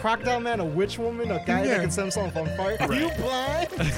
crocodile 0.00 0.40
man, 0.40 0.60
a 0.60 0.64
witch 0.64 0.98
woman, 0.98 1.30
a 1.30 1.44
guy 1.44 1.64
Yeah. 1.64 1.74
that 1.74 1.80
can 1.82 1.90
set 1.90 2.00
himself 2.02 2.34
on 2.36 2.46
fire. 2.56 2.76
Are 2.80 2.94
you 2.94 3.10
blind? 3.18 3.68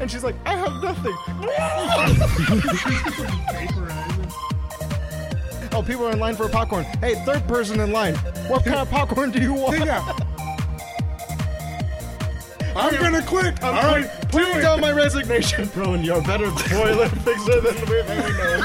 and 0.00 0.08
she's 0.10 0.22
like, 0.22 0.36
I 0.46 0.54
have 0.56 0.80
nothing. 0.82 1.14
oh, 5.72 5.82
people 5.84 6.06
are 6.06 6.12
in 6.12 6.20
line 6.20 6.36
for 6.36 6.48
popcorn. 6.48 6.84
Hey, 7.00 7.16
third 7.24 7.46
person 7.48 7.80
in 7.80 7.90
line. 7.90 8.14
What 8.46 8.64
kind 8.64 8.76
of 8.78 8.88
popcorn 8.90 9.32
do 9.32 9.40
you 9.42 9.54
want? 9.54 9.84
Yeah. 9.84 10.00
I'm 12.76 12.92
gonna 13.00 13.22
quit. 13.22 13.62
All 13.62 13.72
right, 13.72 14.10
Put 14.30 14.52
do 14.52 14.60
down 14.60 14.80
my 14.80 14.90
resignation, 14.90 15.68
bro. 15.68 15.94
And 15.94 16.04
you're 16.04 16.18
a 16.18 16.22
better 16.22 16.50
toilet 16.50 17.08
fixer 17.22 17.60
than 17.60 17.76
we've 17.88 18.08
ever 18.08 18.32
known. 18.32 18.62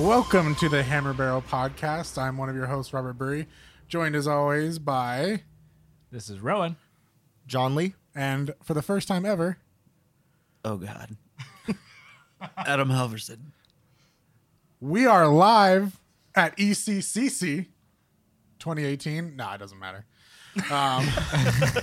Welcome 0.00 0.54
to 0.56 0.68
the 0.70 0.82
Hammer 0.82 1.12
Barrel 1.12 1.42
Podcast. 1.42 2.16
I'm 2.16 2.38
one 2.38 2.48
of 2.48 2.56
your 2.56 2.66
hosts, 2.66 2.92
Robert 2.94 3.12
Burry, 3.14 3.46
joined 3.86 4.16
as 4.16 4.26
always 4.26 4.78
by, 4.78 5.42
This 6.10 6.30
is 6.30 6.40
Rowan. 6.40 6.76
John 7.46 7.74
Lee. 7.74 7.94
and 8.14 8.54
for 8.62 8.72
the 8.72 8.80
first 8.80 9.06
time 9.08 9.26
ever, 9.26 9.58
Oh 10.64 10.78
God. 10.78 11.16
Adam 12.56 12.88
Halverson. 12.88 13.38
we 14.80 15.04
are 15.06 15.28
live 15.28 16.00
at 16.34 16.56
ECCC 16.56 17.66
2018. 18.58 19.36
Nah, 19.36 19.54
it 19.54 19.58
doesn't 19.58 19.78
matter. 19.78 20.06
Um, 20.70 21.06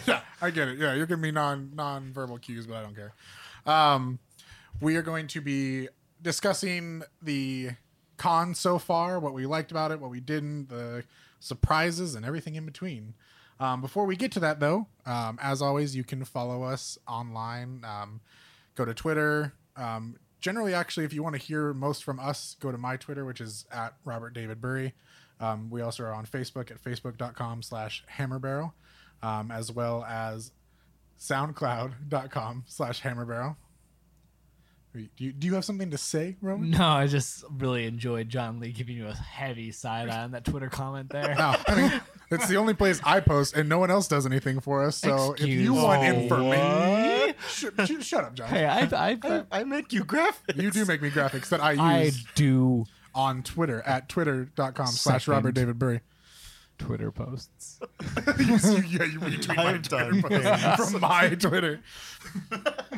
yeah, 0.07 0.21
I 0.41 0.49
get 0.49 0.67
it. 0.69 0.79
Yeah, 0.79 0.95
you're 0.95 1.05
giving 1.05 1.21
me 1.21 1.31
non 1.31 1.71
non-verbal 1.75 2.39
cues, 2.39 2.65
but 2.65 2.77
I 2.77 2.81
don't 2.81 2.95
care. 2.95 3.13
Um, 3.65 4.17
we 4.81 4.95
are 4.95 5.01
going 5.03 5.27
to 5.27 5.41
be 5.41 5.87
discussing 6.21 7.03
the 7.21 7.71
con 8.17 8.53
so 8.55 8.77
far, 8.79 9.19
what 9.19 9.33
we 9.33 9.45
liked 9.45 9.71
about 9.71 9.91
it, 9.91 9.99
what 9.99 10.11
we 10.11 10.19
didn't, 10.19 10.69
the 10.69 11.03
surprises, 11.39 12.15
and 12.15 12.25
everything 12.25 12.55
in 12.55 12.65
between. 12.65 13.13
Um, 13.59 13.81
before 13.81 14.05
we 14.05 14.15
get 14.15 14.31
to 14.33 14.39
that, 14.41 14.59
though, 14.59 14.87
um, 15.05 15.39
as 15.41 15.61
always, 15.61 15.95
you 15.95 16.03
can 16.03 16.23
follow 16.25 16.63
us 16.63 16.97
online. 17.07 17.83
Um, 17.83 18.21
go 18.75 18.85
to 18.85 18.93
Twitter. 18.93 19.53
Um, 19.75 20.17
generally, 20.39 20.73
actually, 20.73 21.05
if 21.05 21.13
you 21.13 21.23
want 21.23 21.35
to 21.35 21.41
hear 21.41 21.73
most 21.73 22.03
from 22.03 22.19
us, 22.19 22.55
go 22.59 22.71
to 22.71 22.77
my 22.77 22.97
Twitter, 22.97 23.25
which 23.25 23.41
is 23.41 23.65
at 23.71 23.95
Robert 24.05 24.33
David 24.33 24.61
Burry. 24.61 24.93
Um, 25.39 25.69
we 25.69 25.81
also 25.81 26.03
are 26.03 26.13
on 26.13 26.25
Facebook 26.25 26.71
at 26.71 26.83
facebook.com 26.83 27.61
slash 27.61 28.03
hammerbarrel, 28.17 28.73
um, 29.21 29.51
as 29.51 29.71
well 29.71 30.03
as 30.03 30.51
soundcloud.com 31.19 32.63
slash 32.67 33.01
hammerbarrel. 33.01 33.55
Do 35.15 35.23
you, 35.23 35.31
do 35.33 35.47
you 35.47 35.53
have 35.55 35.65
something 35.65 35.91
to 35.91 35.97
say, 35.97 36.35
Rowan? 36.41 36.71
No, 36.71 36.85
I 36.87 37.07
just 37.07 37.43
really 37.49 37.85
enjoyed 37.85 38.29
John 38.29 38.59
Lee 38.59 38.71
giving 38.71 38.95
you 38.97 39.07
a 39.07 39.13
heavy 39.13 39.71
side 39.71 40.09
eye 40.09 40.23
on 40.23 40.31
that 40.31 40.45
Twitter 40.45 40.69
comment 40.69 41.09
there. 41.09 41.35
No, 41.37 41.55
I 41.67 41.75
mean, 41.75 42.01
it's 42.31 42.47
the 42.47 42.57
only 42.57 42.73
place 42.73 42.99
I 43.03 43.19
post, 43.19 43.55
and 43.55 43.69
no 43.69 43.77
one 43.79 43.91
else 43.91 44.07
does 44.07 44.25
anything 44.25 44.59
for 44.59 44.83
us. 44.83 44.97
So 44.97 45.33
if 45.33 45.41
you 45.41 45.59
Excuse 45.59 45.69
want 45.71 46.01
me. 46.01 46.23
information, 46.23 47.35
Sh- 47.49 47.65
sh- 47.85 48.05
shut 48.05 48.23
up, 48.23 48.33
John. 48.35 48.47
Hey, 48.49 48.65
I, 48.65 48.79
I, 49.11 49.17
I, 49.23 49.43
I 49.51 49.63
make 49.63 49.93
you 49.93 50.03
graphics. 50.03 50.61
You 50.61 50.71
do 50.71 50.85
make 50.85 51.01
me 51.01 51.09
graphics 51.11 51.49
that 51.49 51.61
I 51.61 51.71
use. 51.73 51.81
I 51.81 52.11
do 52.35 52.85
on 53.13 53.43
Twitter 53.43 53.81
at 53.83 54.09
twitter.com 54.09 54.87
slash 54.87 55.27
Robert 55.27 55.53
David 55.53 55.77
Burry. 55.79 56.01
Twitter 56.77 57.11
posts. 57.11 57.79
you, 58.37 58.45
yeah, 58.45 59.03
you 59.03 59.19
retweet 59.19 59.55
my 59.55 59.63
I'm 59.63 59.81
Twitter 59.81 60.21
done. 60.21 60.75
post 60.75 60.91
from 60.91 61.01
my 61.01 61.29
Twitter. 61.29 61.79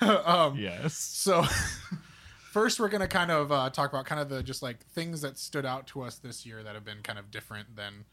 um, 0.24 0.56
Yes. 0.56 0.94
So, 0.94 1.44
first, 2.52 2.80
we're 2.80 2.88
going 2.88 3.00
to 3.00 3.08
kind 3.08 3.30
of 3.30 3.52
uh, 3.52 3.70
talk 3.70 3.92
about 3.92 4.06
kind 4.06 4.20
of 4.20 4.28
the 4.28 4.42
just 4.42 4.62
like 4.62 4.84
things 4.86 5.20
that 5.22 5.38
stood 5.38 5.66
out 5.66 5.86
to 5.88 6.02
us 6.02 6.16
this 6.16 6.44
year 6.46 6.62
that 6.62 6.74
have 6.74 6.84
been 6.84 7.02
kind 7.02 7.18
of 7.18 7.30
different 7.30 7.76
than 7.76 8.04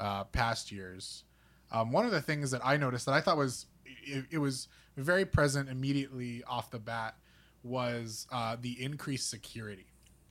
uh, 0.00 0.24
past 0.24 0.72
years. 0.72 1.24
Um, 1.70 1.90
one 1.92 2.04
of 2.04 2.10
the 2.12 2.20
things 2.20 2.50
that 2.50 2.60
I 2.64 2.76
noticed 2.76 3.06
that 3.06 3.12
I 3.12 3.20
thought 3.20 3.36
was 3.36 3.66
it, 3.84 4.26
it 4.30 4.38
was 4.38 4.68
very 4.96 5.24
present 5.24 5.68
immediately 5.68 6.42
off 6.44 6.70
the 6.70 6.78
bat 6.78 7.16
was 7.62 8.26
uh, 8.30 8.56
the 8.60 8.82
increased 8.82 9.30
security. 9.30 9.86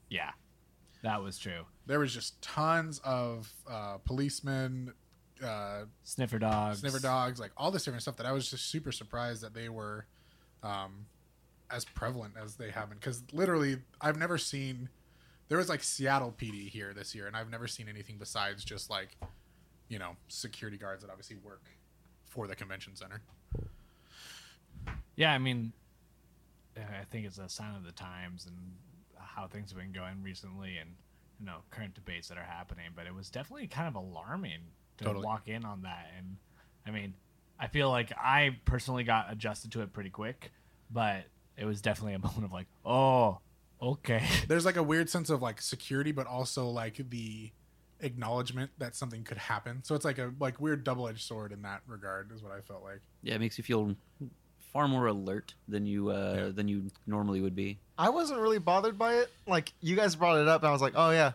Yeah, 0.09 0.31
that 1.03 1.21
was 1.21 1.39
true. 1.39 1.65
There 1.87 1.99
was 1.99 2.13
just 2.13 2.41
tons 2.41 2.99
of 3.03 3.51
uh, 3.69 3.97
policemen, 4.05 4.93
uh, 5.43 5.85
Sniffer 6.03 6.37
dogs. 6.37 6.79
sniffer 6.79 6.99
dogs, 6.99 7.39
like 7.39 7.51
all 7.57 7.71
this 7.71 7.83
different 7.85 8.03
stuff 8.03 8.17
that 8.17 8.25
I 8.25 8.31
was 8.31 8.49
just 8.49 8.67
super 8.69 8.91
surprised 8.91 9.41
that 9.41 9.53
they 9.53 9.69
were 9.69 10.05
um, 10.63 11.05
as 11.69 11.85
prevalent 11.85 12.33
as 12.41 12.55
they 12.55 12.69
have 12.71 12.89
been. 12.89 12.97
Because 12.97 13.23
literally, 13.31 13.77
I've 13.99 14.17
never 14.17 14.37
seen. 14.37 14.89
There 15.47 15.57
was 15.57 15.69
like 15.69 15.83
Seattle 15.83 16.33
PD 16.37 16.69
here 16.69 16.93
this 16.93 17.13
year, 17.13 17.27
and 17.27 17.35
I've 17.35 17.49
never 17.49 17.67
seen 17.67 17.89
anything 17.89 18.15
besides 18.17 18.63
just 18.63 18.89
like, 18.89 19.17
you 19.89 19.99
know, 19.99 20.15
security 20.29 20.77
guards 20.77 21.01
that 21.03 21.09
obviously 21.09 21.35
work 21.37 21.63
for 22.25 22.47
the 22.47 22.55
convention 22.55 22.95
center. 22.95 23.21
Yeah, 25.17 25.33
I 25.33 25.37
mean, 25.37 25.73
I 26.77 27.03
think 27.11 27.25
it's 27.25 27.37
a 27.37 27.49
sign 27.49 27.75
of 27.75 27.83
the 27.83 27.91
times 27.91 28.45
and 28.45 28.55
how 29.17 29.47
things 29.47 29.71
have 29.71 29.79
been 29.79 29.91
going 29.91 30.23
recently, 30.23 30.77
and 30.77 30.91
you 31.39 31.45
know, 31.45 31.57
current 31.69 31.93
debates 31.95 32.29
that 32.29 32.37
are 32.37 32.43
happening. 32.43 32.85
But 32.95 33.07
it 33.07 33.13
was 33.13 33.29
definitely 33.29 33.67
kind 33.67 33.87
of 33.87 33.95
alarming 33.95 34.61
to 34.97 35.03
Totally. 35.03 35.25
walk 35.25 35.47
in 35.47 35.65
on 35.65 35.81
that. 35.81 36.07
And 36.17 36.37
I 36.85 36.91
mean, 36.91 37.13
I 37.59 37.67
feel 37.67 37.89
like 37.89 38.11
I 38.17 38.57
personally 38.65 39.03
got 39.03 39.31
adjusted 39.31 39.71
to 39.73 39.81
it 39.81 39.93
pretty 39.93 40.09
quick, 40.09 40.51
but 40.89 41.25
it 41.57 41.65
was 41.65 41.81
definitely 41.81 42.13
a 42.15 42.19
moment 42.27 42.45
of 42.45 42.51
like, 42.51 42.67
oh, 42.85 43.39
okay. 43.81 44.23
There's 44.47 44.65
like 44.65 44.77
a 44.77 44.83
weird 44.83 45.09
sense 45.09 45.29
of 45.29 45.41
like 45.41 45.61
security, 45.61 46.11
but 46.11 46.27
also 46.27 46.67
like 46.69 47.09
the 47.09 47.51
acknowledgement 47.99 48.71
that 48.79 48.95
something 48.95 49.23
could 49.23 49.37
happen. 49.37 49.83
So 49.83 49.93
it's 49.95 50.05
like 50.05 50.17
a 50.17 50.33
like 50.39 50.59
weird 50.59 50.83
double 50.83 51.07
edged 51.07 51.21
sword 51.21 51.51
in 51.51 51.61
that 51.63 51.81
regard, 51.87 52.31
is 52.31 52.41
what 52.41 52.51
I 52.51 52.61
felt 52.61 52.83
like. 52.83 53.01
Yeah, 53.21 53.35
it 53.35 53.39
makes 53.39 53.57
you 53.57 53.63
feel 53.63 53.95
far 54.73 54.87
more 54.87 55.07
alert 55.07 55.53
than 55.67 55.85
you 55.85 56.09
uh, 56.09 56.33
Yeah. 56.37 56.47
than 56.49 56.67
you 56.67 56.87
normally 57.05 57.41
would 57.41 57.55
be. 57.55 57.79
I 57.97 58.09
wasn't 58.09 58.39
really 58.39 58.57
bothered 58.59 58.97
by 58.97 59.15
it. 59.15 59.29
Like 59.47 59.73
you 59.81 59.95
guys 59.95 60.15
brought 60.15 60.39
it 60.39 60.47
up, 60.47 60.61
and 60.61 60.69
I 60.69 60.71
was 60.71 60.81
like, 60.81 60.93
oh 60.95 61.11
yeah, 61.11 61.33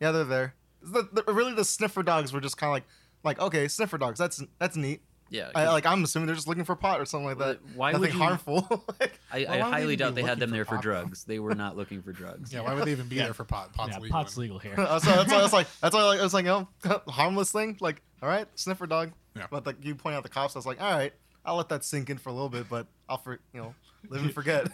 yeah, 0.00 0.10
they're 0.10 0.24
there. 0.24 0.54
The, 0.82 1.08
the, 1.12 1.32
really, 1.32 1.54
the 1.54 1.64
sniffer 1.64 2.02
dogs 2.02 2.32
were 2.32 2.40
just 2.40 2.56
kind 2.56 2.68
of 2.70 2.72
like, 2.74 2.84
like 3.24 3.40
okay, 3.40 3.68
sniffer 3.68 3.98
dogs. 3.98 4.18
That's 4.18 4.42
that's 4.58 4.76
neat. 4.76 5.02
Yeah, 5.30 5.50
I, 5.54 5.68
like 5.68 5.84
I'm 5.86 6.02
assuming 6.04 6.26
they're 6.26 6.34
just 6.34 6.48
looking 6.48 6.64
for 6.64 6.74
pot 6.74 7.00
or 7.00 7.04
something 7.04 7.26
like 7.26 7.38
that. 7.38 7.58
why 7.74 7.92
Nothing 7.92 8.00
would 8.00 8.12
you- 8.14 8.18
harmful. 8.18 8.84
like, 9.00 9.18
I, 9.30 9.44
I 9.44 9.44
why 9.44 9.56
would 9.56 9.66
they 9.66 9.70
highly 9.70 9.96
doubt 9.96 10.14
they 10.14 10.22
had 10.22 10.38
them 10.40 10.50
for 10.50 10.54
there 10.56 10.64
for 10.64 10.74
pot? 10.76 10.82
drugs. 10.82 11.24
They 11.24 11.38
were 11.38 11.54
not 11.54 11.76
looking 11.76 12.02
for 12.02 12.12
drugs. 12.12 12.52
Yeah, 12.52 12.60
why 12.62 12.74
would 12.74 12.84
they 12.84 12.92
even 12.92 13.08
be 13.08 13.16
Yeah. 13.16 13.24
there 13.24 13.34
for 13.34 13.44
pot? 13.44 13.72
Pot's 13.74 13.92
yeah, 13.92 13.98
legal. 14.00 14.16
pot's 14.16 14.36
legal 14.36 14.58
here. 14.58 14.74
so 14.76 14.82
that's 14.86 15.06
why 15.06 15.38
I 15.38 15.42
was 15.42 15.52
like, 15.52 15.66
that's 15.80 15.94
why 15.94 16.00
I 16.16 16.22
was 16.22 16.34
like, 16.34 16.46
oh, 16.46 16.66
harmless 17.08 17.52
thing. 17.52 17.76
Like, 17.80 18.02
all 18.22 18.28
right, 18.28 18.46
sniffer 18.54 18.86
dog. 18.86 19.12
Yeah. 19.36 19.46
But 19.50 19.66
like 19.66 19.84
you 19.84 19.94
point 19.94 20.16
out 20.16 20.22
the 20.22 20.28
cops, 20.28 20.56
I 20.56 20.58
was 20.58 20.66
like, 20.66 20.80
all 20.80 20.90
right, 20.90 21.12
I'll 21.44 21.56
let 21.56 21.68
that 21.68 21.84
sink 21.84 22.10
in 22.10 22.18
for 22.18 22.30
a 22.30 22.32
little 22.32 22.48
bit, 22.48 22.68
but 22.68 22.86
I'll 23.08 23.18
for 23.18 23.38
you 23.52 23.60
know 23.60 23.74
live 24.08 24.22
and 24.22 24.32
forget. 24.34 24.66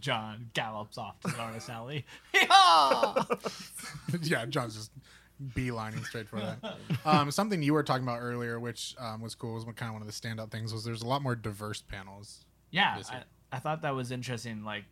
John 0.00 0.50
gallops 0.54 0.96
off 0.98 1.20
to 1.20 1.28
the 1.28 1.38
artist 1.38 1.68
alley. 1.70 2.04
yeah, 4.22 4.46
John's 4.46 4.74
just 4.76 4.90
beelining 5.54 6.04
straight 6.04 6.28
for 6.28 6.40
that. 6.40 6.76
Um, 7.04 7.30
something 7.30 7.62
you 7.62 7.72
were 7.72 7.82
talking 7.82 8.02
about 8.02 8.20
earlier, 8.20 8.58
which 8.58 8.94
um, 8.98 9.20
was 9.20 9.34
cool, 9.34 9.54
was 9.54 9.64
kind 9.64 9.88
of 9.88 9.92
one 9.92 10.02
of 10.02 10.06
the 10.06 10.12
standout 10.12 10.50
things, 10.50 10.72
was 10.72 10.84
there's 10.84 11.02
a 11.02 11.06
lot 11.06 11.22
more 11.22 11.34
diverse 11.34 11.82
panels. 11.82 12.44
Yeah, 12.70 13.00
I. 13.10 13.22
I 13.50 13.58
thought 13.60 13.82
that 13.82 13.94
was 13.94 14.12
interesting. 14.12 14.62
Like, 14.62 14.84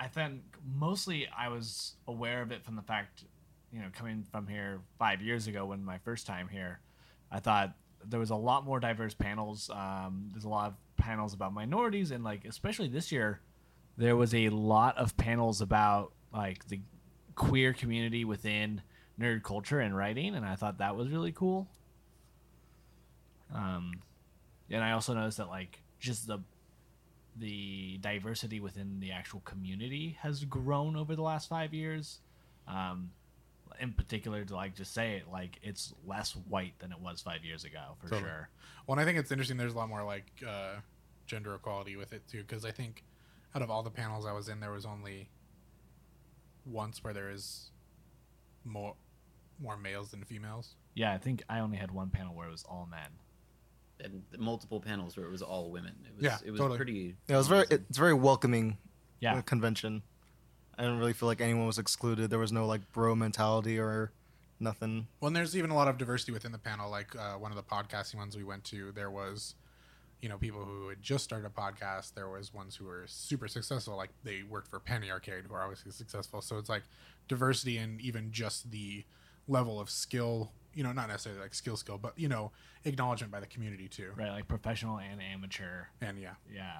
I 0.00 0.08
think 0.08 0.42
mostly 0.66 1.28
I 1.28 1.48
was 1.48 1.94
aware 2.08 2.42
of 2.42 2.50
it 2.50 2.64
from 2.64 2.76
the 2.76 2.82
fact, 2.82 3.24
you 3.72 3.80
know, 3.80 3.86
coming 3.92 4.26
from 4.32 4.48
here 4.48 4.80
five 4.98 5.22
years 5.22 5.46
ago 5.46 5.66
when 5.66 5.84
my 5.84 5.98
first 5.98 6.26
time 6.26 6.48
here, 6.48 6.80
I 7.30 7.38
thought 7.38 7.76
there 8.04 8.20
was 8.20 8.30
a 8.30 8.36
lot 8.36 8.64
more 8.64 8.80
diverse 8.80 9.14
panels. 9.14 9.70
Um, 9.70 10.30
there's 10.32 10.44
a 10.44 10.48
lot 10.48 10.66
of 10.68 10.74
panels 10.96 11.34
about 11.34 11.54
minorities, 11.54 12.10
and 12.10 12.24
like 12.24 12.44
especially 12.44 12.88
this 12.88 13.12
year, 13.12 13.40
there 13.96 14.16
was 14.16 14.34
a 14.34 14.48
lot 14.48 14.98
of 14.98 15.16
panels 15.16 15.60
about 15.60 16.12
like 16.32 16.66
the 16.66 16.80
queer 17.36 17.72
community 17.72 18.24
within 18.24 18.82
nerd 19.20 19.42
culture 19.42 19.80
and 19.80 19.96
writing, 19.96 20.34
and 20.34 20.44
I 20.44 20.56
thought 20.56 20.78
that 20.78 20.96
was 20.96 21.08
really 21.08 21.32
cool. 21.32 21.68
Um, 23.54 23.92
and 24.70 24.82
I 24.82 24.92
also 24.92 25.14
noticed 25.14 25.38
that 25.38 25.48
like 25.48 25.80
just 26.00 26.26
the 26.26 26.38
the 27.36 27.98
diversity 28.00 28.60
within 28.60 29.00
the 29.00 29.10
actual 29.12 29.40
community 29.40 30.16
has 30.20 30.44
grown 30.44 30.96
over 30.96 31.16
the 31.16 31.22
last 31.22 31.48
five 31.48 31.74
years. 31.74 32.20
Um, 32.68 33.10
in 33.80 33.92
particular, 33.92 34.44
to 34.44 34.54
like 34.54 34.76
just 34.76 34.94
say 34.94 35.16
it, 35.16 35.24
like 35.30 35.58
it's 35.62 35.92
less 36.06 36.32
white 36.48 36.78
than 36.78 36.92
it 36.92 37.00
was 37.00 37.20
five 37.22 37.44
years 37.44 37.64
ago 37.64 37.96
for 37.98 38.08
Totally. 38.08 38.22
sure. 38.22 38.48
Well, 38.86 38.96
and 38.96 39.00
I 39.00 39.04
think 39.04 39.18
it's 39.18 39.32
interesting. 39.32 39.56
There's 39.56 39.74
a 39.74 39.76
lot 39.76 39.88
more 39.88 40.04
like 40.04 40.26
uh, 40.46 40.74
gender 41.26 41.54
equality 41.54 41.96
with 41.96 42.12
it 42.12 42.22
too, 42.28 42.42
because 42.46 42.64
I 42.64 42.70
think 42.70 43.02
out 43.54 43.62
of 43.62 43.70
all 43.70 43.82
the 43.82 43.90
panels 43.90 44.26
I 44.26 44.32
was 44.32 44.48
in, 44.48 44.60
there 44.60 44.70
was 44.70 44.86
only 44.86 45.28
once 46.64 47.02
where 47.02 47.12
there 47.12 47.30
is 47.30 47.70
more 48.64 48.94
more 49.60 49.76
males 49.76 50.10
than 50.10 50.24
females. 50.24 50.74
Yeah, 50.94 51.12
I 51.12 51.18
think 51.18 51.42
I 51.48 51.60
only 51.60 51.76
had 51.76 51.90
one 51.90 52.10
panel 52.10 52.34
where 52.34 52.48
it 52.48 52.52
was 52.52 52.64
all 52.64 52.86
men. 52.90 53.08
and 54.00 54.22
multiple 54.38 54.80
panels 54.80 55.16
where 55.16 55.24
it 55.24 55.30
was 55.30 55.40
all 55.42 55.70
women. 55.70 55.94
It 56.04 56.14
was 56.16 56.24
Yeah, 56.24 56.38
it 56.44 56.50
was 56.50 56.60
totally. 56.60 56.76
pretty. 56.76 57.16
Yeah, 57.28 57.36
it 57.36 57.38
was 57.38 57.46
very 57.48 57.64
it's 57.70 57.96
very 57.96 58.12
welcoming 58.14 58.76
Yeah, 59.20 59.36
uh, 59.36 59.42
convention. 59.42 60.02
I 60.76 60.82
didn't 60.82 60.98
really 60.98 61.12
feel 61.12 61.28
like 61.28 61.40
anyone 61.40 61.66
was 61.68 61.78
excluded. 61.78 62.28
There 62.30 62.40
was 62.40 62.50
no 62.52 62.66
like 62.66 62.90
bro 62.92 63.14
mentality 63.14 63.78
or 63.78 64.12
nothing. 64.58 65.06
Well, 65.20 65.28
and 65.28 65.36
there's 65.36 65.56
even 65.56 65.70
a 65.70 65.74
lot 65.76 65.86
of 65.88 65.96
diversity 65.98 66.32
within 66.32 66.50
the 66.52 66.58
panel. 66.58 66.90
Like 66.90 67.14
uh, 67.16 67.34
one 67.34 67.52
of 67.52 67.56
the 67.56 67.62
podcasting 67.62 68.16
ones 68.16 68.36
we 68.36 68.42
went 68.44 68.64
to, 68.64 68.90
there 68.92 69.10
was, 69.12 69.54
you 70.20 70.28
know, 70.28 70.38
people 70.38 70.64
who 70.64 70.88
had 70.88 71.00
just 71.00 71.22
started 71.22 71.46
a 71.46 71.50
podcast. 71.50 72.14
There 72.14 72.28
was 72.28 72.52
ones 72.52 72.74
who 72.74 72.86
were 72.86 73.04
super 73.06 73.46
successful, 73.46 73.96
like 73.96 74.10
they 74.24 74.42
worked 74.42 74.68
for 74.68 74.80
Penny 74.80 75.10
Arcade, 75.10 75.44
who 75.48 75.54
are 75.54 75.62
obviously 75.62 75.92
successful. 75.92 76.42
So 76.42 76.58
it's 76.58 76.68
like 76.68 76.82
diversity 77.28 77.76
and 77.78 78.00
even 78.00 78.32
just 78.32 78.70
the 78.72 79.04
level 79.48 79.80
of 79.80 79.90
skill. 79.90 80.52
You 80.74 80.82
know, 80.82 80.92
not 80.92 81.08
necessarily 81.08 81.40
like 81.40 81.54
skill, 81.54 81.76
skill, 81.76 81.98
but 81.98 82.18
you 82.18 82.28
know, 82.28 82.50
acknowledgement 82.84 83.32
by 83.32 83.40
the 83.40 83.46
community 83.46 83.86
too. 83.88 84.10
Right, 84.16 84.30
like 84.30 84.48
professional 84.48 84.98
and 84.98 85.22
amateur. 85.22 85.84
And 86.00 86.18
yeah, 86.18 86.34
Yeah. 86.52 86.78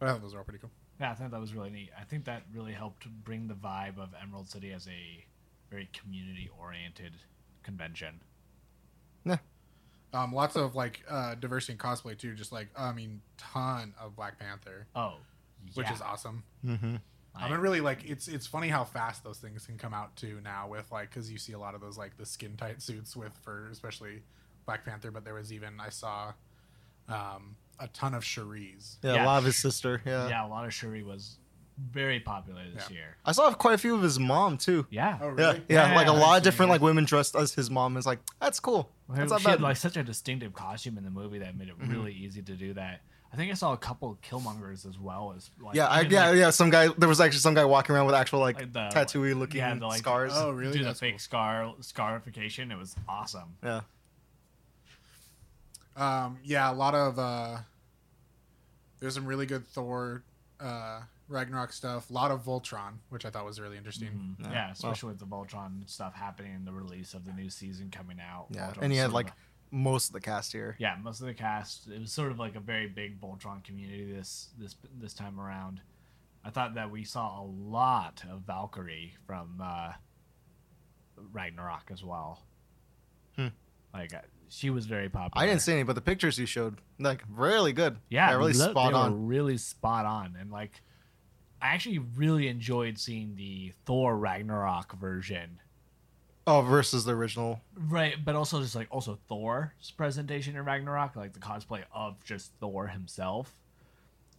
I 0.00 0.06
thought 0.06 0.22
those 0.22 0.32
were 0.32 0.38
all 0.40 0.44
pretty 0.44 0.60
cool. 0.60 0.70
Yeah, 1.00 1.10
I 1.10 1.14
think 1.14 1.30
that 1.30 1.40
was 1.40 1.54
really 1.54 1.70
neat. 1.70 1.90
I 1.98 2.04
think 2.04 2.24
that 2.26 2.42
really 2.52 2.72
helped 2.72 3.08
bring 3.24 3.48
the 3.48 3.54
vibe 3.54 3.98
of 3.98 4.10
Emerald 4.20 4.48
City 4.48 4.72
as 4.72 4.86
a 4.88 5.24
very 5.70 5.88
community 5.92 6.50
oriented 6.60 7.12
convention. 7.62 8.20
Yeah. 9.24 9.38
Um, 10.12 10.32
lots 10.32 10.56
of 10.56 10.74
like 10.74 11.02
uh, 11.08 11.34
diversity 11.34 11.72
in 11.74 11.78
cosplay 11.78 12.16
too. 12.18 12.34
Just 12.34 12.52
like 12.52 12.68
I 12.76 12.92
mean, 12.92 13.20
ton 13.36 13.94
of 14.00 14.16
Black 14.16 14.38
Panther, 14.38 14.86
Oh, 14.94 15.14
which 15.74 15.90
is 15.90 16.00
awesome. 16.00 16.44
Mm-hmm. 16.64 16.96
I 17.40 17.48
mean, 17.50 17.58
really, 17.60 17.80
like 17.80 18.04
it's 18.04 18.28
it's 18.28 18.46
funny 18.46 18.68
how 18.68 18.84
fast 18.84 19.22
those 19.24 19.38
things 19.38 19.64
can 19.66 19.78
come 19.78 19.94
out 19.94 20.16
too 20.16 20.40
now 20.42 20.68
with 20.68 20.90
like 20.92 21.10
because 21.10 21.30
you 21.30 21.38
see 21.38 21.52
a 21.52 21.58
lot 21.58 21.74
of 21.74 21.80
those 21.80 21.96
like 21.96 22.16
the 22.16 22.26
skin 22.26 22.56
tight 22.56 22.82
suits 22.82 23.16
with 23.16 23.32
for 23.42 23.68
especially 23.70 24.22
Black 24.66 24.84
Panther, 24.84 25.10
but 25.10 25.24
there 25.24 25.34
was 25.34 25.52
even 25.52 25.80
I 25.80 25.88
saw 25.90 26.32
um, 27.08 27.56
a 27.78 27.88
ton 27.88 28.14
of 28.14 28.22
Shuris. 28.24 28.96
Yeah, 29.02 29.14
Yeah. 29.14 29.24
a 29.24 29.26
lot 29.26 29.38
of 29.38 29.44
his 29.44 29.56
sister. 29.56 30.02
Yeah. 30.04 30.28
yeah, 30.28 30.46
a 30.46 30.48
lot 30.48 30.64
of 30.66 30.74
Shuri 30.74 31.02
was 31.02 31.38
very 31.78 32.18
popular 32.20 32.62
this 32.74 32.90
Yeah. 32.90 32.96
year. 32.96 33.16
I 33.24 33.32
saw 33.32 33.52
quite 33.54 33.74
a 33.74 33.78
few 33.78 33.94
of 33.94 34.02
his 34.02 34.18
mom 34.18 34.58
too. 34.58 34.86
Yeah. 34.90 35.16
Oh, 35.20 35.26
Yeah, 35.28 35.30
really? 35.34 35.62
yeah, 35.68 35.88
Yeah, 35.90 35.94
like 35.96 36.08
a 36.08 36.12
lot 36.12 36.36
of 36.38 36.42
different 36.42 36.70
like 36.70 36.80
women 36.80 37.04
dressed 37.04 37.36
as 37.36 37.54
his 37.54 37.70
mom. 37.70 37.96
Is 37.96 38.04
like 38.04 38.18
that's 38.40 38.58
cool. 38.60 38.90
That's 39.08 39.30
not 39.30 39.40
she 39.40 39.48
had 39.48 39.60
like 39.60 39.76
such 39.76 39.96
a 39.96 40.02
distinctive 40.02 40.52
costume 40.54 40.98
in 40.98 41.04
the 41.04 41.10
movie 41.10 41.38
that 41.38 41.56
made 41.56 41.68
it 41.68 41.78
Mhm. 41.78 41.90
really 41.92 42.12
easy 42.12 42.42
to 42.42 42.54
do 42.56 42.74
that. 42.74 43.00
I 43.32 43.36
think 43.36 43.50
I 43.50 43.54
saw 43.54 43.74
a 43.74 43.76
couple 43.76 44.10
of 44.10 44.20
Killmongers 44.22 44.86
as 44.88 44.98
well 44.98 45.34
as 45.36 45.50
like 45.60 45.74
yeah, 45.76 45.86
I, 45.86 46.00
even, 46.00 46.12
yeah, 46.12 46.28
like, 46.30 46.38
yeah. 46.38 46.50
Some 46.50 46.70
guy. 46.70 46.88
There 46.96 47.08
was 47.08 47.20
actually 47.20 47.40
some 47.40 47.52
guy 47.54 47.64
walking 47.64 47.94
around 47.94 48.06
with 48.06 48.14
actual 48.14 48.40
like, 48.40 48.56
Like 48.56 48.72
the- 48.72 48.88
tattooy 48.90 49.38
looking 49.38 49.58
yeah, 49.58 49.74
the, 49.74 49.86
like- 49.86 49.98
scars. 49.98 50.32
Oh, 50.34 50.50
really? 50.50 50.72
do 50.72 50.78
the 50.78 50.84
That's 50.86 51.00
fake 51.00 51.12
cool. 51.14 51.18
scar 51.18 51.74
scarification. 51.80 52.72
It 52.72 52.78
was 52.78 52.96
awesome. 53.08 53.54
Yeah. 53.62 53.80
Um, 55.96 56.38
yeah, 56.44 56.70
a 56.70 56.74
lot 56.74 56.94
of 56.94 57.18
uh, 57.18 57.58
there's 59.00 59.14
some 59.14 59.26
really 59.26 59.46
good 59.46 59.66
Thor 59.66 60.22
uh, 60.60 61.00
Ragnarok 61.28 61.72
stuff. 61.72 62.08
A 62.08 62.12
lot 62.12 62.30
of 62.30 62.44
Voltron, 62.44 62.94
which 63.10 63.24
I 63.26 63.30
thought 63.30 63.44
was 63.44 63.60
really 63.60 63.76
interesting. 63.76 64.36
Mhm. 64.40 64.44
Yeah. 64.46 64.52
Yeah, 64.52 64.70
especially 64.72 65.08
with 65.10 65.18
the 65.18 65.26
Voltron 65.26 65.88
stuff 65.88 66.14
happening 66.14 66.64
the 66.64 66.72
release 66.72 67.14
of 67.14 67.24
the 67.24 67.32
new 67.32 67.50
season 67.50 67.90
coming 67.90 68.18
out. 68.20 68.46
Yeah, 68.50 68.68
Voltron 68.70 68.82
and 68.82 68.92
he 68.92 68.98
had 68.98 69.04
sort 69.04 69.10
of 69.10 69.14
like 69.14 69.32
most 69.70 70.08
of 70.08 70.12
the 70.12 70.20
cast 70.20 70.52
here. 70.52 70.76
yeah, 70.78 70.96
most 71.02 71.20
of 71.20 71.26
the 71.26 71.34
cast. 71.34 71.88
It 71.88 72.00
was 72.00 72.12
sort 72.12 72.30
of 72.30 72.38
like 72.38 72.54
a 72.56 72.60
very 72.60 72.86
big 72.86 73.20
Voltron 73.20 73.62
community 73.64 74.12
this 74.12 74.48
this 74.58 74.76
this 75.00 75.14
time 75.14 75.38
around. 75.40 75.80
I 76.44 76.50
thought 76.50 76.74
that 76.74 76.90
we 76.90 77.04
saw 77.04 77.42
a 77.42 77.44
lot 77.44 78.22
of 78.30 78.42
Valkyrie 78.42 79.14
from 79.26 79.60
uh, 79.62 79.92
Ragnarok 81.32 81.90
as 81.92 82.02
well. 82.02 82.42
Hmm. 83.36 83.48
Like 83.92 84.14
uh, 84.14 84.20
she 84.48 84.70
was 84.70 84.86
very 84.86 85.08
popular. 85.08 85.42
I 85.42 85.46
didn't 85.46 85.62
see 85.62 85.72
any, 85.72 85.82
but 85.82 85.94
the 85.94 86.00
pictures 86.00 86.38
you 86.38 86.46
showed, 86.46 86.80
like 86.98 87.22
really 87.28 87.72
good. 87.72 87.98
Yeah, 88.08 88.34
really 88.34 88.52
look, 88.52 88.70
spot 88.70 88.94
on. 88.94 89.26
really 89.26 89.58
spot 89.58 90.06
on, 90.06 90.36
and 90.38 90.50
like, 90.50 90.82
I 91.60 91.68
actually 91.68 91.98
really 91.98 92.48
enjoyed 92.48 92.98
seeing 92.98 93.34
the 93.34 93.72
Thor 93.84 94.16
Ragnarok 94.16 94.98
version. 94.98 95.60
Oh, 96.50 96.62
versus 96.62 97.04
the 97.04 97.12
original. 97.12 97.60
Right, 97.76 98.14
but 98.24 98.34
also 98.34 98.62
just 98.62 98.74
like 98.74 98.88
also 98.90 99.18
Thor's 99.28 99.90
presentation 99.98 100.56
in 100.56 100.64
Ragnarok, 100.64 101.14
like 101.14 101.34
the 101.34 101.40
cosplay 101.40 101.82
of 101.92 102.24
just 102.24 102.52
Thor 102.58 102.86
himself. 102.86 103.52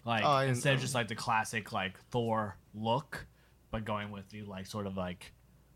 Like 0.06 0.23
oh, 0.25 0.39
didn't- 0.39 0.56
instead 0.56 0.73
of 0.73 0.79
um, 0.79 0.81
just 0.81 0.95
like 0.95 1.07
the 1.07 1.15
classic 1.15 1.71
like 1.71 2.00
Thor 2.09 2.57
look, 2.73 3.27
but 3.69 3.85
going 3.85 4.09
with 4.09 4.27
the 4.29 4.41
like 4.41 4.65
sort 4.65 4.88
of 4.88 4.97
like 4.97 5.33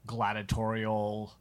gladiatorial 0.08 1.32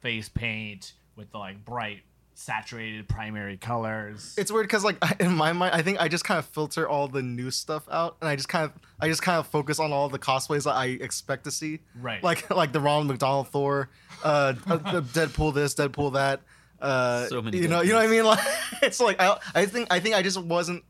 face 0.00 0.28
paint 0.28 0.92
with 1.16 1.30
the 1.32 1.38
like 1.38 1.64
bright 1.64 2.02
saturated 2.34 3.08
primary 3.08 3.56
colors. 3.56 4.34
It's 4.36 4.50
weird 4.52 4.66
because 4.66 4.84
like 4.84 4.98
in 5.20 5.32
my 5.32 5.52
mind, 5.52 5.74
I 5.74 5.82
think 5.82 6.00
I 6.00 6.08
just 6.08 6.24
kind 6.24 6.38
of 6.38 6.46
filter 6.46 6.88
all 6.88 7.08
the 7.08 7.22
new 7.22 7.50
stuff 7.50 7.88
out, 7.90 8.16
and 8.20 8.28
I 8.28 8.36
just 8.36 8.48
kind 8.48 8.64
of 8.64 8.72
I 9.00 9.08
just 9.08 9.22
kind 9.22 9.38
of 9.38 9.46
focus 9.46 9.78
on 9.78 9.92
all 9.92 10.08
the 10.08 10.18
cosplays 10.18 10.64
that 10.64 10.74
I 10.74 10.86
expect 10.86 11.44
to 11.44 11.50
see. 11.50 11.80
right. 12.00 12.22
Like 12.22 12.50
like 12.54 12.72
the 12.72 12.80
Ronald 12.80 13.06
McDonald 13.06 13.48
Thor, 13.48 13.88
uh, 14.22 14.54
uh, 14.66 14.76
the 14.76 15.02
Deadpool 15.26 15.54
this, 15.54 15.74
Deadpool 15.74 16.14
that. 16.14 16.40
Uh, 16.80 17.26
So 17.28 17.40
many 17.40 17.58
you 17.58 17.68
know, 17.68 17.80
you 17.80 17.92
know 17.92 17.98
what 17.98 18.06
I 18.06 18.10
mean? 18.10 18.24
Like 18.24 18.44
it's 18.82 19.00
like 19.00 19.20
I, 19.20 19.38
I 19.54 19.66
think 19.66 19.88
I 19.90 20.00
think 20.00 20.14
I 20.14 20.22
just 20.22 20.38
wasn't 20.42 20.84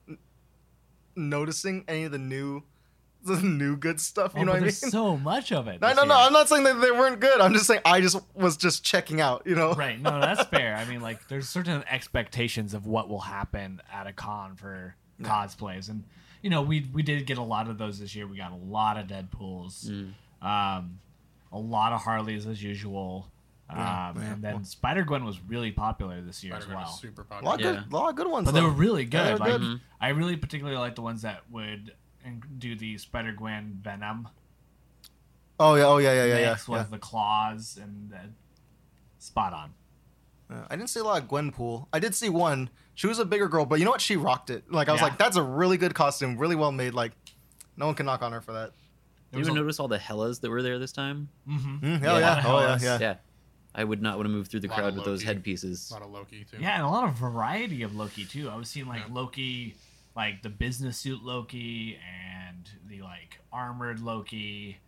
noticing 1.17 1.85
any 1.87 2.05
of 2.05 2.13
the 2.13 2.19
new, 2.19 2.63
the 3.37 3.41
new 3.43 3.77
good 3.77 4.01
stuff. 4.01 4.33
You 4.35 4.41
Oh, 4.41 4.45
know 4.45 4.53
what 4.53 4.57
I 4.57 4.61
mean? 4.61 4.65
there's 4.81 4.91
so 4.93 5.17
much 5.17 5.51
of 5.53 5.67
it. 5.69 5.81
no, 5.81 5.89
this 5.89 5.97
no, 5.97 6.05
no. 6.05 6.15
I'm 6.17 6.33
not 6.33 6.49
saying 6.49 6.65
that 6.65 6.81
they 6.81 6.91
weren't 6.91 7.21
good. 7.21 7.41
I'm 7.41 7.53
just 7.53 7.67
saying 7.67 7.81
I 7.85 8.01
just 8.01 8.19
was 8.35 8.57
just 8.57 8.85
checking 8.85 9.21
out. 9.21 9.43
You 9.47 9.55
know? 9.55 9.73
right 9.75 10.01
no 10.01 10.21
that's 10.21 10.45
fair 10.49 10.77
i 10.77 10.85
mean 10.85 11.01
like 11.01 11.27
there's 11.29 11.49
certain 11.49 11.83
expectations 11.91 12.75
of 12.75 12.87
what 12.87 13.09
will 13.09 13.21
happen 13.21 13.81
at 13.93 14.07
a 14.07 14.13
con 14.13 14.57
for 14.57 14.95
cosplays 15.23 15.89
and 15.89 16.05
you 16.43 16.51
know 16.51 16.63
we 16.63 16.87
we 16.93 17.03
did 17.03 17.25
get 17.27 17.39
a 17.39 17.43
lot 17.43 17.69
of 17.69 17.79
those 17.79 17.99
this 17.99 18.15
year 18.15 18.27
we 18.27 18.37
got 18.37 18.53
a 18.53 18.57
lot 18.57 18.97
of 18.99 19.07
deadpools 19.07 19.89
Mm. 19.89 20.13
um 20.47 20.99
a 21.53 21.59
lot 21.59 21.93
of 21.93 22.01
harleys 22.03 22.47
as 22.47 22.63
usual 22.63 23.31
um 23.71 23.77
Yeah, 23.79 24.13
yeah. 24.17 24.33
and 24.33 24.43
then 24.43 24.65
spider 24.65 25.05
gwen 25.05 25.25
was 25.25 25.41
really 25.47 25.71
popular 25.73 26.21
this 26.21 26.43
year 26.45 26.55
as 26.57 26.65
Spider-Man 26.65 26.83
is 26.85 26.89
well 26.89 26.97
super 26.97 27.27
A 27.31 27.35
lot 27.35 27.43
popular. 27.45 27.71
of 27.71 27.77
Yeah. 27.77 27.83
good, 27.85 27.93
lot 27.93 28.09
of 28.11 28.17
good 28.17 28.27
ones. 28.29 28.45
but 28.47 28.53
they 28.55 28.61
were 28.61 28.71
really 28.71 29.05
Yeah, 29.05 29.09
good 29.09 29.27
they 29.27 29.33
were 29.33 29.39
like 29.39 29.61
good. 29.61 29.81
i 30.01 30.09
really 30.09 30.37
particularly 30.37 30.79
like 30.79 30.95
the 30.97 31.03
ones 31.03 31.23
that 31.23 31.43
would 31.51 31.95
in- 32.25 32.43
do 32.59 32.75
the 32.77 32.97
spider 32.99 33.33
gwen 33.33 33.79
venom 33.83 34.29
Oh 35.61 35.77
yeah, 35.77 35.85
oh 35.85 35.99
yeah, 35.99 36.13
yeah, 36.13 36.25
yeah, 36.25 36.39
yeah. 36.41 36.51
mix 36.51 36.67
with 36.69 36.81
yeah. 36.81 36.87
the 36.91 36.99
claws 36.99 37.79
and 37.81 38.11
the 38.11 38.19
spot 39.19 39.53
on 39.53 39.73
Yeah, 40.51 40.67
I 40.69 40.77
didn't 40.77 40.91
see 40.91 40.99
a 41.01 41.05
lot 41.05 41.23
of 41.23 41.29
Gwenpool. 41.29 41.87
I 41.93 42.01
did 42.01 42.15
see 42.15 42.29
one. 42.29 42.71
She 42.95 43.07
was 43.07 43.19
a 43.21 43.25
bigger 43.25 43.49
girl, 43.49 43.65
but 43.65 43.79
you 43.79 43.85
know 43.85 43.91
what? 43.93 44.01
She 44.01 44.17
rocked 44.17 44.51
it. 44.51 44.71
Like 44.71 44.89
I 44.89 44.93
was 44.93 45.01
Yeah. 45.01 45.07
like, 45.09 45.19
that's 45.19 45.37
a 45.37 45.43
really 45.43 45.77
good 45.77 45.95
costume, 45.95 46.37
really 46.39 46.57
well 46.57 46.73
made. 46.73 46.93
Like, 46.95 47.13
no 47.77 47.87
one 47.87 47.95
can 47.95 48.05
knock 48.07 48.23
on 48.23 48.33
her 48.33 48.41
for 48.41 48.53
that. 48.53 48.71
There 49.31 49.39
Did 49.41 49.47
you 49.47 49.53
even 49.53 49.57
a- 49.57 49.61
notice 49.63 49.79
all 49.81 49.89
the 49.89 49.99
Helas 49.99 50.41
that 50.41 50.51
were 50.51 50.63
there 50.63 50.79
this 50.79 50.93
time? 50.93 51.29
Mhm. 51.49 51.81
Mm, 51.81 52.03
Yeah. 52.03 52.13
oh 52.13 52.19
yeah, 52.19 52.19
A 52.19 52.21
lot 52.35 52.39
of 52.39 52.45
oh 52.47 52.59
yeah, 52.61 52.67
Helas. 52.77 52.83
yeah. 52.83 52.99
Yeah. 53.01 53.15
I 53.77 53.83
would 53.85 54.03
not 54.03 54.17
want 54.17 54.27
to 54.27 54.33
move 54.33 54.49
through 54.49 54.61
the 54.61 54.69
crowd 54.69 54.95
with 54.97 55.05
those 55.05 55.23
headpieces. 55.23 55.91
A 55.91 55.95
lot 55.95 56.03
of 56.03 56.11
Loki 56.11 56.45
too. 56.45 56.59
Yeah, 56.61 56.75
and 56.77 56.85
a 56.85 56.89
lot 56.89 57.09
of 57.09 57.15
variety 57.17 57.83
of 57.83 57.95
Loki 57.97 58.25
too. 58.25 58.49
I 58.51 58.55
was 58.57 58.69
seeing 58.69 58.87
like 58.87 59.01
Yeah. 59.09 59.15
Loki, 59.15 59.75
like 60.17 60.43
the 60.43 60.49
business 60.49 60.97
suit 60.99 61.23
Loki 61.25 61.99
and 62.07 62.69
the 62.89 63.03
like 63.03 63.39
armored 63.53 64.01
Loki. 64.01 64.79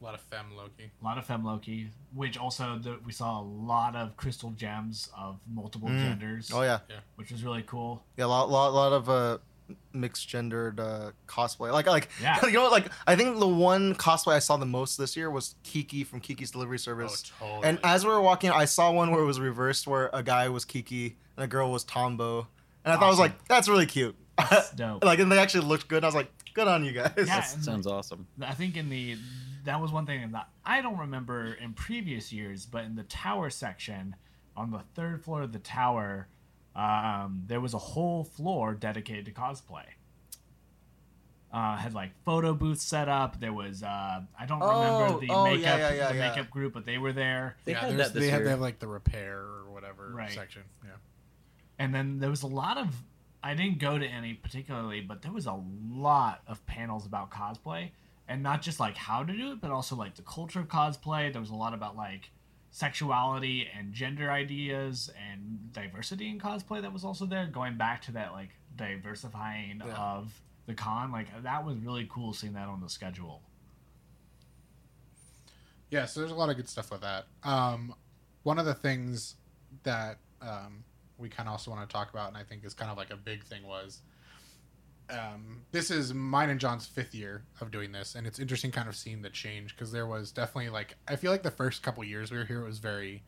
a 0.00 0.04
lot 0.04 0.14
of 0.14 0.20
fem 0.22 0.56
Loki. 0.56 0.90
A 1.00 1.04
lot 1.04 1.18
of 1.18 1.24
fem 1.26 1.44
Loki, 1.44 1.90
which 2.14 2.36
also 2.36 2.78
the, 2.82 2.98
we 3.06 3.12
saw 3.12 3.40
a 3.40 3.42
lot 3.42 3.94
of 3.94 4.16
crystal 4.16 4.50
gems 4.50 5.08
of 5.16 5.38
multiple 5.52 5.88
Mm. 5.88 6.02
genders, 6.02 6.50
Oh 6.52 6.62
yeah, 6.62 6.80
yeah, 6.90 6.96
which 7.16 7.30
was 7.30 7.44
really 7.44 7.62
cool. 7.66 8.02
yeah. 8.16 8.24
A 8.24 8.26
lot, 8.26 8.50
lot, 8.50 8.72
lot 8.74 8.92
of 8.92 9.08
uh, 9.08 9.38
mixed 9.92 10.28
gendered 10.28 10.80
uh, 10.80 11.12
cosplay. 11.28 11.72
Like, 11.72 11.86
like 11.86 12.08
Yeah. 12.20 12.38
you 12.46 12.52
know 12.54 12.62
what? 12.62 12.72
Like, 12.72 12.90
I 13.06 13.14
think 13.14 13.38
the 13.38 13.46
one 13.48 13.94
cosplay 13.94 14.32
I 14.34 14.38
saw 14.40 14.56
the 14.56 14.66
most 14.66 14.96
this 14.98 15.16
year 15.16 15.30
was 15.30 15.54
Kiki 15.62 16.02
from 16.02 16.18
Kiki's 16.20 16.50
Delivery 16.50 16.78
Service. 16.80 17.32
Oh, 17.40 17.46
totally. 17.46 17.68
And 17.68 17.78
as 17.84 18.04
we 18.04 18.10
were 18.10 18.20
walking, 18.20 18.50
I 18.50 18.64
saw 18.64 18.90
one 18.90 19.12
where 19.12 19.20
it 19.22 19.26
was 19.26 19.38
reversed, 19.38 19.86
where 19.86 20.10
a 20.12 20.22
guy 20.24 20.48
was 20.48 20.64
Kiki 20.64 21.16
and 21.36 21.44
a 21.44 21.46
girl 21.46 21.70
was 21.70 21.84
Tombo, 21.84 22.48
and 22.84 22.92
I 22.92 22.96
thought 22.96 23.06
I 23.06 23.10
was 23.10 23.18
like, 23.20 23.46
that's 23.46 23.68
really 23.68 23.86
cute. 23.86 24.16
That's 24.38 24.70
dope. 24.74 25.04
like, 25.04 25.18
and 25.18 25.30
they 25.30 25.38
actually 25.38 25.66
looked 25.66 25.88
good. 25.88 26.04
I 26.04 26.06
was 26.08 26.14
like, 26.14 26.30
good 26.54 26.68
on 26.68 26.84
you 26.84 26.92
guys. 26.92 27.12
Yeah, 27.16 27.24
That 27.24 27.52
and- 27.54 27.64
sounds 27.64 27.86
awesome. 27.86 28.26
I 28.42 28.54
think 28.54 28.76
in 28.76 28.88
the 28.88 29.16
that 29.64 29.80
was 29.80 29.92
one 29.92 30.06
thing 30.06 30.32
that 30.32 30.48
I 30.64 30.82
don't 30.82 30.98
remember 30.98 31.54
in 31.54 31.72
previous 31.72 32.32
years, 32.32 32.66
but 32.66 32.84
in 32.84 32.96
the 32.96 33.04
tower 33.04 33.48
section 33.50 34.16
on 34.56 34.70
the 34.70 34.80
third 34.94 35.22
floor 35.22 35.42
of 35.42 35.52
the 35.52 35.58
tower, 35.60 36.26
um, 36.74 37.44
there 37.46 37.60
was 37.60 37.72
a 37.74 37.78
whole 37.78 38.24
floor 38.24 38.74
dedicated 38.74 39.24
to 39.26 39.32
cosplay. 39.32 39.84
Uh, 41.52 41.76
had 41.76 41.92
like 41.92 42.10
photo 42.24 42.54
booths 42.54 42.82
set 42.82 43.10
up. 43.10 43.38
There 43.38 43.52
was 43.52 43.82
uh, 43.82 44.22
I 44.38 44.46
don't 44.46 44.62
Oh, 44.62 44.68
remember 45.04 45.20
the 45.26 45.30
oh, 45.32 45.44
makeup 45.44 45.60
yeah, 45.62 45.92
yeah, 45.92 46.08
the 46.12 46.14
yeah. 46.18 46.28
makeup 46.30 46.48
group, 46.50 46.72
but 46.72 46.86
they 46.86 46.96
were 46.96 47.12
there. 47.12 47.56
They 47.66 47.72
yeah, 47.72 47.80
had 47.80 47.90
that 47.98 48.14
this 48.14 48.22
they 48.24 48.30
had 48.30 48.44
they 48.46 48.48
have 48.50 48.60
like 48.60 48.78
the 48.78 48.88
repair 48.88 49.38
or 49.40 49.70
whatever 49.70 50.10
Right. 50.14 50.30
section. 50.30 50.62
Yeah. 50.82 50.92
And 51.78 51.94
then 51.94 52.20
there 52.20 52.30
was 52.30 52.42
a 52.42 52.46
lot 52.46 52.78
of 52.78 52.88
I 53.42 53.54
didn't 53.54 53.78
go 53.78 53.98
to 53.98 54.06
any 54.06 54.34
particularly, 54.34 55.00
but 55.00 55.22
there 55.22 55.32
was 55.32 55.46
a 55.46 55.60
lot 55.90 56.42
of 56.46 56.64
panels 56.66 57.06
about 57.06 57.30
cosplay 57.30 57.90
and 58.28 58.42
not 58.42 58.62
just 58.62 58.78
like 58.78 58.96
how 58.96 59.24
to 59.24 59.32
do 59.32 59.52
it, 59.52 59.60
but 59.60 59.70
also 59.70 59.96
like 59.96 60.14
the 60.14 60.22
culture 60.22 60.60
of 60.60 60.68
cosplay. 60.68 61.32
There 61.32 61.40
was 61.40 61.50
a 61.50 61.54
lot 61.54 61.74
about 61.74 61.96
like 61.96 62.30
sexuality 62.70 63.68
and 63.76 63.92
gender 63.92 64.30
ideas 64.30 65.10
and 65.30 65.72
diversity 65.72 66.30
in 66.30 66.38
cosplay 66.38 66.80
that 66.82 66.92
was 66.92 67.04
also 67.04 67.26
there, 67.26 67.46
going 67.46 67.76
back 67.76 68.00
to 68.02 68.12
that 68.12 68.32
like 68.32 68.50
diversifying 68.76 69.82
Yeah. 69.84 69.94
of 69.96 70.40
the 70.66 70.74
con. 70.74 71.10
Like 71.10 71.26
that 71.42 71.66
was 71.66 71.76
really 71.78 72.06
cool 72.10 72.32
seeing 72.32 72.52
that 72.54 72.68
on 72.68 72.80
the 72.80 72.88
schedule. 72.88 73.42
Yeah, 75.90 76.06
so 76.06 76.20
there's 76.20 76.32
a 76.32 76.36
lot 76.36 76.48
of 76.48 76.56
good 76.56 76.68
stuff 76.68 76.90
with 76.90 77.02
that. 77.02 77.26
Um, 77.42 77.94
one 78.44 78.58
of 78.58 78.64
the 78.64 78.74
things 78.74 79.34
that 79.82 80.18
um, 80.40 80.84
we 81.22 81.28
kind 81.28 81.48
of 81.48 81.52
also 81.52 81.70
want 81.70 81.88
to 81.88 81.92
talk 81.92 82.10
about, 82.10 82.28
and 82.28 82.36
I 82.36 82.42
think 82.42 82.64
is 82.64 82.74
kind 82.74 82.90
of 82.90 82.98
like 82.98 83.10
a 83.10 83.16
big 83.16 83.44
thing, 83.44 83.66
was 83.66 84.02
um, 85.10 85.62
this 85.72 85.90
is 85.90 86.14
mine 86.14 86.50
and 86.50 86.60
John's 86.60 86.86
fifth 86.86 87.14
year 87.14 87.44
of 87.60 87.70
doing 87.70 87.92
this, 87.92 88.14
and 88.14 88.26
it's 88.26 88.38
interesting 88.38 88.70
kind 88.70 88.88
of 88.88 88.96
seeing 88.96 89.22
the 89.22 89.30
change 89.30 89.74
because 89.74 89.92
there 89.92 90.06
was 90.06 90.32
definitely 90.32 90.70
like 90.70 90.96
I 91.08 91.16
feel 91.16 91.30
like 91.30 91.42
the 91.42 91.50
first 91.50 91.82
couple 91.82 92.02
years 92.04 92.30
we 92.30 92.38
were 92.38 92.44
here 92.44 92.62
it 92.62 92.66
was 92.66 92.78
very 92.78 93.22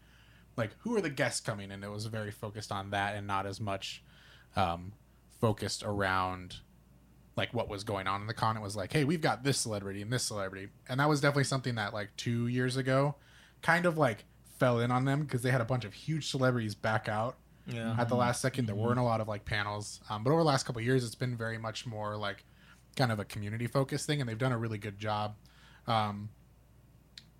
like 0.56 0.70
who 0.78 0.96
are 0.96 1.00
the 1.00 1.10
guests 1.10 1.40
coming, 1.40 1.70
and 1.70 1.84
it 1.84 1.90
was 1.90 2.06
very 2.06 2.30
focused 2.30 2.72
on 2.72 2.90
that 2.90 3.14
and 3.16 3.26
not 3.26 3.46
as 3.46 3.60
much 3.60 4.02
um, 4.56 4.92
focused 5.40 5.82
around 5.84 6.56
like 7.36 7.52
what 7.52 7.68
was 7.68 7.84
going 7.84 8.06
on 8.06 8.20
in 8.20 8.26
the 8.26 8.34
con. 8.34 8.56
It 8.56 8.62
was 8.62 8.76
like, 8.76 8.92
hey, 8.92 9.04
we've 9.04 9.20
got 9.20 9.42
this 9.42 9.58
celebrity 9.58 10.00
and 10.02 10.12
this 10.12 10.24
celebrity, 10.24 10.68
and 10.88 11.00
that 11.00 11.08
was 11.08 11.20
definitely 11.20 11.44
something 11.44 11.74
that 11.74 11.92
like 11.92 12.10
two 12.16 12.46
years 12.46 12.76
ago, 12.76 13.16
kind 13.62 13.86
of 13.86 13.98
like 13.98 14.24
fell 14.58 14.78
in 14.78 14.90
on 14.90 15.04
them 15.04 15.22
because 15.22 15.42
they 15.42 15.50
had 15.50 15.60
a 15.60 15.66
bunch 15.66 15.84
of 15.84 15.92
huge 15.92 16.30
celebrities 16.30 16.74
back 16.74 17.08
out 17.08 17.36
Yeah. 17.66 17.96
at 17.98 18.08
the 18.08 18.14
last 18.14 18.40
second. 18.40 18.66
There 18.66 18.74
weren't 18.74 18.98
a 18.98 19.02
lot 19.02 19.20
of 19.20 19.28
like 19.28 19.44
panels, 19.44 20.00
um, 20.10 20.22
but 20.22 20.30
over 20.30 20.40
the 20.40 20.46
last 20.46 20.64
couple 20.64 20.80
of 20.80 20.86
years, 20.86 21.04
it's 21.04 21.14
been 21.14 21.36
very 21.36 21.58
much 21.58 21.86
more 21.86 22.16
like 22.16 22.44
kind 22.96 23.10
of 23.10 23.18
a 23.18 23.24
community 23.24 23.66
focused 23.66 24.06
thing, 24.06 24.20
and 24.20 24.28
they've 24.28 24.38
done 24.38 24.52
a 24.52 24.58
really 24.58 24.78
good 24.78 24.98
job 24.98 25.34
um, 25.86 26.28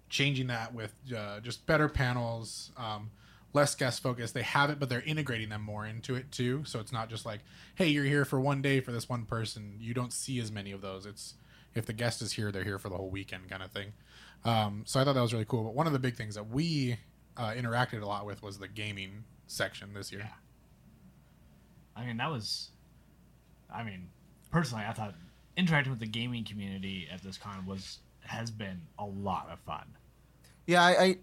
changing 0.09 0.47
that 0.49 0.75
with 0.75 0.95
uh, 1.17 1.41
just 1.41 1.67
better 1.67 1.89
panels. 1.89 2.73
Um, 2.77 3.11
less 3.55 3.77
guest 3.77 4.03
focused 4.03 4.35
they 4.35 4.43
have 4.43 4.69
it 4.69 4.81
but 4.81 4.89
they're 4.89 5.03
integrating 5.03 5.49
them 5.49 5.63
more 5.63 5.87
into 5.87 6.17
it 6.17 6.31
too 6.33 6.63
so 6.67 6.81
it's 6.81 6.93
not 6.93 7.09
just 7.09 7.25
like 7.25 7.39
hey 7.77 7.87
you're 7.87 8.05
here 8.05 8.25
for 8.25 8.41
one 8.41 8.61
day 8.61 8.81
for 8.81 8.91
this 8.91 9.09
one 9.09 9.25
person 9.25 9.77
you 9.79 9.95
don't 9.95 10.13
see 10.13 10.41
as 10.41 10.51
many 10.51 10.73
of 10.73 10.81
those 10.81 11.07
it's 11.07 11.35
if 11.75 11.87
the 11.87 11.93
guest 11.93 12.21
is 12.21 12.33
here 12.33 12.51
they're 12.51 12.65
here 12.65 12.81
for 12.81 12.89
the 12.89 12.97
whole 12.97 13.09
weekend 13.09 13.49
kind 13.49 13.63
of 13.63 13.71
thing 13.71 13.93
um, 14.45 14.83
so 14.85 15.01
i 15.01 15.05
thought 15.05 15.15
that 15.15 15.23
was 15.23 15.33
really 15.33 15.45
cool 15.45 15.63
but 15.63 15.73
one 15.75 15.87
of 15.87 15.93
the 15.93 15.99
big 16.01 16.17
things 16.17 16.35
that 16.35 16.49
we 16.51 16.99
uh, 17.37 17.53
interacted 17.53 18.03
a 18.03 18.07
lot 18.07 18.27
with 18.27 18.43
was 18.43 18.59
the 18.59 18.69
gaming 18.69 19.25
section 19.47 19.93
this 19.95 20.11
year 20.13 20.23
Yeah. 20.23 20.29
I 21.97 22.05
mean, 22.07 22.17
that 22.17 22.31
was. 22.31 22.71
I 23.73 23.85
mean, 23.85 24.09
personally, 24.51 24.85
I 24.85 24.93
thought 24.93 25.15
interacting 25.57 25.91
with 25.93 26.01
the 26.01 26.07
gaming 26.09 26.43
community 26.45 27.07
at 27.13 27.23
this 27.23 27.39
con 27.39 27.67
was 27.67 27.99
has 28.23 28.51
been 28.51 28.81
a 28.99 29.05
lot 29.05 29.49
of 29.53 29.61
fun. 29.61 29.85
Yeah, 30.67 30.83
I, 30.83 30.91
I, 31.03 31.17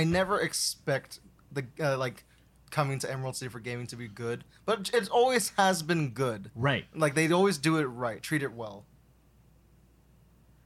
I 0.00 0.04
never 0.04 0.40
expect 0.40 1.20
the 1.52 1.64
uh, 1.78 1.96
like 1.96 2.24
coming 2.72 2.98
to 3.00 3.10
Emerald 3.12 3.36
City 3.36 3.50
for 3.50 3.60
gaming 3.60 3.86
to 3.88 3.96
be 3.96 4.08
good, 4.08 4.42
but 4.66 4.90
it 4.92 5.08
always 5.10 5.50
has 5.50 5.82
been 5.84 6.10
good. 6.10 6.50
Right. 6.56 6.86
Like 6.92 7.14
they 7.14 7.30
always 7.30 7.56
do 7.58 7.76
it 7.76 7.84
right, 7.84 8.20
treat 8.20 8.42
it 8.42 8.52
well. 8.52 8.86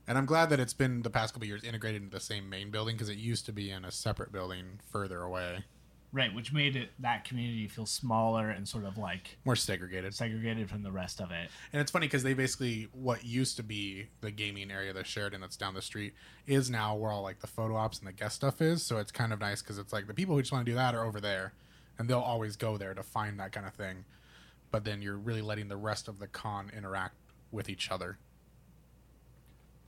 and 0.07 0.17
i'm 0.17 0.25
glad 0.25 0.49
that 0.49 0.59
it's 0.59 0.73
been 0.73 1.03
the 1.03 1.11
past 1.11 1.35
couple 1.35 1.45
of 1.45 1.49
years 1.49 1.63
integrated 1.65 2.03
into 2.03 2.17
the 2.17 2.21
same 2.25 2.49
main 2.49 2.71
building 2.71 2.95
because 2.97 3.11
it 3.11 3.19
used 3.19 3.45
to 3.45 3.53
be 3.53 3.71
in 3.71 3.85
a 3.85 3.91
separate 3.91 4.33
building 4.33 4.81
further 4.91 5.21
away 5.21 5.65
Right, 6.11 6.35
which 6.35 6.55
made 6.55 6.75
it 6.75 6.89
that 7.01 7.25
community 7.27 7.69
feel 7.69 7.85
smaller 7.85 8.49
and 8.49 8.67
sort 8.67 8.87
of 8.87 8.97
like 8.97 9.37
more 9.45 9.55
segregated 9.55 10.15
segregated 10.15 10.71
from 10.71 10.83
the 10.83 10.91
rest 10.91 11.21
of 11.21 11.31
it. 11.31 11.51
And 11.71 11.83
it's 11.83 11.91
funny 11.91 12.07
because 12.07 12.23
they 12.23 12.33
basically 12.33 12.89
what 12.93 13.27
used 13.27 13.57
to 13.59 13.63
be 13.63 14.07
the 14.23 14.31
gaming 14.31 14.71
area, 14.71 14.95
the 14.95 15.05
Sheraton 15.05 15.43
that's 15.43 15.59
down 15.59 15.75
the 15.75 15.83
street, 15.83 16.15
is 16.47 16.71
now 16.71 16.95
where 16.97 17.11
all 17.11 17.23
like 17.23 17.41
the 17.41 17.47
photo 17.47 17.77
ops 17.77 17.99
and 17.99 18.09
the 18.09 18.13
guest 18.13 18.37
stuff 18.37 18.63
is. 18.63 18.83
So 18.83 18.97
it's 18.97 19.13
kind 19.13 19.35
of 19.35 19.41
nice 19.41 19.61
because 19.61 19.77
it's 19.77 19.93
like 19.93 20.07
the 20.07 20.15
people 20.15 20.35
who 20.35 20.41
just 20.41 20.51
want 20.51 20.65
to 20.65 20.73
do 20.73 20.77
that 20.77 20.95
are 20.95 21.05
over 21.05 21.21
there, 21.21 21.53
and 21.99 22.09
they'll 22.09 22.21
always 22.21 22.57
go 22.57 22.79
there 22.79 22.95
to 22.95 23.03
find 23.03 23.39
that 23.39 23.53
kind 23.53 23.67
of 23.67 23.75
thing. 23.75 24.07
But 24.71 24.85
then 24.87 25.03
you're 25.03 25.19
really 25.19 25.43
letting 25.43 25.69
the 25.69 25.77
rest 25.77 26.09
of 26.09 26.21
the 26.21 26.27
con 26.27 26.71
interact 26.75 27.17
with 27.51 27.69
each 27.69 27.91
other. 27.91 28.17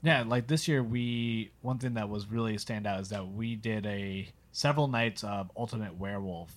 Yeah, 0.02 0.24
like 0.26 0.48
this 0.48 0.68
year 0.68 0.82
we 0.82 1.52
one 1.62 1.78
thing 1.78 1.94
that 1.94 2.10
was 2.10 2.26
really 2.26 2.58
stand 2.58 2.86
out 2.86 3.00
is 3.00 3.08
that 3.08 3.26
we 3.26 3.56
did 3.56 3.86
a 3.86 4.28
several 4.52 4.88
nights 4.88 5.23
of 5.25 5.50
Ultimate 5.57 5.97
Werewolf, 5.99 6.52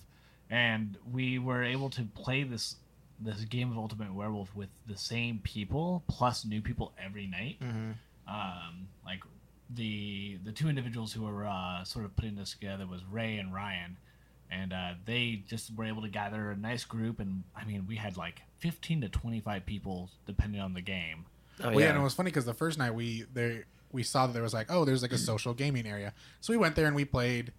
and 0.49 0.97
we 1.11 1.39
were 1.39 1.63
able 1.63 1.89
to 1.91 2.03
play 2.03 2.43
this 2.43 2.75
this 3.19 3.41
game 3.45 3.71
of 3.71 3.77
Ultimate 3.77 4.13
Werewolf 4.13 4.53
with 4.55 4.69
the 4.87 4.97
same 4.97 5.39
people 5.43 6.03
plus 6.07 6.43
new 6.45 6.61
people 6.61 6.93
every 7.03 7.27
night. 7.27 7.57
Um, 8.27 8.87
like 9.05 9.19
the 9.69 10.37
the 10.43 10.51
two 10.51 10.69
individuals 10.69 11.13
who 11.13 11.23
were 11.23 11.45
uh, 11.45 11.83
sort 11.83 12.05
of 12.05 12.15
putting 12.15 12.35
this 12.35 12.51
together 12.51 12.85
was 12.87 13.01
Ray 13.09 13.37
and 13.37 13.53
Ryan, 13.53 13.97
and 14.51 14.73
uh, 14.73 14.93
they 15.05 15.43
just 15.47 15.75
were 15.75 15.85
able 15.85 16.01
to 16.01 16.09
gather 16.09 16.51
a 16.51 16.55
nice 16.57 16.83
group. 16.85 17.19
And 17.19 17.43
I 17.55 17.65
mean, 17.65 17.85
we 17.87 17.95
had 17.95 18.17
like 18.17 18.41
fifteen 18.59 19.01
to 19.01 19.09
twenty 19.09 19.39
five 19.39 19.65
people 19.65 20.09
depending 20.25 20.61
on 20.61 20.73
the 20.73 20.81
game. 20.81 21.25
Oh, 21.61 21.69
Well, 21.69 21.79
yeah, 21.81 21.89
and 21.89 21.99
it 21.99 22.01
was 22.01 22.13
funny 22.13 22.31
because 22.31 22.45
the 22.45 22.53
first 22.53 22.77
night 22.77 22.93
we 22.95 23.25
there 23.33 23.65
we 23.91 24.03
saw 24.03 24.25
that 24.25 24.33
there 24.33 24.43
was 24.43 24.53
like, 24.53 24.67
oh, 24.71 24.85
there's 24.85 25.01
like 25.01 25.13
a 25.13 25.17
social 25.31 25.53
gaming 25.53 25.85
area. 25.85 26.13
So 26.41 26.51
we 26.51 26.57
went 26.57 26.75
there 26.75 26.87
and 26.87 26.95
we 26.95 27.05
played 27.05 27.51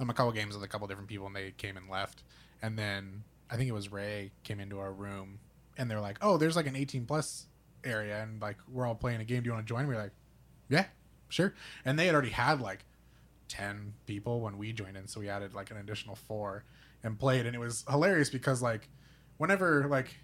um, 0.00 0.10
a 0.10 0.14
couple 0.14 0.32
games 0.32 0.54
with 0.54 0.64
a 0.64 0.68
couple 0.68 0.86
different 0.86 1.08
people, 1.08 1.26
and 1.26 1.34
they 1.34 1.52
came 1.52 1.76
and 1.76 1.88
left. 1.88 2.22
And 2.62 2.78
then 2.78 3.24
I 3.50 3.56
think 3.56 3.68
it 3.68 3.72
was 3.72 3.90
Ray 3.90 4.32
came 4.44 4.60
into 4.60 4.78
our 4.78 4.92
room, 4.92 5.38
and 5.76 5.90
they're 5.90 6.00
like, 6.00 6.18
oh, 6.22 6.36
there's 6.36 6.56
like 6.56 6.66
an 6.66 6.76
18 6.76 7.06
plus 7.06 7.46
area, 7.84 8.22
and 8.22 8.40
like 8.40 8.56
we're 8.70 8.86
all 8.86 8.94
playing 8.94 9.20
a 9.20 9.24
game. 9.24 9.42
Do 9.42 9.48
you 9.48 9.52
want 9.52 9.66
to 9.66 9.72
join? 9.72 9.86
We 9.86 9.94
are 9.94 10.02
like, 10.02 10.12
yeah, 10.68 10.86
sure. 11.28 11.54
And 11.84 11.98
they 11.98 12.06
had 12.06 12.14
already 12.14 12.30
had 12.30 12.60
like 12.60 12.84
10 13.48 13.94
people 14.06 14.40
when 14.40 14.58
we 14.58 14.72
joined 14.72 14.96
in, 14.96 15.06
so 15.06 15.20
we 15.20 15.28
added 15.28 15.54
like 15.54 15.70
an 15.70 15.76
additional 15.76 16.16
four 16.16 16.64
and 17.02 17.18
played, 17.18 17.46
and 17.46 17.54
it 17.54 17.60
was 17.60 17.84
hilarious 17.88 18.30
because 18.30 18.62
like 18.62 18.88
whenever 19.38 19.86
like 19.88 20.16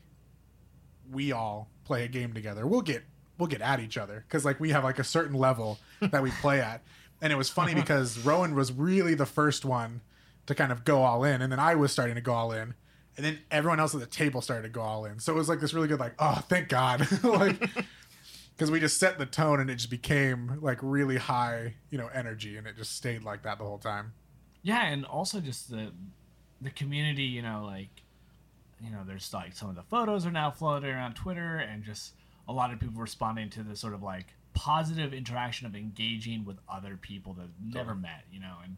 we 1.11 1.33
all 1.33 1.69
play 1.85 2.05
a 2.05 2.09
game 2.09 2.33
together, 2.33 2.67
we'll 2.67 2.83
get 2.83 3.05
we'll 3.39 3.49
get 3.49 3.61
at 3.61 3.81
each 3.81 3.99
other 3.99 4.25
because 4.29 4.45
like 4.45 4.61
we 4.61 4.71
have 4.71 4.85
like 4.85 4.99
a 4.99 5.05
certain 5.05 5.37
level 5.37 5.79
that 6.01 6.23
we 6.23 6.31
play 6.31 6.61
at, 6.61 6.83
and 7.21 7.33
it 7.33 7.37
was 7.37 7.51
funny 7.51 7.73
uh-huh. 7.73 7.81
because 7.83 8.19
Rowan 8.19 8.55
was 8.55 8.73
really 8.73 9.15
the 9.15 9.27
first 9.27 9.65
one 9.65 10.01
to 10.47 10.55
kind 10.55 10.73
of 10.73 10.85
go 10.85 11.03
all 11.03 11.25
in, 11.25 11.43
and 11.43 11.51
then 11.51 11.59
I 11.59 11.75
was 11.75 11.93
starting 11.93 12.15
to 12.17 12.21
go 12.21 12.33
all 12.33 12.53
in, 12.53 12.75
and 13.17 13.25
then 13.25 13.39
everyone 13.51 13.81
else 13.81 13.95
at 13.95 14.01
the 14.01 14.07
table 14.07 14.41
started 14.41 14.63
to 14.63 14.69
go 14.69 14.83
all 14.83 15.05
in. 15.05 15.19
So 15.19 15.33
it 15.33 15.37
was 15.37 15.49
like 15.49 15.61
this 15.61 15.75
really 15.75 15.89
good 15.89 16.01
like 16.01 16.15
oh 16.19 16.43
thank 16.49 16.69
God 16.69 17.07
like 17.23 17.59
because 18.57 18.71
we 18.71 18.81
just 18.81 18.99
set 18.99 19.19
the 19.19 19.27
tone 19.27 19.61
and 19.61 19.71
it 19.71 19.77
just 19.77 19.91
became 19.91 20.59
like 20.61 20.79
really 20.83 21.17
high 21.17 21.75
you 21.91 21.99
know 21.99 22.09
energy 22.15 22.57
and 22.57 22.67
it 22.67 22.77
just 22.77 22.97
stayed 22.97 23.23
like 23.23 23.43
that 23.43 23.59
the 23.59 23.65
whole 23.65 23.79
time. 23.79 24.13
Yeah, 24.63 24.85
and 24.87 25.05
also 25.05 25.41
just 25.41 25.71
the 25.71 25.93
the 26.61 26.71
community, 26.71 27.25
you 27.25 27.43
know, 27.43 27.65
like 27.65 27.91
you 28.81 28.91
know, 28.91 29.03
there's 29.07 29.33
like 29.33 29.55
some 29.55 29.69
of 29.69 29.77
the 29.77 29.83
photos 29.83 30.27
are 30.27 30.31
now 30.31 30.51
floating 30.51 30.91
around 30.91 31.15
Twitter 31.15 31.57
and 31.57 31.85
just 31.85 32.15
a 32.49 32.53
lot 32.53 32.73
of 32.73 32.81
people 32.81 33.01
responding 33.01 33.49
to 33.51 33.63
the 33.63 33.77
sort 33.77 33.95
of 33.95 34.03
like 34.03 34.27
positive 34.55 35.13
interaction 35.13 35.67
of 35.67 35.75
engaging 35.75 36.45
with 36.45 36.57
other 36.69 36.97
people 37.01 37.35
that've 37.35 37.51
never 37.63 37.95
met, 37.95 38.25
you 38.33 38.41
know, 38.41 38.57
and 38.63 38.77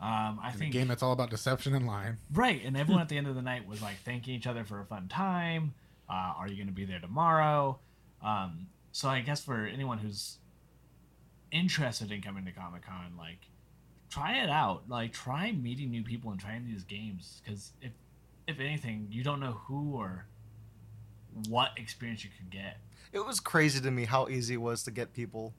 um, 0.00 0.40
I 0.42 0.50
think 0.52 0.72
game 0.72 0.88
that's 0.88 1.02
all 1.02 1.12
about 1.12 1.28
deception 1.28 1.74
and 1.74 1.86
lying. 1.86 2.16
Right, 2.32 2.64
and 2.64 2.76
everyone 2.76 3.02
at 3.02 3.08
the 3.10 3.18
end 3.18 3.26
of 3.26 3.34
the 3.34 3.42
night 3.42 3.68
was 3.68 3.82
like 3.82 3.96
thanking 3.98 4.34
each 4.34 4.46
other 4.46 4.64
for 4.64 4.80
a 4.80 4.84
fun 4.84 5.08
time. 5.08 5.74
Uh, 6.08 6.32
are 6.38 6.48
you 6.48 6.56
going 6.56 6.68
to 6.68 6.72
be 6.72 6.86
there 6.86 7.00
tomorrow? 7.00 7.78
Um, 8.22 8.68
so 8.92 9.08
I 9.08 9.20
guess 9.20 9.44
for 9.44 9.66
anyone 9.66 9.98
who's 9.98 10.38
interested 11.52 12.10
in 12.10 12.22
coming 12.22 12.44
to 12.46 12.52
Comic 12.52 12.86
Con, 12.86 13.12
like 13.18 13.38
try 14.08 14.42
it 14.42 14.48
out. 14.48 14.84
Like 14.88 15.12
try 15.12 15.52
meeting 15.52 15.90
new 15.90 16.02
people 16.02 16.30
and 16.30 16.40
trying 16.40 16.66
these 16.66 16.84
games 16.84 17.40
because 17.44 17.72
if 17.82 17.92
if 18.46 18.58
anything, 18.58 19.08
you 19.10 19.22
don't 19.22 19.40
know 19.40 19.60
who 19.66 19.94
or 19.94 20.26
what 21.48 21.70
experience 21.76 22.24
you 22.24 22.30
could 22.36 22.50
get. 22.50 22.78
It 23.12 23.24
was 23.24 23.40
crazy 23.40 23.80
to 23.80 23.90
me 23.90 24.04
how 24.04 24.28
easy 24.28 24.54
it 24.54 24.60
was 24.60 24.84
to 24.84 24.90
get 24.90 25.12
people, 25.12 25.52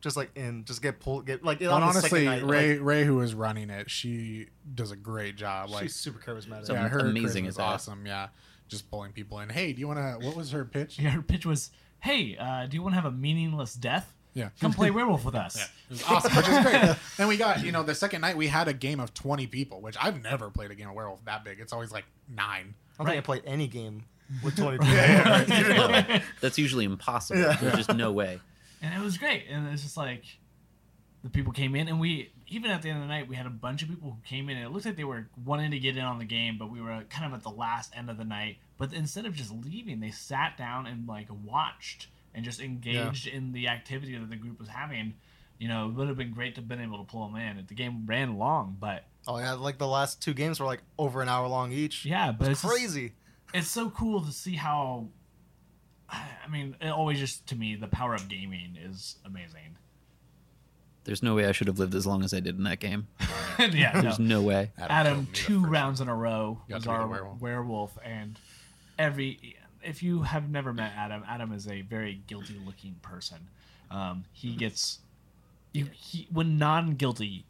just 0.00 0.16
like 0.16 0.30
in, 0.36 0.64
just 0.64 0.82
get 0.82 1.00
pulled, 1.00 1.26
get 1.26 1.42
like. 1.42 1.60
But 1.60 1.68
on 1.68 1.80
the 1.80 1.86
honestly, 1.86 2.24
second 2.24 2.24
night, 2.26 2.44
Ray 2.44 2.72
like, 2.74 2.86
Ray 2.86 3.04
who 3.04 3.20
is 3.20 3.34
running 3.34 3.70
it, 3.70 3.90
she 3.90 4.48
does 4.74 4.90
a 4.90 4.96
great 4.96 5.36
job. 5.36 5.70
Like 5.70 5.84
she's 5.84 5.96
super 5.96 6.18
charismatic. 6.18 6.66
So 6.66 6.74
yeah, 6.74 6.88
her 6.88 7.00
amazing 7.00 7.44
charisma's 7.44 7.54
at 7.54 7.56
that. 7.58 7.62
awesome. 7.62 8.06
Yeah, 8.06 8.28
just 8.68 8.90
pulling 8.90 9.12
people 9.12 9.40
in. 9.40 9.48
Hey, 9.48 9.72
do 9.72 9.80
you 9.80 9.88
want 9.88 9.98
to? 9.98 10.26
What 10.26 10.36
was 10.36 10.52
her 10.52 10.64
pitch? 10.64 10.98
Yeah, 10.98 11.10
her 11.10 11.22
pitch 11.22 11.46
was, 11.46 11.70
"Hey, 12.00 12.36
uh, 12.38 12.66
do 12.66 12.76
you 12.76 12.82
want 12.82 12.92
to 12.92 13.00
have 13.00 13.10
a 13.10 13.16
meaningless 13.16 13.74
death? 13.74 14.12
Yeah. 14.34 14.50
Come 14.60 14.72
play 14.72 14.90
werewolf 14.92 15.24
with 15.24 15.34
us." 15.34 15.56
Yeah, 15.56 15.64
it 15.64 15.90
was 15.90 16.02
awesome, 16.04 16.36
which 16.36 16.48
is 16.48 16.58
great. 16.62 16.96
then 17.16 17.28
we 17.28 17.36
got, 17.36 17.64
you 17.64 17.72
know, 17.72 17.82
the 17.82 17.94
second 17.94 18.20
night 18.20 18.36
we 18.36 18.46
had 18.46 18.68
a 18.68 18.74
game 18.74 19.00
of 19.00 19.14
20 19.14 19.46
people, 19.46 19.80
which 19.80 19.96
I've 20.00 20.22
never 20.22 20.50
played 20.50 20.70
a 20.70 20.74
game 20.74 20.88
of 20.88 20.94
werewolf 20.94 21.24
that 21.24 21.44
big. 21.44 21.60
It's 21.60 21.72
always 21.72 21.92
like 21.92 22.04
nine. 22.28 22.74
I 22.98 23.02
don't 23.02 23.06
think 23.12 23.18
I 23.18 23.24
played 23.24 23.42
any 23.46 23.66
game 23.66 24.04
with 24.42 24.56
twenty 24.56 24.78
people. 24.78 24.94
Yeah, 24.94 25.44
yeah, 25.48 25.86
right. 26.08 26.22
That's 26.40 26.58
usually 26.58 26.84
impossible. 26.84 27.40
Yeah. 27.40 27.56
There's 27.60 27.76
just 27.86 27.94
no 27.94 28.12
way. 28.12 28.40
and 28.82 28.94
it 28.94 29.04
was 29.04 29.18
great. 29.18 29.46
And 29.50 29.66
it's 29.68 29.82
just 29.82 29.96
like 29.96 30.24
the 31.22 31.30
people 31.30 31.52
came 31.52 31.74
in, 31.76 31.88
and 31.88 32.00
we 32.00 32.32
even 32.48 32.70
at 32.70 32.82
the 32.82 32.88
end 32.88 32.98
of 32.98 33.04
the 33.04 33.08
night 33.08 33.28
we 33.28 33.36
had 33.36 33.46
a 33.46 33.50
bunch 33.50 33.82
of 33.82 33.88
people 33.88 34.10
who 34.10 34.16
came 34.24 34.48
in, 34.48 34.56
and 34.56 34.66
it 34.66 34.70
looked 34.70 34.86
like 34.86 34.96
they 34.96 35.04
were 35.04 35.28
wanting 35.44 35.70
to 35.72 35.78
get 35.78 35.96
in 35.96 36.02
on 36.04 36.18
the 36.18 36.24
game, 36.24 36.56
but 36.58 36.70
we 36.70 36.80
were 36.80 37.02
kind 37.10 37.26
of 37.26 37.32
at 37.38 37.42
the 37.42 37.50
last 37.50 37.92
end 37.96 38.08
of 38.10 38.16
the 38.16 38.24
night. 38.24 38.56
But 38.78 38.92
instead 38.92 39.26
of 39.26 39.34
just 39.34 39.52
leaving, 39.52 40.00
they 40.00 40.10
sat 40.10 40.56
down 40.56 40.86
and 40.86 41.06
like 41.06 41.28
watched 41.44 42.08
and 42.34 42.44
just 42.44 42.60
engaged 42.60 43.26
in 43.26 43.52
the 43.52 43.68
activity 43.68 44.16
that 44.16 44.30
the 44.30 44.36
group 44.36 44.58
was 44.58 44.68
having. 44.68 45.14
You 45.58 45.68
know, 45.68 45.88
it 45.88 45.92
would 45.94 46.08
have 46.08 46.16
been 46.16 46.32
great 46.32 46.54
to 46.54 46.62
have 46.62 46.68
been 46.68 46.80
able 46.80 46.96
to 46.98 47.04
pull 47.04 47.26
them 47.26 47.36
in. 47.36 47.62
The 47.68 47.74
game 47.74 48.06
ran 48.06 48.38
long, 48.38 48.76
but 48.80 49.04
Oh 49.28 49.36
yeah, 49.38 49.52
like 49.52 49.76
the 49.76 49.86
last 49.86 50.22
two 50.22 50.32
games 50.32 50.58
were 50.58 50.64
like 50.64 50.80
over 50.98 51.20
an 51.20 51.28
hour 51.28 51.46
long 51.48 51.70
each. 51.72 52.06
yeah, 52.06 52.32
but 52.32 52.48
it's 52.48 52.52
it's 52.52 52.62
just- 52.62 52.72
crazy. 52.74 53.12
It's 53.54 53.68
so 53.68 53.90
cool 53.90 54.24
to 54.24 54.32
see 54.32 54.56
how 54.56 55.08
I 56.10 56.48
mean, 56.50 56.76
it 56.80 56.88
always 56.88 57.18
just 57.18 57.46
to 57.48 57.56
me 57.56 57.76
the 57.76 57.86
power 57.86 58.14
of 58.14 58.28
gaming 58.28 58.76
is 58.82 59.16
amazing. 59.24 59.76
There's 61.04 61.22
no 61.22 61.34
way 61.34 61.46
I 61.46 61.52
should 61.52 61.66
have 61.66 61.78
lived 61.78 61.94
as 61.94 62.06
long 62.06 62.22
as 62.24 62.34
I 62.34 62.40
did 62.40 62.56
in 62.58 62.64
that 62.64 62.78
game. 62.78 63.08
yeah. 63.58 64.00
There's 64.00 64.18
no 64.18 64.42
way. 64.42 64.70
Adam 64.78 65.04
killed 65.04 65.18
me 65.18 65.24
the 65.26 65.32
two 65.32 65.60
first 65.62 65.70
rounds 65.72 66.00
in 66.00 66.08
a 66.08 66.14
row 66.14 66.60
Got 66.68 66.74
was 66.76 66.84
to 66.84 66.88
be 66.88 66.94
the 66.94 67.00
our 67.00 67.08
werewolf. 67.08 67.40
werewolf. 67.40 67.98
and 68.04 68.38
every 68.98 69.56
if 69.82 70.02
you 70.02 70.22
have 70.22 70.50
never 70.50 70.72
met 70.72 70.92
Adam, 70.96 71.22
Adam 71.26 71.52
is 71.52 71.66
a 71.66 71.80
very 71.82 72.20
guilty 72.26 72.60
looking 72.64 72.96
person. 73.02 73.38
Um, 73.90 74.24
he 74.32 74.54
gets 74.54 74.98
you 75.72 75.88
he 75.92 76.28
when 76.32 76.58
non 76.58 76.94
guilty, 76.94 77.44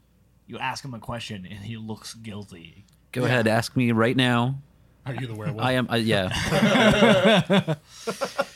you 0.46 0.58
ask 0.58 0.84
him 0.84 0.94
a 0.94 0.98
question 1.00 1.46
and 1.48 1.64
he 1.64 1.76
looks 1.76 2.14
guilty. 2.14 2.84
Go 3.12 3.24
ahead, 3.24 3.48
ask 3.48 3.76
me 3.76 3.90
right 3.92 4.16
now. 4.16 4.58
Are 5.06 5.14
you 5.14 5.26
the 5.26 5.34
werewolf? 5.34 5.64
I 5.64 5.72
am. 5.72 5.86
I, 5.90 5.96
yeah. 5.96 7.74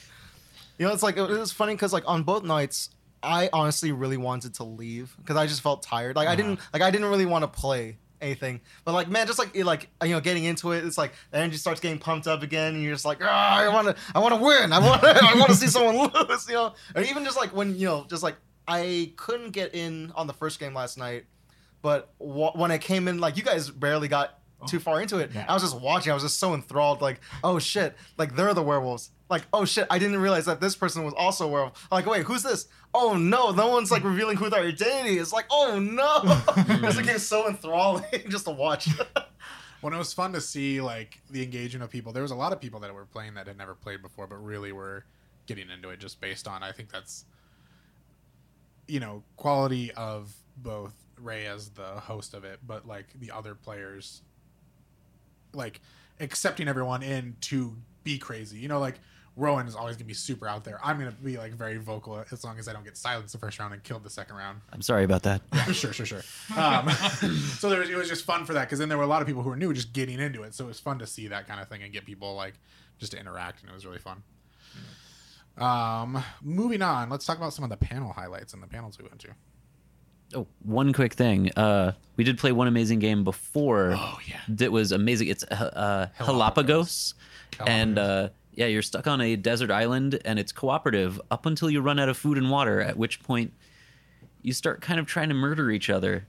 You 0.79 0.87
know, 0.87 0.93
it's 0.93 1.03
like 1.03 1.17
it 1.17 1.23
was 1.29 1.53
funny 1.53 1.75
because 1.75 1.93
like 1.93 2.03
on 2.07 2.25
both 2.25 2.43
nights, 2.43 2.91
I 3.23 3.49
honestly 3.53 3.93
really 3.93 4.17
wanted 4.17 4.55
to 4.55 4.65
leave 4.65 5.15
because 5.19 5.37
I 5.37 5.47
just 5.47 5.61
felt 5.61 5.83
tired. 5.83 6.17
Like 6.17 6.29
I 6.29 6.35
didn't 6.35 6.59
like 6.73 6.83
I 6.83 6.91
didn't 6.91 7.09
really 7.09 7.27
want 7.27 7.43
to 7.43 7.49
play 7.49 7.99
anything. 8.21 8.61
But 8.85 8.93
like 8.93 9.09
man, 9.09 9.27
just 9.27 9.39
like 9.39 9.51
it, 9.55 9.65
like 9.65 9.89
you 10.03 10.11
know, 10.11 10.21
getting 10.21 10.45
into 10.45 10.73
it, 10.73 10.85
it's 10.85 10.99
like 10.99 11.13
the 11.31 11.39
energy 11.39 11.59
starts 11.59 11.81
getting 11.81 11.99
pumped 11.99 12.27
up 12.27 12.43
again, 12.43 12.75
and 12.75 12.83
you're 12.83 12.93
just 12.93 13.05
like, 13.05 13.19
ah, 13.23 13.57
I 13.57 13.69
want 13.69 13.87
to, 13.89 13.97
I 14.15 14.19
want 14.19 14.35
to 14.35 14.41
win. 14.41 14.73
I 14.73 14.81
want, 14.81 15.01
to, 15.03 15.09
I 15.23 15.35
want 15.37 15.51
to 15.51 15.57
see 15.57 15.69
someone 15.69 16.11
lose. 16.29 16.49
You 16.49 16.55
know, 16.55 16.75
or 16.97 17.03
even 17.03 17.25
just 17.25 17.37
like 17.37 17.55
when 17.55 17.77
you 17.77 17.87
know, 17.87 18.07
just 18.11 18.25
like 18.25 18.37
I 18.67 19.13
couldn't 19.17 19.51
get 19.51 19.77
in 19.77 20.13
on 20.17 20.27
the 20.27 20.33
first 20.35 20.59
game 20.59 20.75
last 20.75 20.99
night, 20.99 21.27
but 21.83 22.13
wh- 22.19 22.57
when 22.57 22.73
I 22.73 22.79
came 22.79 23.07
in, 23.07 23.19
like 23.21 23.37
you 23.37 23.45
guys 23.45 23.71
barely 23.71 24.09
got 24.09 24.41
Oh. 24.65 24.69
too 24.69 24.81
far 24.81 25.01
into 25.01 25.19
it. 25.19 25.31
Yeah. 25.35 25.47
I 25.49 25.55
was 25.55 25.63
just 25.63 25.81
watching. 25.81 26.11
I 26.11 26.15
was 26.15 26.23
just 26.23 26.39
so 26.39 26.55
enthralled. 26.55 27.01
Like, 27.03 27.21
oh 27.43 27.59
shit! 27.59 27.97
Like 28.17 28.35
they're 28.37 28.55
the 28.55 28.63
werewolves. 28.63 29.11
Like, 29.31 29.43
oh 29.53 29.65
shit! 29.65 29.87
I 29.91 29.99
didn't 29.99 30.19
realize 30.19 30.47
that 30.47 30.61
this 30.61 30.77
person 30.77 31.05
was 31.05 31.15
also 31.15 31.47
a 31.47 31.49
werewolf. 31.49 31.89
Like, 31.91 32.07
wait, 32.07 32.25
who's 32.25 32.43
this? 32.43 32.69
Oh 32.93 33.17
no! 33.17 33.51
No 33.51 33.69
one's 33.69 33.91
like 33.91 34.05
revealing 34.05 34.37
who 34.37 34.51
their 34.51 34.63
identity 34.63 35.19
is. 35.19 35.33
Like, 35.33 35.47
oh 35.51 35.79
no! 35.79 36.23
this 36.81 36.97
became 36.97 37.19
so 37.19 37.49
enthralling 37.49 38.05
just 38.29 38.45
to 38.47 38.51
watch. 38.51 38.89
When 39.81 39.93
it 39.93 39.99
was 39.99 40.15
fun 40.15 40.33
to 40.33 40.41
see 40.41 40.81
like 40.81 41.21
the 41.29 41.43
engagement 41.43 41.85
of 41.85 41.91
people, 41.91 42.11
there 42.15 42.23
was 42.23 42.31
a 42.31 42.35
lot 42.35 42.55
of 42.55 42.61
people 42.61 42.81
that 42.81 42.95
were 42.95 43.05
playing 43.05 43.35
that 43.35 43.47
had 43.47 43.59
never 43.59 43.75
played 43.75 44.01
before, 44.01 44.27
but 44.27 44.37
really 44.37 44.73
were 44.73 45.05
getting 45.45 45.69
into 45.69 45.91
it 45.91 46.01
just 46.01 46.23
based 46.23 46.49
on. 46.49 46.63
I 46.63 46.73
think 46.73 46.91
that's 46.91 47.27
you 48.89 48.99
know 48.99 49.23
quality 49.37 49.93
of 49.93 50.35
both 50.57 50.95
Ray 51.19 51.47
as 51.47 51.69
the 51.69 51.85
host 52.01 52.33
of 52.33 52.45
it, 52.45 52.61
but 52.67 52.87
like 52.87 53.09
the 53.21 53.31
other 53.31 53.55
players, 53.55 54.23
like 55.55 55.81
accepting 56.21 56.69
everyone 56.69 57.03
in 57.03 57.37
to 57.43 57.77
be 58.03 58.19
crazy. 58.19 58.59
You 58.59 58.69
know, 58.69 58.79
like 58.79 59.01
Rowan 59.37 59.67
is 59.67 59.75
always 59.75 59.97
gonna 59.97 60.07
be 60.07 60.15
super 60.15 60.47
out 60.47 60.65
there. 60.65 60.79
I'm 60.83 60.99
gonna 60.99 61.13
be 61.13 61.37
like 61.37 61.53
very 61.55 61.79
vocal 61.79 62.25
as 62.31 62.45
long 62.45 62.59
as 62.59 62.69
I 62.69 62.73
don't 62.73 62.85
get 62.85 62.97
silenced 62.97 63.33
the 63.33 63.39
first 63.39 63.59
round 63.59 63.75
and 63.75 63.83
killed 63.83 64.05
the 64.05 64.11
second 64.11 64.37
round. 64.37 64.61
I'm 64.73 64.83
sorry 64.83 65.05
about 65.05 65.23
that. 65.25 65.43
sure, 65.73 65.93
sure, 65.93 66.07
sure. 66.07 66.23
Um, 66.57 66.89
so 67.59 67.69
there 67.69 67.81
was, 67.81 67.91
it 67.91 67.97
was 67.97 68.09
just 68.09 68.25
fun 68.25 68.45
for 68.45 68.53
that 68.55 68.65
because 68.65 68.79
then 68.79 68.89
there 68.89 68.99
were 68.99 69.05
a 69.05 69.09
lot 69.09 69.23
of 69.23 69.29
people 69.29 69.43
who 69.43 69.51
were 69.51 69.57
new 69.57 69.73
just 69.73 69.93
getting 69.93 70.21
into 70.21 70.43
it. 70.43 70.55
So 70.55 70.65
it 70.65 70.69
was 70.69 70.81
fun 70.81 70.99
to 71.01 71.07
see 71.07 71.29
that 71.29 71.49
kind 71.49 71.61
of 71.61 71.69
thing 71.69 71.83
and 71.83 71.93
get 71.93 72.05
people 72.05 72.35
like 72.35 72.55
just 72.99 73.13
to 73.13 73.19
interact, 73.19 73.61
and 73.61 73.71
it 73.71 73.75
was 73.75 73.85
really 73.85 73.99
fun. 73.99 74.23
Um, 75.57 76.23
moving 76.43 76.83
on, 76.83 77.11
let's 77.11 77.27
talk 77.27 77.37
about 77.37 77.55
some 77.55 77.65
of 77.65 77.71
the 77.71 77.77
panel 77.77 78.13
highlights 78.13 78.55
and 78.55 78.63
the 78.63 78.67
panels 78.67 78.99
we 78.99 79.05
went 79.05 79.21
to. 79.21 79.29
Oh, 80.35 80.47
one 80.63 80.93
quick 80.93 81.15
thing. 81.15 81.51
Uh, 81.57 81.93
we 82.17 82.25
did 82.25 82.39
play 82.39 82.53
one 82.53 82.67
amazing 82.69 82.99
game 82.99 83.25
before. 83.25 83.95
Oh, 83.97 84.19
yeah. 84.27 84.41
That 84.49 84.73
was 84.73 84.93
amazing. 84.93 85.29
It's 85.29 85.45
uh, 85.45 86.11
uh, 86.19 86.25
Galapagos, 86.25 87.15
and 87.67 87.99
uh, 87.99 88.29
yeah, 88.55 88.67
you're 88.67 88.83
stuck 88.83 89.07
on 89.07 89.21
a 89.21 89.37
desert 89.37 89.71
island, 89.71 90.21
and 90.25 90.39
it's 90.39 90.53
cooperative 90.53 91.21
up 91.31 91.47
until 91.47 91.71
you 91.71 91.81
run 91.81 91.99
out 91.99 92.09
of 92.09 92.17
food 92.17 92.39
and 92.39 92.51
water. 92.51 92.81
At 92.81 92.97
which 92.97 93.23
point, 93.23 93.53
you 94.43 94.53
start 94.53 94.81
kind 94.81 94.99
of 94.99 95.07
trying 95.07 95.29
to 95.29 95.35
murder 95.35 95.71
each 95.71 95.91
other. 95.91 96.27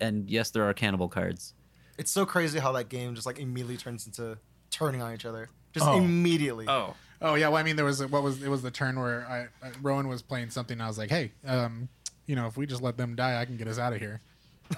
And 0.00 0.28
yes, 0.30 0.50
there 0.50 0.64
are 0.64 0.74
cannibal 0.74 1.08
cards. 1.08 1.54
it's 1.98 2.10
so 2.10 2.26
crazy 2.26 2.58
how 2.58 2.72
that 2.72 2.88
game 2.88 3.14
just 3.14 3.26
like 3.26 3.38
immediately 3.38 3.76
turns 3.76 4.06
into 4.06 4.36
turning 4.70 5.00
on 5.02 5.14
each 5.14 5.24
other. 5.24 5.48
Just 5.72 5.86
Oh. 5.86 5.96
immediately. 5.98 6.66
Oh, 6.68 6.94
Oh 7.22 7.36
yeah, 7.36 7.48
well 7.48 7.56
I 7.58 7.62
mean 7.62 7.76
there 7.76 7.84
was 7.84 8.04
what 8.06 8.22
was 8.22 8.42
it 8.42 8.48
was 8.48 8.62
the 8.62 8.70
turn 8.72 8.98
where 8.98 9.24
I, 9.26 9.66
I 9.66 9.70
Rowan 9.80 10.08
was 10.08 10.20
playing 10.20 10.50
something. 10.50 10.74
And 10.74 10.82
I 10.82 10.88
was 10.88 10.98
like, 10.98 11.10
hey, 11.10 11.32
um, 11.46 11.88
you 12.26 12.36
know, 12.36 12.46
if 12.46 12.56
we 12.56 12.66
just 12.66 12.82
let 12.82 12.96
them 12.96 13.14
die, 13.14 13.40
I 13.40 13.44
can 13.44 13.56
get 13.56 13.68
us 13.68 13.78
out 13.78 13.92
of 13.92 14.00
here. 14.00 14.20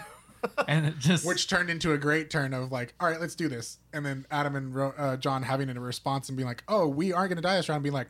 And 0.68 0.86
it 0.86 0.98
just 0.98 1.26
Which 1.26 1.48
turned 1.48 1.70
into 1.70 1.92
a 1.92 1.98
great 1.98 2.30
turn 2.30 2.54
of 2.54 2.70
like, 2.70 2.94
all 3.00 3.08
right, 3.08 3.20
let's 3.20 3.34
do 3.34 3.48
this. 3.48 3.78
And 3.92 4.06
then 4.06 4.26
Adam 4.30 4.54
and 4.54 4.74
Ro- 4.74 4.94
uh, 4.96 5.16
John 5.16 5.42
having 5.42 5.68
a 5.68 5.80
response 5.80 6.28
and 6.28 6.36
being 6.36 6.46
like, 6.46 6.62
oh, 6.68 6.86
we 6.86 7.12
aren't 7.12 7.30
going 7.30 7.36
to 7.36 7.42
die 7.42 7.56
this 7.56 7.68
round. 7.68 7.82
Being 7.82 7.94
like, 7.94 8.08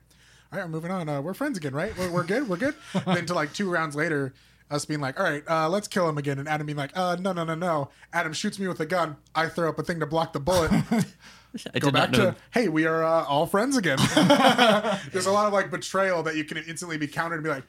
all 0.52 0.58
right, 0.58 0.66
we're 0.66 0.72
moving 0.72 0.90
on. 0.90 1.08
Uh, 1.08 1.22
we're 1.22 1.32
friends 1.34 1.56
again, 1.56 1.74
right? 1.74 1.96
We're, 1.96 2.10
we're 2.10 2.24
good. 2.24 2.48
We're 2.48 2.58
good. 2.58 2.74
then 3.06 3.24
to 3.26 3.34
like 3.34 3.54
two 3.54 3.70
rounds 3.70 3.96
later, 3.96 4.34
us 4.70 4.84
being 4.84 5.00
like, 5.00 5.18
all 5.18 5.24
right, 5.24 5.42
uh, 5.48 5.68
let's 5.68 5.88
kill 5.88 6.08
him 6.08 6.18
again. 6.18 6.38
And 6.38 6.48
Adam 6.48 6.66
being 6.66 6.76
like, 6.76 6.96
uh, 6.96 7.16
no, 7.18 7.32
no, 7.32 7.44
no, 7.44 7.54
no. 7.54 7.88
Adam 8.12 8.32
shoots 8.32 8.58
me 8.58 8.68
with 8.68 8.80
a 8.80 8.86
gun. 8.86 9.16
I 9.34 9.48
throw 9.48 9.68
up 9.68 9.78
a 9.78 9.82
thing 9.82 10.00
to 10.00 10.06
block 10.06 10.32
the 10.32 10.40
bullet. 10.40 10.70
I 11.74 11.78
Go 11.78 11.90
back 11.90 12.12
to, 12.12 12.36
hey, 12.50 12.68
we 12.68 12.84
are 12.84 13.02
uh, 13.02 13.24
all 13.24 13.46
friends 13.46 13.76
again. 13.78 13.98
There's 15.12 15.26
a 15.26 15.32
lot 15.32 15.46
of 15.46 15.54
like 15.54 15.70
betrayal 15.70 16.22
that 16.24 16.36
you 16.36 16.44
can 16.44 16.58
instantly 16.58 16.98
be 16.98 17.06
countered 17.06 17.38
and 17.38 17.44
be 17.44 17.50
like, 17.50 17.64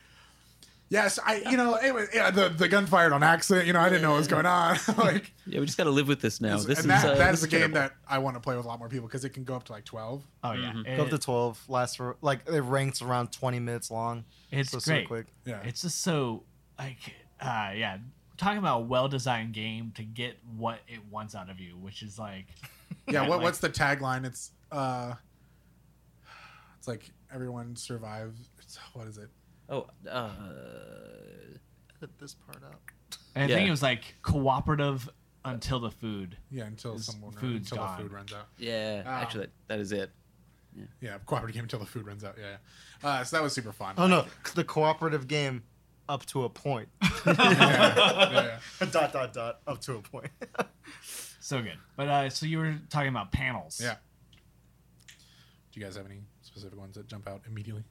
yes, 0.90 1.20
I, 1.26 1.38
you 1.50 1.58
know, 1.58 1.76
it 1.76 1.94
was, 1.94 2.10
yeah, 2.14 2.32
the, 2.32 2.50
the 2.50 2.68
gun 2.68 2.86
fired 2.86 3.14
on 3.14 3.24
accident. 3.24 3.68
You 3.68 3.74
know, 3.74 3.80
I 3.80 3.90
didn't 3.90 4.02
know 4.02 4.12
what 4.12 4.18
was 4.20 4.28
going 4.28 4.46
on. 4.46 4.78
like, 4.98 5.34
Yeah, 5.46 5.60
we 5.60 5.66
just 5.66 5.78
got 5.78 5.86
to 5.86 5.90
live 5.92 6.08
with 6.08 6.22
this 6.22 6.40
now. 6.42 6.58
This 6.58 6.66
and 6.66 6.78
is 6.80 6.86
that, 6.86 7.06
uh, 7.06 7.16
that 7.16 7.32
this 7.32 7.40
is 7.42 7.46
a 7.46 7.48
game 7.48 7.60
terrible. 7.60 7.80
that 7.80 7.94
I 8.08 8.18
want 8.20 8.36
to 8.36 8.40
play 8.40 8.56
with 8.56 8.66
a 8.66 8.68
lot 8.68 8.80
more 8.80 8.90
people 8.90 9.08
because 9.08 9.26
it 9.26 9.30
can 9.30 9.44
go 9.44 9.56
up 9.56 9.64
to 9.66 9.72
like 9.72 9.86
12. 9.86 10.24
oh 10.44 10.52
yeah, 10.54 10.74
Go 10.96 11.04
up 11.04 11.10
to 11.10 11.18
twelve. 11.18 11.62
Lasts 11.68 11.96
for 11.96 12.18
like 12.22 12.42
it 12.48 12.62
ranks 12.62 13.02
around 13.02 13.32
twenty 13.32 13.60
minutes 13.60 13.90
long. 13.92 14.26
it's 14.52 14.72
so, 14.72 14.80
so 14.80 15.04
quick. 15.06 15.28
Yeah. 15.46 15.62
It's 15.64 15.82
just 15.82 16.02
so 16.02 16.44
like 16.80 17.14
uh 17.40 17.72
yeah, 17.76 17.98
talking 18.38 18.60
about 18.60 18.80
a 18.80 18.84
well-designed 18.84 19.54
game 19.54 19.92
to 19.96 20.04
get 20.04 20.38
what 20.56 20.80
it 20.88 21.00
wants 21.10 21.36
out 21.36 21.50
of 21.50 21.60
you, 21.60 21.78
which 21.78 22.02
is 22.02 22.18
like 22.20 22.46
Yeah, 23.08 23.22
what, 23.22 23.38
like- 23.38 23.42
what's 23.42 23.60
the 23.60 23.70
tagline? 23.70 24.26
It's 24.26 24.52
uh, 24.72 25.14
it's 26.78 26.88
like 26.88 27.10
everyone 27.34 27.76
survives. 27.76 28.50
It's, 28.60 28.78
what 28.94 29.08
is 29.08 29.18
it? 29.18 29.30
Oh, 29.70 29.88
uh, 30.10 30.30
Hit 32.00 32.18
this 32.20 32.36
part 32.36 32.64
out. 32.64 32.80
and 33.36 33.44
I 33.46 33.48
think 33.48 33.62
Yeah. 33.62 33.68
it 33.68 33.72
was 33.72 33.82
like 33.82 34.16
cooperative 34.22 35.10
until 35.44 35.80
the 35.80 35.92
food. 35.92 36.38
Yeah, 36.52 36.66
until 36.66 36.92
It's- 36.92 37.06
someone 37.08 37.34
food's 37.34 37.72
until 37.72 37.86
gone. 37.86 37.98
the 37.98 38.04
food 38.04 38.12
runs 38.14 38.34
out. 38.34 38.48
yeah. 38.58 39.02
Um, 39.06 39.14
actually, 39.14 39.42
that, 39.46 39.52
that 39.68 39.80
is 39.80 39.92
it. 39.92 40.12
Yeah, 41.02 41.18
cooperative 41.26 41.56
game 41.56 41.64
until 41.64 41.80
the 41.80 41.86
food 41.88 42.06
runs 42.06 42.24
out. 42.24 42.36
Yeah, 42.38 42.58
yeah. 43.04 43.10
Uh, 43.10 43.24
so 43.24 43.36
that 43.38 43.42
was 43.44 43.52
super 43.54 43.72
fun. 43.72 43.96
Oh 43.98 44.06
no, 44.06 44.26
the 44.54 44.64
cooperative 44.64 45.28
game 45.28 45.64
up 46.08 46.24
to 46.28 46.44
a 46.44 46.50
point. 46.50 46.88
yeah, 47.26 48.60
yeah. 48.80 48.86
dot 48.92 49.12
dot 49.12 49.34
dot 49.34 49.60
up 49.66 49.82
to 49.82 49.96
a 49.96 50.02
point. 50.02 50.30
So 51.40 51.62
good. 51.64 51.78
But 51.96 52.08
uh 52.10 52.30
so 52.30 52.46
you 52.46 52.60
were 52.60 52.76
talking 52.90 53.10
about 53.10 53.32
panels. 53.32 53.80
Yeah. 53.84 53.96
Do 55.72 55.80
you 55.80 55.84
guys 55.86 55.96
have 55.96 56.06
any 56.06 56.22
specific 56.42 56.78
ones 56.78 56.96
that 56.96 57.08
jump 57.08 57.28
out 57.28 57.42
immediately? 57.48 57.84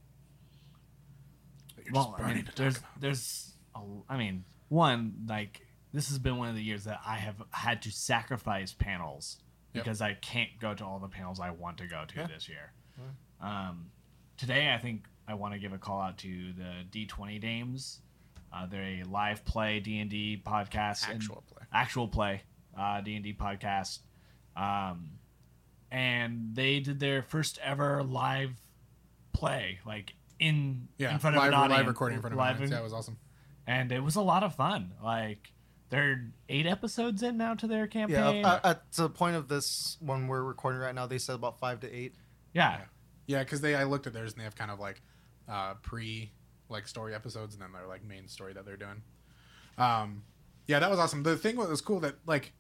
You're 1.87 1.95
Well, 1.95 2.17
I 2.19 2.35
mean, 2.35 2.49
there's 2.57 2.79
there's 3.01 3.55
a, 3.75 3.81
I 4.09 4.17
mean, 4.19 4.45
one 4.69 5.25
like 5.29 5.67
this 5.93 6.09
has 6.09 6.19
been 6.19 6.37
one 6.37 6.49
of 6.49 6.55
the 6.55 6.63
years 6.63 6.85
that 6.85 7.01
I 7.07 7.17
have 7.17 7.43
had 7.53 7.83
to 7.83 7.91
sacrifice 7.91 8.73
panels 8.73 9.39
Yep. 9.73 9.85
because 9.85 10.01
I 10.01 10.15
can't 10.15 10.51
go 10.61 10.73
to 10.75 10.85
all 10.85 10.99
the 10.99 11.09
panels 11.09 11.39
I 11.41 11.51
want 11.51 11.79
to 11.79 11.87
go 11.87 12.05
to 12.07 12.17
Yeah. 12.17 12.27
this 12.27 12.49
year. 12.49 12.73
Um, 13.41 13.91
today, 14.39 14.73
I 14.73 14.79
think 14.79 15.05
I 15.29 15.35
want 15.35 15.53
to 15.55 15.59
give 15.61 15.73
a 15.75 15.79
call 15.79 16.01
out 16.01 16.17
to 16.19 16.53
the 16.55 16.85
D20 16.91 17.39
Dames. 17.41 18.01
Uh, 18.53 18.65
they're 18.67 18.83
a 18.83 19.03
live 19.05 19.45
play 19.45 19.81
D 19.81 19.99
and 19.99 20.09
D 20.11 20.41
podcast. 20.45 21.05
and- 21.09 21.17
Actual 21.17 21.43
play. 21.47 21.63
actual 21.73 22.09
play 22.09 22.43
uh, 22.79 23.01
D&D 23.03 23.35
podcast. 23.35 23.99
Um, 24.57 25.19
and 25.91 26.55
they 26.55 26.81
did 26.81 26.99
their 27.01 27.23
first 27.23 27.59
ever 27.63 28.03
live 28.03 28.53
play, 29.33 29.79
like 29.87 30.15
in 30.39 30.89
Yeah, 30.99 31.13
in 31.13 31.19
front 31.19 31.37
live, 31.37 31.49
of 31.49 31.53
an 31.53 31.59
audience, 31.59 31.79
live 31.79 31.87
recording 31.87 32.17
in 32.17 32.23
front 32.23 32.35
of 32.35 32.39
an 32.39 32.45
live 32.45 32.55
audience. 32.57 32.73
Yeah, 32.73 32.81
it 32.81 32.85
was 32.85 32.93
awesome. 32.93 33.19
and 33.67 33.91
it 33.93 34.01
was 34.01 34.17
a 34.17 34.21
lot 34.23 34.43
of 34.43 34.55
fun. 34.55 34.93
Like 35.03 35.53
they're 35.89 36.31
eight 36.49 36.67
episodes 36.67 37.23
in 37.23 37.37
now 37.37 37.55
to 37.55 37.67
their 37.67 37.85
yeah, 37.85 37.87
campaign. 37.87 38.45
at, 38.45 38.65
at 38.65 38.93
the 38.93 39.09
point 39.09 39.37
of 39.37 39.49
this 39.49 39.97
when 40.01 40.27
we're 40.27 40.43
recording 40.43 40.81
right 40.81 40.95
now, 40.95 41.07
they 41.07 41.19
said 41.19 41.35
about 41.35 41.59
five 41.59 41.81
to 41.81 41.93
eight. 41.95 42.15
yeah. 42.53 42.81
Yeah, 43.29 43.43
because 43.43 43.61
they 43.61 43.75
I 43.75 43.83
looked 43.85 44.07
at 44.07 44.13
theirs 44.13 44.33
and 44.33 44.41
they 44.41 44.45
have 44.45 44.55
kind 44.55 44.71
of 44.71 44.79
like 44.79 45.03
uh, 45.49 45.75
pre 45.83 46.31
like 46.69 46.87
story 46.87 47.13
episodes 47.15 47.55
and 47.55 47.63
then 47.63 47.73
their 47.73 47.87
like 47.87 48.05
main 48.05 48.29
story 48.29 48.53
that 48.53 48.65
they're 48.65 48.77
doing. 48.77 49.03
Um, 49.79 50.23
yeah, 50.69 50.79
that 50.79 50.89
was 50.91 50.99
awesome. 50.99 51.23
The 51.25 51.37
thing 51.37 51.57
that 51.57 51.69
was 51.69 51.81
cool 51.81 52.01
that 52.01 52.15
like 52.27 52.53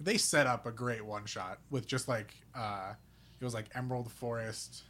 they 0.00 0.16
set 0.16 0.46
up 0.46 0.66
a 0.66 0.72
great 0.72 1.04
one 1.04 1.26
shot 1.26 1.58
with 1.70 1.86
just 1.86 2.08
like 2.08 2.34
uh, 2.56 2.94
it 3.40 3.44
was 3.44 3.54
like 3.54 3.66
Emerald 3.74 4.10
Forest. 4.10 4.82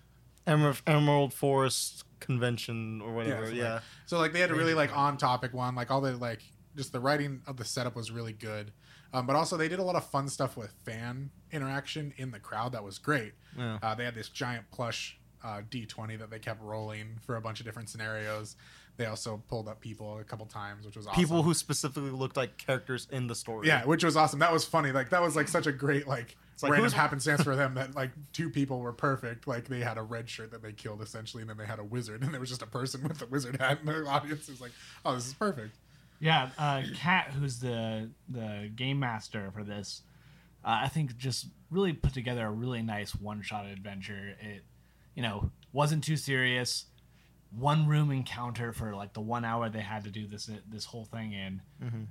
Emerald, 0.46 0.82
Emerald 0.86 1.32
Forest 1.34 2.04
Convention 2.20 3.00
or 3.00 3.12
whatever. 3.14 3.46
so, 3.46 3.52
Yeah, 3.52 3.74
like- 3.74 3.82
so 4.06 4.18
like 4.18 4.32
they 4.32 4.40
had 4.40 4.50
a 4.50 4.54
really 4.54 4.74
like 4.74 4.96
on 4.96 5.16
topic 5.16 5.52
one. 5.54 5.74
Like 5.74 5.90
all 5.90 6.00
the 6.00 6.16
like 6.16 6.42
just 6.76 6.92
the 6.92 7.00
writing 7.00 7.40
of 7.46 7.56
the 7.56 7.64
setup 7.64 7.94
was 7.96 8.10
really 8.10 8.32
good. 8.32 8.72
Um, 9.12 9.26
but 9.26 9.36
also 9.36 9.56
they 9.56 9.68
did 9.68 9.78
a 9.78 9.82
lot 9.84 9.94
of 9.94 10.04
fun 10.04 10.28
stuff 10.28 10.56
with 10.56 10.72
fan 10.84 11.30
interaction 11.52 12.12
in 12.16 12.32
the 12.32 12.40
crowd 12.40 12.72
that 12.72 12.82
was 12.82 12.98
great. 12.98 13.32
Yeah. 13.56 13.78
Uh, 13.82 13.94
they 13.94 14.04
had 14.04 14.14
this 14.16 14.28
giant 14.28 14.68
plush 14.72 15.18
uh, 15.44 15.60
D20 15.70 16.18
that 16.18 16.30
they 16.30 16.38
kept 16.40 16.60
rolling 16.62 17.18
for 17.24 17.36
a 17.36 17.40
bunch 17.40 17.60
of 17.60 17.66
different 17.66 17.88
scenarios. 17.90 18.56
They 18.96 19.06
also 19.06 19.42
pulled 19.48 19.68
up 19.68 19.80
people 19.80 20.18
a 20.18 20.24
couple 20.24 20.46
times, 20.46 20.84
which 20.86 20.96
was 20.96 21.06
awesome. 21.06 21.20
People 21.20 21.42
who 21.42 21.54
specifically 21.54 22.10
looked 22.10 22.36
like 22.36 22.56
characters 22.58 23.06
in 23.12 23.26
the 23.28 23.34
story. 23.34 23.68
Yeah, 23.68 23.84
which 23.84 24.02
was 24.04 24.16
awesome. 24.16 24.38
That 24.40 24.52
was 24.52 24.64
funny. 24.64 24.90
Like 24.92 25.10
that 25.10 25.22
was 25.22 25.36
like 25.36 25.48
such 25.48 25.66
a 25.66 25.72
great 25.72 26.08
like, 26.08 26.36
like, 26.62 26.72
random 26.72 26.84
who's- 26.84 26.92
happenstance 26.92 27.42
for 27.42 27.56
them 27.56 27.74
that 27.74 27.94
like 27.94 28.10
two 28.32 28.48
people 28.50 28.80
were 28.80 28.92
perfect. 28.92 29.46
Like 29.46 29.68
they 29.68 29.80
had 29.80 29.98
a 29.98 30.02
red 30.02 30.28
shirt 30.30 30.50
that 30.52 30.62
they 30.62 30.72
killed 30.72 31.02
essentially, 31.02 31.42
and 31.42 31.50
then 31.50 31.56
they 31.56 31.66
had 31.66 31.78
a 31.78 31.84
wizard, 31.84 32.22
and 32.22 32.32
there 32.32 32.40
was 32.40 32.50
just 32.50 32.62
a 32.62 32.66
person 32.66 33.02
with 33.02 33.20
a 33.22 33.26
wizard 33.26 33.60
hat, 33.60 33.80
and 33.80 33.88
the 33.88 34.06
audience 34.06 34.48
is 34.48 34.60
like, 34.60 34.72
"Oh, 35.04 35.14
this 35.14 35.26
is 35.26 35.34
perfect." 35.34 35.74
Yeah, 36.20 36.50
uh, 36.58 36.82
Kat, 36.94 37.32
who's 37.32 37.58
the 37.60 38.10
the 38.28 38.70
game 38.74 38.98
master 39.00 39.50
for 39.52 39.64
this, 39.64 40.02
uh, 40.64 40.78
I 40.82 40.88
think 40.88 41.16
just 41.16 41.48
really 41.70 41.92
put 41.92 42.14
together 42.14 42.46
a 42.46 42.50
really 42.52 42.82
nice 42.82 43.14
one 43.14 43.42
shot 43.42 43.66
adventure. 43.66 44.36
It, 44.40 44.62
you 45.14 45.22
know, 45.22 45.50
wasn't 45.72 46.04
too 46.04 46.16
serious. 46.16 46.86
One 47.50 47.86
room 47.86 48.10
encounter 48.10 48.72
for 48.72 48.94
like 48.96 49.12
the 49.12 49.20
one 49.20 49.44
hour 49.44 49.68
they 49.68 49.80
had 49.80 50.04
to 50.04 50.10
do 50.10 50.26
this 50.26 50.50
this 50.68 50.84
whole 50.86 51.04
thing 51.04 51.32
in. 51.32 51.62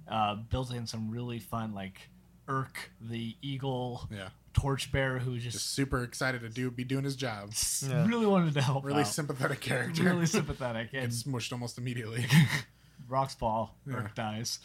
Uh, 0.07 0.35
built 0.35 0.71
in 0.73 0.85
some 0.87 1.09
really 1.09 1.39
fun 1.39 1.73
like 1.73 2.09
Irk, 2.47 2.91
the 2.99 3.35
eagle 3.41 4.07
Yeah, 4.11 4.29
torchbearer, 4.53 5.19
who 5.19 5.37
just 5.37 5.53
just, 5.57 5.73
super 5.73 6.03
excited 6.03 6.41
to 6.41 6.49
do 6.49 6.69
be 6.71 6.83
doing 6.83 7.03
his 7.03 7.15
job. 7.15 7.53
Yeah. 7.87 8.05
really 8.07 8.25
wanted 8.25 8.53
to 8.55 8.61
help. 8.61 8.83
Really 8.85 9.01
out. 9.01 9.07
sympathetic 9.07 9.59
character. 9.61 10.03
really 10.03 10.25
sympathetic. 10.39 10.89
And 10.93 11.03
Gets 11.03 11.23
smushed 11.23 11.51
almost 11.51 11.77
immediately. 11.77 12.25
rocks 13.07 13.35
fall, 13.35 13.75
Yeah. 13.87 13.95
Irk 13.95 14.15
dies. 14.15 14.59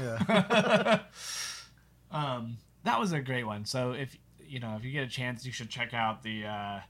Yeah. 0.00 1.00
um, 2.10 2.58
that 2.84 3.00
was 3.00 3.12
a 3.12 3.20
great 3.20 3.44
one. 3.44 3.64
So 3.64 3.92
if 3.92 4.16
you 4.46 4.60
know 4.60 4.76
if 4.76 4.84
you 4.84 4.92
get 4.92 5.04
a 5.04 5.08
chance, 5.10 5.44
you 5.44 5.52
should 5.52 5.70
check 5.70 5.92
out 5.94 6.22
the 6.22 6.44
uh, 6.46 6.80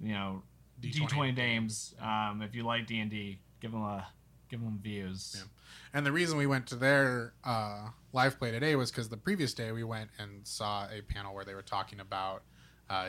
you 0.00 0.12
know 0.12 0.42
D 0.80 0.90
D20 0.90 1.08
twenty 1.08 1.32
Dames. 1.32 1.94
Um, 2.00 2.42
if 2.42 2.54
you 2.54 2.62
like 2.64 2.86
D 2.86 3.00
and 3.00 3.10
D, 3.10 3.40
give 3.60 3.72
them 3.72 3.82
a 3.82 4.06
give 4.54 4.64
them 4.64 4.78
views. 4.82 5.36
Yeah. 5.36 5.44
And 5.92 6.06
the 6.06 6.12
reason 6.12 6.38
we 6.38 6.46
went 6.46 6.66
to 6.68 6.76
their 6.76 7.34
uh, 7.44 7.88
live 8.12 8.38
play 8.38 8.50
today 8.50 8.76
was 8.76 8.90
because 8.90 9.08
the 9.08 9.16
previous 9.16 9.54
day 9.54 9.72
we 9.72 9.84
went 9.84 10.10
and 10.18 10.46
saw 10.46 10.86
a 10.86 11.02
panel 11.02 11.34
where 11.34 11.44
they 11.44 11.54
were 11.54 11.62
talking 11.62 12.00
about 12.00 12.42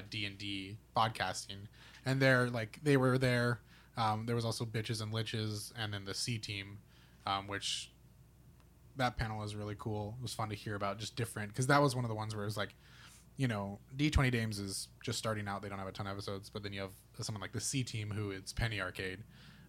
D 0.10 0.26
and 0.26 0.38
D 0.38 0.78
podcasting, 0.96 1.68
and 2.06 2.20
they're 2.20 2.50
like 2.50 2.80
they 2.84 2.98
were 2.98 3.18
there. 3.18 3.60
Um, 3.98 4.26
there 4.26 4.36
was 4.36 4.46
also 4.46 4.66
bitches 4.66 5.02
and 5.02 5.14
liches, 5.14 5.72
and 5.78 5.94
then 5.94 6.06
the 6.06 6.14
C 6.14 6.38
team, 6.38 6.80
um, 7.28 7.48
which 7.48 7.92
that 8.98 9.18
panel 9.18 9.40
was 9.40 9.56
really 9.56 9.76
cool. 9.78 10.16
It 10.20 10.24
was 10.24 10.34
fun 10.34 10.50
to 10.50 10.56
hear 10.56 10.76
about 10.76 10.98
just 10.98 11.16
different 11.16 11.50
because 11.50 11.68
that 11.68 11.82
was 11.82 11.96
one 11.96 12.06
of 12.06 12.10
the 12.10 12.16
ones 12.16 12.34
where 12.34 12.44
it 12.44 12.48
was 12.48 12.58
like, 12.58 12.76
you 13.38 13.48
know, 13.48 13.80
D 13.96 14.10
twenty 14.10 14.32
Dames 14.32 14.58
is 14.60 14.88
just 15.04 15.20
starting 15.20 15.48
out. 15.48 15.62
They 15.62 15.70
don't 15.70 15.80
have 15.80 15.88
a 15.88 15.92
ton 15.92 16.08
of 16.08 16.14
episodes, 16.14 16.50
but 16.50 16.64
then 16.64 16.74
you 16.74 16.82
have 16.82 16.92
someone 17.22 17.42
like 17.42 17.54
the 17.54 17.62
C 17.62 17.84
team 17.84 18.12
who 18.12 18.32
it's 18.32 18.54
Penny 18.54 18.82
Arcade, 18.82 19.20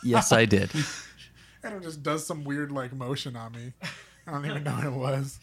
Yes, 0.02 0.32
I 0.32 0.46
did. 0.46 0.72
and 1.64 1.74
it 1.76 1.84
just 1.84 2.02
does 2.04 2.26
some 2.26 2.46
weird 2.46 2.72
like 2.72 2.94
motion 2.94 3.36
on 3.36 3.52
me. 3.52 3.74
I 4.26 4.32
don't 4.32 4.46
even 4.46 4.64
know 4.64 4.72
what 4.72 4.86
it 4.86 4.94
was. 4.94 5.40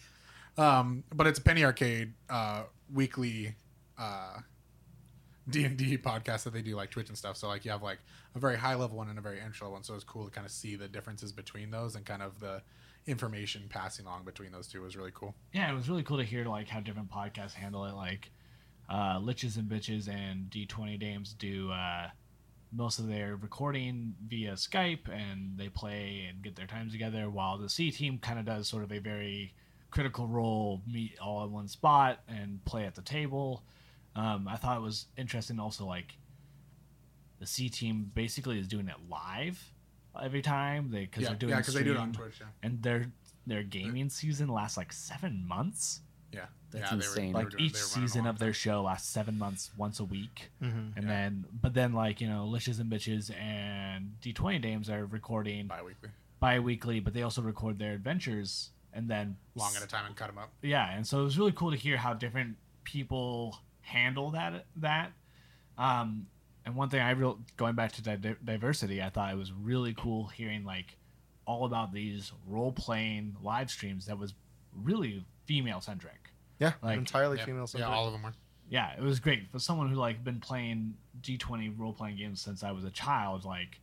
Um, 0.56 1.04
but 1.14 1.26
it's 1.26 1.38
a 1.38 1.42
Penny 1.42 1.62
Arcade 1.62 2.14
uh, 2.30 2.62
weekly 2.90 3.54
uh, 3.98 4.38
D 5.48 5.64
and 5.64 5.76
D 5.76 5.98
podcast 5.98 6.44
that 6.44 6.54
they 6.54 6.62
do 6.62 6.74
like 6.74 6.90
Twitch 6.90 7.08
and 7.10 7.18
stuff. 7.18 7.36
So 7.36 7.48
like 7.48 7.66
you 7.66 7.70
have 7.70 7.82
like 7.82 7.98
a 8.34 8.38
very 8.38 8.56
high 8.56 8.74
level 8.74 8.96
one 8.96 9.10
and 9.10 9.18
a 9.18 9.22
very 9.22 9.40
entry 9.40 9.64
level 9.66 9.74
one. 9.74 9.82
So 9.82 9.94
it's 9.94 10.04
cool 10.04 10.24
to 10.24 10.30
kind 10.30 10.46
of 10.46 10.50
see 10.50 10.74
the 10.76 10.88
differences 10.88 11.32
between 11.32 11.70
those 11.70 11.94
and 11.94 12.06
kind 12.06 12.22
of 12.22 12.40
the 12.40 12.62
information 13.06 13.66
passing 13.68 14.06
along 14.06 14.24
between 14.24 14.52
those 14.52 14.66
two 14.66 14.80
was 14.82 14.96
really 14.96 15.12
cool. 15.14 15.34
Yeah, 15.52 15.70
it 15.70 15.74
was 15.74 15.88
really 15.88 16.02
cool 16.02 16.16
to 16.16 16.24
hear 16.24 16.44
like 16.46 16.68
how 16.68 16.80
different 16.80 17.10
podcasts 17.10 17.52
handle 17.52 17.84
it. 17.84 17.92
Like 17.94 18.30
uh, 18.88 19.18
Liches 19.18 19.56
and 19.56 19.68
Bitches 19.68 20.08
and 20.08 20.48
D 20.50 20.66
twenty 20.66 20.96
Dames 20.96 21.34
do 21.34 21.70
uh, 21.70 22.08
most 22.72 22.98
of 22.98 23.08
their 23.08 23.36
recording 23.36 24.14
via 24.26 24.52
Skype, 24.52 25.08
and 25.08 25.56
they 25.56 25.68
play 25.68 26.26
and 26.28 26.42
get 26.42 26.56
their 26.56 26.66
times 26.66 26.92
together. 26.92 27.30
While 27.30 27.58
the 27.58 27.68
C 27.68 27.90
team 27.90 28.18
kind 28.18 28.38
of 28.38 28.44
does 28.44 28.68
sort 28.68 28.82
of 28.82 28.92
a 28.92 28.98
very 28.98 29.54
critical 29.90 30.26
role, 30.26 30.82
meet 30.86 31.18
all 31.20 31.44
in 31.44 31.52
one 31.52 31.68
spot 31.68 32.20
and 32.28 32.64
play 32.64 32.84
at 32.84 32.94
the 32.94 33.02
table. 33.02 33.64
Um, 34.14 34.48
I 34.48 34.56
thought 34.56 34.76
it 34.76 34.82
was 34.82 35.06
interesting. 35.16 35.58
Also, 35.58 35.84
like 35.86 36.16
the 37.38 37.46
C 37.46 37.68
team 37.68 38.10
basically 38.14 38.58
is 38.58 38.68
doing 38.68 38.88
it 38.88 38.96
live 39.08 39.72
every 40.22 40.42
time 40.42 40.90
they 40.90 41.00
because 41.00 41.22
yeah, 41.22 41.28
they're 41.30 41.38
doing 41.38 41.50
yeah, 41.50 41.58
because 41.58 41.74
they 41.74 41.84
do 41.84 41.92
it 41.92 41.98
on 41.98 42.12
Twitch. 42.12 42.40
Yeah, 42.40 42.46
and 42.62 42.82
their 42.82 43.06
their 43.46 43.62
gaming 43.62 44.08
season 44.08 44.48
lasts 44.48 44.76
like 44.76 44.92
seven 44.92 45.44
months. 45.46 46.00
Yeah, 46.36 46.46
That's 46.70 46.90
yeah, 46.92 46.96
insane. 46.96 47.32
they 47.32 47.32
Like 47.32 47.44
were 47.44 47.50
doing- 47.50 47.64
each 47.64 47.72
they 47.72 47.78
were 47.80 47.86
running 47.86 48.04
a 48.04 48.08
season 48.08 48.26
of 48.26 48.38
their 48.38 48.52
show 48.52 48.82
lasts 48.82 49.08
seven 49.08 49.38
months, 49.38 49.70
once 49.76 49.98
a 50.00 50.04
week, 50.04 50.50
Mhm. 50.62 50.96
and 50.96 51.04
Yeah. 51.04 51.08
then 51.08 51.46
but 51.52 51.74
then 51.74 51.92
like 51.94 52.20
you 52.20 52.28
know, 52.28 52.46
Liches 52.46 52.78
and 52.78 52.90
Bitches 52.92 53.34
and 53.34 54.20
D 54.20 54.32
twenty 54.32 54.58
Dames 54.58 54.90
are 54.90 55.06
recording 55.06 55.66
bi-weekly, 55.66 56.10
bi-weekly, 56.40 57.00
but 57.00 57.14
they 57.14 57.22
also 57.22 57.40
record 57.42 57.78
their 57.78 57.94
adventures 57.94 58.70
and 58.92 59.08
then 59.10 59.36
long 59.54 59.74
at 59.76 59.82
a 59.82 59.86
time, 59.86 60.06
and 60.06 60.14
cut 60.16 60.26
them 60.28 60.38
up. 60.38 60.52
yeah, 60.62 60.90
and 60.94 61.06
so 61.06 61.20
it 61.20 61.24
was 61.24 61.38
really 61.38 61.52
cool 61.52 61.70
to 61.70 61.76
hear 61.76 61.96
how 61.96 62.12
different 62.14 62.56
people 62.84 63.58
handle 63.80 64.30
that 64.32 64.66
that. 64.76 65.12
Um, 65.78 66.26
and 66.64 66.74
one 66.74 66.88
thing 66.90 67.00
I 67.00 67.10
real 67.10 67.38
going 67.56 67.74
back 67.74 67.92
to 67.92 68.02
di- 68.02 68.36
diversity, 68.44 69.02
I 69.02 69.10
thought 69.10 69.32
it 69.32 69.36
was 69.36 69.52
really 69.52 69.94
cool 69.94 70.26
hearing 70.28 70.64
like 70.64 70.96
all 71.46 71.64
about 71.64 71.92
these 71.92 72.32
role 72.46 72.72
playing 72.72 73.36
live 73.40 73.70
streams 73.70 74.06
that 74.06 74.18
was 74.18 74.34
really 74.74 75.24
female 75.46 75.80
centric. 75.80 76.25
Yeah. 76.58 76.72
Like- 76.82 76.98
entirely 76.98 77.38
Yeah, 77.38 77.44
female. 77.44 77.68
yeah, 77.74 77.86
all 77.88 78.06
of 78.06 78.12
them 78.12 78.22
were. 78.22 78.32
Yeah, 78.68 78.94
it 78.96 79.02
was 79.02 79.20
great 79.20 79.50
for 79.52 79.58
someone 79.60 79.88
who 79.90 79.94
like 79.96 80.24
been 80.24 80.40
playing 80.40 80.94
D 81.20 81.38
twenty 81.38 81.68
role 81.68 81.92
playing 81.92 82.16
games 82.16 82.40
since 82.40 82.62
I 82.64 82.72
was 82.72 82.84
a 82.84 82.90
child. 82.90 83.44
Like, 83.44 83.80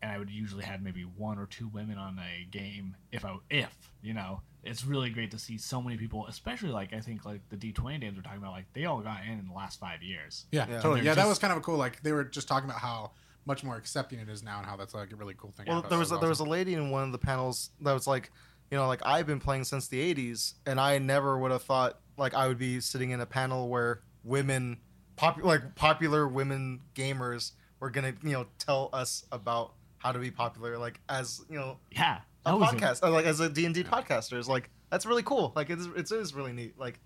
and 0.00 0.12
I 0.12 0.18
would 0.18 0.30
usually 0.30 0.64
have 0.64 0.80
maybe 0.80 1.02
one 1.02 1.38
or 1.38 1.46
two 1.46 1.66
women 1.68 1.98
on 1.98 2.18
a 2.18 2.44
game 2.50 2.96
if 3.10 3.24
I 3.24 3.36
if 3.50 3.90
you 4.02 4.14
know. 4.14 4.42
It's 4.62 4.84
really 4.84 5.10
great 5.10 5.30
to 5.30 5.38
see 5.38 5.58
so 5.58 5.80
many 5.80 5.96
people, 5.96 6.26
especially 6.26 6.70
like 6.70 6.92
I 6.92 6.98
think 7.00 7.24
like 7.24 7.40
the 7.50 7.56
D 7.56 7.72
twenty 7.72 7.98
games 7.98 8.16
we're 8.16 8.22
talking 8.22 8.38
about. 8.38 8.52
Like 8.52 8.66
they 8.72 8.84
all 8.84 9.00
got 9.00 9.24
in 9.24 9.38
in 9.38 9.46
the 9.48 9.54
last 9.54 9.78
five 9.80 10.02
years. 10.02 10.46
Yeah, 10.50 10.66
Yeah. 10.68 10.76
totally. 10.76 11.00
They're 11.00 11.10
Yeah, 11.10 11.14
that 11.14 11.26
was 11.28 11.38
kind 11.38 11.52
of 11.52 11.58
a 11.58 11.60
cool. 11.60 11.76
Like 11.76 12.02
they 12.02 12.12
were 12.12 12.24
just 12.24 12.46
talking 12.48 12.68
about 12.68 12.80
how 12.80 13.12
much 13.44 13.62
more 13.62 13.76
accepting 13.76 14.18
it 14.18 14.28
is 14.28 14.42
now, 14.42 14.58
and 14.58 14.66
how 14.66 14.76
that's 14.76 14.92
like 14.94 15.12
a 15.12 15.16
really 15.16 15.34
cool 15.34 15.52
thing. 15.52 15.66
Well, 15.68 15.82
there 15.82 15.90
that 15.90 15.98
was 15.98 16.10
a, 16.12 16.16
there 16.18 16.28
was 16.28 16.40
a 16.40 16.44
lady 16.44 16.74
in 16.74 16.90
one 16.90 17.04
of 17.04 17.12
the 17.12 17.18
panels 17.18 17.70
that 17.80 17.92
was 17.92 18.06
like, 18.08 18.32
you 18.70 18.76
know, 18.76 18.86
like 18.86 19.00
I've 19.04 19.26
been 19.26 19.40
playing 19.40 19.64
since 19.64 19.88
the 19.88 20.14
'80s, 20.14 20.54
and 20.66 20.80
I 20.80 20.98
never 20.98 21.38
would 21.38 21.50
have 21.50 21.62
thought 21.62 22.00
like 22.16 22.34
I 22.34 22.48
would 22.48 22.58
be 22.58 22.80
sitting 22.80 23.10
in 23.10 23.20
a 23.20 23.26
panel 23.26 23.68
where 23.68 24.00
women, 24.24 24.78
pop, 25.16 25.42
like 25.42 25.74
popular 25.74 26.26
women 26.26 26.80
gamers, 26.94 27.52
were 27.80 27.90
gonna 27.90 28.14
you 28.22 28.32
know 28.32 28.46
tell 28.58 28.90
us 28.92 29.24
about 29.32 29.74
how 29.98 30.12
to 30.12 30.18
be 30.18 30.30
popular, 30.30 30.78
like 30.78 31.00
as 31.08 31.40
you 31.48 31.56
know 31.56 31.78
Yeah, 31.92 32.20
a 32.44 32.52
podcast, 32.52 33.02
uh, 33.02 33.10
like 33.10 33.26
as 33.26 33.40
a 33.40 33.48
D 33.48 33.66
and 33.66 33.74
D 33.74 33.84
podcaster 33.84 34.38
is 34.38 34.48
like 34.48 34.70
that's 34.90 35.06
really 35.06 35.22
cool. 35.22 35.52
Like 35.54 35.70
it's 35.70 35.86
it 35.86 36.10
is 36.10 36.34
really 36.34 36.52
neat. 36.52 36.78
Like 36.78 37.00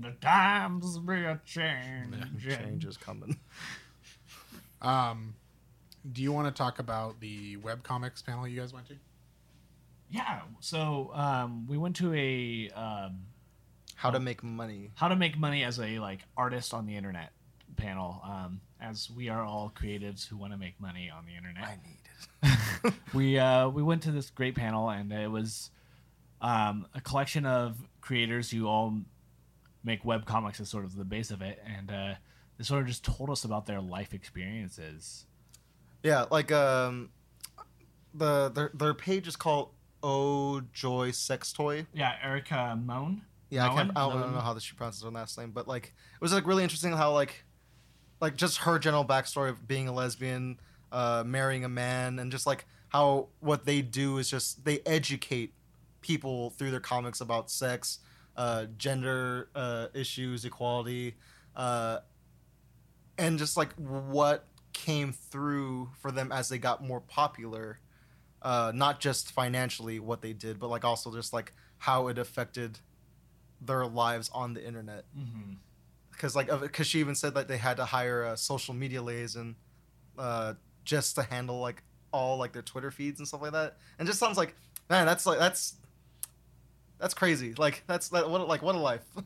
the 0.00 0.12
times 0.20 0.98
be 0.98 1.24
a 1.24 1.40
change. 1.44 2.16
change 2.48 2.84
is 2.84 2.96
coming. 2.96 3.38
Um, 4.80 5.34
do 6.10 6.22
you 6.22 6.32
want 6.32 6.54
to 6.54 6.58
talk 6.58 6.78
about 6.78 7.20
the 7.20 7.56
web 7.58 7.82
comics 7.82 8.22
panel 8.22 8.48
you 8.48 8.60
guys 8.60 8.72
went 8.72 8.88
to? 8.88 8.96
Yeah, 10.12 10.42
so 10.60 11.10
um, 11.14 11.66
we 11.66 11.76
went 11.78 11.96
to 11.96 12.12
a 12.14 12.68
um, 12.78 13.20
How 13.96 14.10
to 14.10 14.20
make 14.20 14.42
money. 14.42 14.90
how 14.94 15.08
to 15.08 15.16
make 15.16 15.38
money 15.38 15.64
as 15.64 15.78
a 15.80 15.98
like 15.98 16.20
artist 16.36 16.74
on 16.74 16.86
the 16.86 16.96
internet 16.96 17.32
panel 17.76 18.20
um, 18.24 18.60
as 18.80 19.10
we 19.10 19.30
are 19.30 19.42
all 19.42 19.72
creatives 19.74 20.28
who 20.28 20.36
want 20.36 20.52
to 20.52 20.58
make 20.58 20.78
money 20.78 21.10
on 21.10 21.24
the 21.24 21.34
internet 21.34 21.64
I 21.64 21.78
need 21.82 21.98
it. 22.84 22.94
we 23.14 23.38
uh, 23.38 23.68
we 23.70 23.82
went 23.82 24.02
to 24.02 24.10
this 24.12 24.28
great 24.30 24.54
panel 24.54 24.90
and 24.90 25.10
it 25.12 25.30
was 25.30 25.70
um, 26.42 26.86
a 26.94 27.00
collection 27.00 27.46
of 27.46 27.78
creators 28.02 28.50
who 28.50 28.66
all 28.66 28.98
make 29.82 30.04
web 30.04 30.26
comics 30.26 30.60
as 30.60 30.68
sort 30.68 30.84
of 30.84 30.94
the 30.96 31.04
base 31.04 31.30
of 31.30 31.40
it 31.40 31.58
and 31.66 31.90
uh, 31.90 32.14
they 32.58 32.64
sort 32.64 32.82
of 32.82 32.86
just 32.88 33.04
told 33.04 33.30
us 33.30 33.44
about 33.44 33.64
their 33.66 33.80
life 33.80 34.12
experiences 34.12 35.24
Yeah, 36.02 36.26
like 36.30 36.52
um, 36.52 37.08
the 38.12 38.50
their 38.50 38.70
their 38.74 38.94
page 38.94 39.26
is 39.26 39.36
called 39.36 39.70
Oh 40.02 40.62
Joy 40.72 41.10
Sex 41.12 41.52
Toy. 41.52 41.86
yeah 41.94 42.16
Erika 42.22 42.78
Moen 42.82 43.22
Yeah, 43.50 43.66
I, 43.66 43.74
can't, 43.74 43.90
I, 43.94 44.08
don't, 44.08 44.18
I 44.18 44.22
don't 44.22 44.32
know 44.34 44.40
how 44.40 44.58
she 44.58 44.74
pronounces 44.74 45.02
her 45.02 45.10
last 45.10 45.38
name, 45.38 45.50
but 45.50 45.68
like 45.68 45.86
it 45.86 46.20
was 46.20 46.32
like 46.32 46.46
really 46.46 46.62
interesting 46.62 46.92
how 46.92 47.12
like 47.12 47.44
like 48.20 48.36
just 48.36 48.58
her 48.58 48.78
general 48.78 49.04
backstory 49.04 49.50
of 49.50 49.66
being 49.66 49.88
a 49.88 49.92
lesbian, 49.92 50.58
uh, 50.92 51.24
marrying 51.26 51.64
a 51.64 51.68
man, 51.68 52.18
and 52.18 52.30
just 52.30 52.46
like 52.46 52.64
how 52.88 53.28
what 53.40 53.64
they 53.64 53.82
do 53.82 54.18
is 54.18 54.30
just 54.30 54.64
they 54.64 54.80
educate 54.86 55.52
people 56.02 56.50
through 56.50 56.70
their 56.70 56.80
comics 56.80 57.20
about 57.20 57.50
sex, 57.50 57.98
uh, 58.36 58.66
gender 58.76 59.48
uh, 59.54 59.88
issues, 59.94 60.44
equality, 60.44 61.14
uh, 61.56 61.98
and 63.18 63.38
just 63.38 63.56
like 63.56 63.72
what 63.74 64.46
came 64.72 65.12
through 65.12 65.90
for 66.00 66.10
them 66.10 66.30
as 66.32 66.48
they 66.48 66.58
got 66.58 66.82
more 66.82 67.00
popular. 67.00 67.80
Uh, 68.42 68.72
not 68.74 68.98
just 68.98 69.30
financially 69.30 70.00
what 70.00 70.20
they 70.20 70.32
did, 70.32 70.58
but 70.58 70.68
like 70.68 70.84
also 70.84 71.12
just 71.12 71.32
like 71.32 71.52
how 71.78 72.08
it 72.08 72.18
affected 72.18 72.78
their 73.60 73.86
lives 73.86 74.30
on 74.34 74.54
the 74.54 74.66
internet. 74.66 75.04
mm-hmm. 75.16 75.52
because 76.10 76.34
like 76.34 76.48
because 76.60 76.86
she 76.86 76.98
even 76.98 77.14
said 77.14 77.34
that 77.34 77.46
they 77.46 77.56
had 77.56 77.76
to 77.76 77.84
hire 77.84 78.24
a 78.24 78.36
social 78.36 78.74
media 78.74 79.00
liaison 79.00 79.54
uh, 80.18 80.54
just 80.84 81.14
to 81.14 81.22
handle 81.22 81.60
like 81.60 81.82
all 82.12 82.36
like 82.36 82.52
their 82.52 82.62
Twitter 82.62 82.90
feeds 82.90 83.20
and 83.20 83.28
stuff 83.28 83.42
like 83.42 83.52
that. 83.52 83.76
And 83.98 84.08
just 84.08 84.18
sounds 84.18 84.36
like 84.36 84.54
man, 84.90 85.06
that's 85.06 85.24
like 85.24 85.38
that's 85.38 85.74
that's 86.98 87.14
crazy. 87.14 87.54
Like 87.54 87.84
that's 87.86 88.08
that 88.10 88.28
what 88.28 88.46
like 88.48 88.62
what 88.62 88.74
a 88.74 88.78
life. 88.78 89.04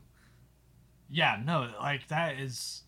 Yeah, 1.09 1.39
no, 1.41 1.69
like 1.79 2.05
that 2.09 2.37
is 2.37 2.83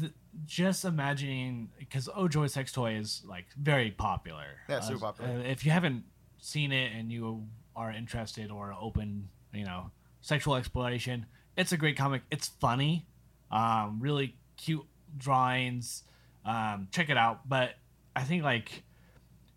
th- 0.00 0.12
just 0.44 0.84
imagining 0.84 1.70
because 1.78 2.08
Oh 2.14 2.28
Joy 2.28 2.46
Sex 2.48 2.72
Toy 2.72 2.94
is 2.96 3.22
like 3.26 3.46
very 3.56 3.90
popular. 3.90 4.44
Yeah, 4.68 4.80
super 4.80 4.98
Uh, 5.06 5.12
popular. 5.12 5.30
uh, 5.30 5.42
if 5.42 5.64
you 5.64 5.70
haven't 5.70 6.04
seen 6.38 6.72
it 6.72 6.92
and 6.94 7.10
you 7.10 7.46
are 7.74 7.90
interested 7.90 8.50
or 8.50 8.74
open, 8.80 9.28
you 9.52 9.64
know, 9.64 9.90
sexual 10.20 10.56
exploration, 10.56 11.26
it's 11.56 11.72
a 11.72 11.76
great 11.76 11.96
comic. 11.96 12.22
It's 12.30 12.48
funny, 12.48 13.06
um, 13.50 13.98
really 14.00 14.36
cute 14.56 14.86
drawings. 15.16 16.02
Um, 16.44 16.88
check 16.92 17.08
it 17.08 17.16
out. 17.16 17.48
But 17.48 17.74
I 18.14 18.22
think 18.22 18.42
like, 18.44 18.84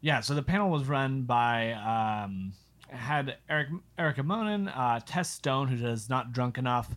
yeah. 0.02 0.22
So 0.22 0.34
the 0.36 0.44
panel 0.44 0.70
was 0.70 0.86
run 0.88 1.24
by 1.24 1.74
um, 1.74 2.54
had 2.90 3.38
Eric 3.50 3.68
Erika 3.98 4.24
Monin, 4.24 4.68
uh, 4.68 5.00
Tess 5.06 5.30
Stone, 5.30 5.68
who 5.68 5.76
does 5.78 6.10
not 6.10 6.32
drunk 6.34 6.58
enough, 6.58 6.96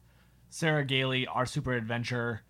Sarah 0.50 0.84
Graley, 0.86 1.26
our 1.30 1.44
super 1.46 1.72
adventure, 1.72 2.42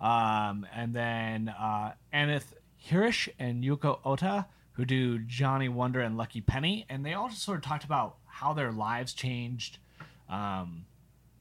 um, 0.00 0.66
and 0.74 0.94
then 0.94 1.48
uh, 1.48 1.92
Ananth 2.12 2.52
Hirsh 2.90 3.28
and 3.38 3.64
Yuko 3.64 3.98
Ota, 4.04 4.46
who 4.72 4.84
do 4.84 5.18
Johnny 5.18 5.68
Wander 5.68 6.00
and 6.00 6.16
Lucky 6.16 6.40
Penny, 6.40 6.86
and 6.88 7.04
they 7.04 7.14
all 7.14 7.28
just 7.28 7.42
sort 7.42 7.58
of 7.58 7.64
talked 7.64 7.84
about 7.84 8.16
how 8.26 8.52
their 8.52 8.70
lives 8.70 9.12
changed, 9.12 9.78
um, 10.28 10.86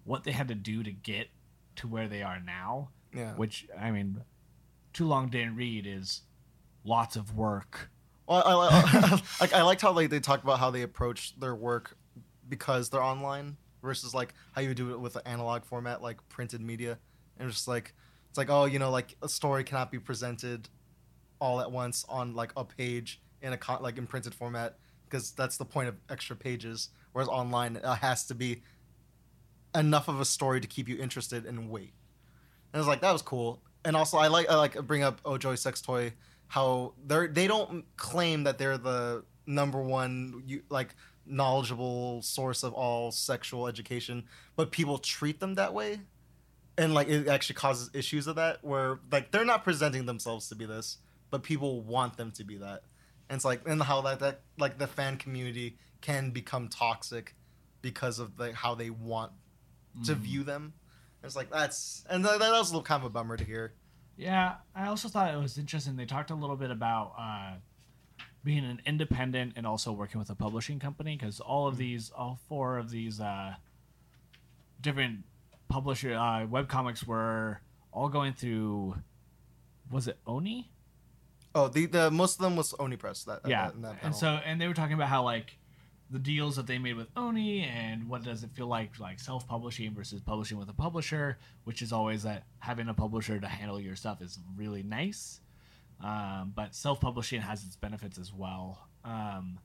what 0.05 0.23
they 0.23 0.31
had 0.31 0.47
to 0.47 0.55
do 0.55 0.83
to 0.83 0.91
get 0.91 1.27
to 1.77 1.87
where 1.87 2.07
they 2.07 2.23
are 2.23 2.39
now. 2.39 2.89
Yeah. 3.13 3.33
Which 3.35 3.67
I 3.79 3.91
mean, 3.91 4.21
too 4.93 5.05
long 5.05 5.29
didn't 5.29 5.55
read 5.55 5.85
is 5.85 6.21
lots 6.83 7.15
of 7.15 7.35
work. 7.35 7.89
Well, 8.27 8.43
I, 8.43 8.69
I, 8.71 9.21
like 9.41 9.53
I 9.53 9.61
liked 9.61 9.81
how 9.81 9.91
like 9.91 10.09
they 10.09 10.19
talked 10.19 10.43
about 10.43 10.59
how 10.59 10.71
they 10.71 10.81
approach 10.81 11.39
their 11.39 11.55
work 11.55 11.95
because 12.49 12.89
they're 12.89 13.03
online 13.03 13.57
versus 13.81 14.13
like 14.13 14.33
how 14.53 14.61
you 14.61 14.73
do 14.73 14.91
it 14.91 14.99
with 14.99 15.15
an 15.15 15.21
analog 15.25 15.63
format 15.63 16.01
like 16.01 16.27
printed 16.29 16.61
media, 16.61 16.97
and 17.37 17.47
it's 17.47 17.57
just 17.57 17.67
like 17.67 17.93
it's 18.37 18.49
like 18.49 18.55
oh 18.55 18.65
you 18.65 18.77
know 18.77 18.91
like 18.91 19.15
a 19.23 19.29
story 19.29 19.63
cannot 19.63 19.91
be 19.91 19.97
presented 19.97 20.69
all 21.39 21.59
at 21.59 21.71
once 21.71 22.05
on 22.07 22.35
like 22.35 22.51
a 22.55 22.63
page 22.63 23.19
in 23.41 23.53
a 23.53 23.57
con- 23.57 23.81
like 23.81 23.97
in 23.97 24.05
printed 24.05 24.33
format 24.33 24.77
because 25.09 25.31
that's 25.31 25.57
the 25.57 25.65
point 25.65 25.87
of 25.87 25.95
extra 26.09 26.35
pages. 26.35 26.89
Whereas 27.13 27.29
online 27.29 27.77
it 27.77 27.85
has 27.85 28.25
to 28.27 28.35
be 28.35 28.61
enough 29.73 30.07
of 30.07 30.19
a 30.19 30.25
story 30.25 30.61
to 30.61 30.67
keep 30.67 30.87
you 30.87 30.97
interested 30.97 31.45
and 31.45 31.69
wait. 31.69 31.93
And 32.73 32.75
I 32.75 32.77
was 32.77 32.87
like, 32.87 33.01
that 33.01 33.11
was 33.11 33.21
cool. 33.21 33.61
And 33.85 33.95
also, 33.95 34.17
I 34.17 34.27
like 34.27 34.49
I 34.49 34.55
like 34.55 34.75
uh, 34.75 34.81
bring 34.81 35.03
up 35.03 35.21
oh, 35.25 35.37
Ojoy 35.37 35.57
Sex 35.57 35.81
Toy 35.81 36.13
how 36.47 36.93
they're 37.05 37.27
they 37.27 37.47
don't 37.47 37.85
claim 37.97 38.43
that 38.43 38.57
they're 38.57 38.77
the 38.77 39.23
number 39.45 39.81
one 39.81 40.43
you, 40.45 40.61
like 40.69 40.95
knowledgeable 41.25 42.21
source 42.21 42.63
of 42.63 42.73
all 42.73 43.11
sexual 43.11 43.67
education, 43.67 44.25
but 44.55 44.71
people 44.71 44.97
treat 44.97 45.39
them 45.39 45.55
that 45.55 45.73
way, 45.73 45.99
and 46.77 46.93
like 46.93 47.07
it 47.07 47.27
actually 47.27 47.55
causes 47.55 47.89
issues 47.93 48.27
of 48.27 48.35
that 48.35 48.63
where 48.63 48.99
like 49.11 49.31
they're 49.31 49.45
not 49.45 49.63
presenting 49.63 50.05
themselves 50.05 50.49
to 50.49 50.55
be 50.55 50.65
this, 50.65 50.97
but 51.29 51.43
people 51.43 51.81
want 51.81 52.17
them 52.17 52.31
to 52.31 52.43
be 52.43 52.57
that. 52.57 52.83
And 53.29 53.37
it's 53.37 53.45
like 53.45 53.67
and 53.67 53.81
how 53.81 54.01
that 54.01 54.19
that 54.19 54.41
like 54.57 54.77
the 54.77 54.87
fan 54.87 55.17
community 55.17 55.77
can 56.01 56.31
become 56.31 56.67
toxic 56.67 57.35
because 57.81 58.19
of 58.19 58.39
like 58.39 58.53
how 58.53 58.75
they 58.75 58.89
want 58.89 59.31
to 60.05 60.13
view 60.13 60.43
them. 60.43 60.73
It's 61.23 61.35
like 61.35 61.49
that's 61.51 62.05
and 62.09 62.23
that, 62.25 62.39
that 62.39 62.51
was 62.51 62.69
a 62.69 62.73
little 62.73 62.83
kind 62.83 63.01
of 63.01 63.07
a 63.07 63.09
bummer 63.09 63.37
to 63.37 63.43
hear. 63.43 63.73
Yeah, 64.15 64.55
I 64.75 64.87
also 64.87 65.09
thought 65.09 65.33
it 65.33 65.37
was 65.37 65.57
interesting. 65.57 65.95
They 65.95 66.05
talked 66.05 66.31
a 66.31 66.35
little 66.35 66.55
bit 66.55 66.71
about 66.71 67.13
uh, 67.19 67.55
being 68.43 68.65
an 68.65 68.81
independent 68.85 69.53
and 69.55 69.67
also 69.67 69.91
working 69.91 70.19
with 70.19 70.29
a 70.29 70.35
publishing 70.35 70.79
company 70.79 71.15
because 71.15 71.39
all 71.39 71.67
of 71.67 71.77
these, 71.77 72.11
all 72.15 72.39
four 72.49 72.77
of 72.77 72.89
these 72.89 73.19
uh, 73.19 73.53
different 74.81 75.23
publisher 75.67 76.13
uh, 76.13 76.45
web 76.45 76.67
comics 76.67 77.05
were 77.05 77.61
all 77.91 78.09
going 78.09 78.33
through. 78.33 78.95
Was 79.91 80.07
it 80.07 80.17
Oni? 80.25 80.69
Oh, 81.55 81.67
the 81.67 81.85
the 81.85 82.11
most 82.11 82.39
of 82.39 82.43
them 82.43 82.55
was 82.55 82.73
Oni 82.79 82.97
Press. 82.97 83.23
That 83.23 83.41
yeah, 83.47 83.67
that, 83.67 83.81
that 83.81 83.95
and 84.03 84.15
so 84.15 84.39
and 84.45 84.59
they 84.59 84.67
were 84.67 84.73
talking 84.73 84.93
about 84.93 85.09
how 85.09 85.23
like 85.23 85.57
the 86.09 86.19
deals 86.19 86.55
that 86.55 86.67
they 86.67 86.77
made 86.77 86.95
with 86.95 87.07
Oni 87.17 87.63
and 87.63 88.07
what 88.07 88.23
does 88.23 88.43
it 88.43 88.51
feel 88.51 88.67
like 88.67 88.99
like 88.99 89.19
self-publishing 89.19 89.93
versus 89.93 90.21
publishing 90.21 90.57
with 90.57 90.69
a 90.69 90.73
publisher, 90.73 91.37
which 91.65 91.81
is 91.81 91.91
always 91.91 92.23
that 92.23 92.43
having 92.59 92.87
a 92.87 92.93
publisher 92.93 93.39
to 93.39 93.47
handle 93.47 93.79
your 93.79 93.95
stuff 93.95 94.21
is 94.21 94.39
really 94.55 94.83
nice. 94.83 95.41
Um, 96.03 96.53
but 96.55 96.75
self-publishing 96.75 97.41
has 97.41 97.63
its 97.65 97.75
benefits 97.75 98.17
as 98.17 98.31
well. 98.31 98.87
Um, 99.03 99.59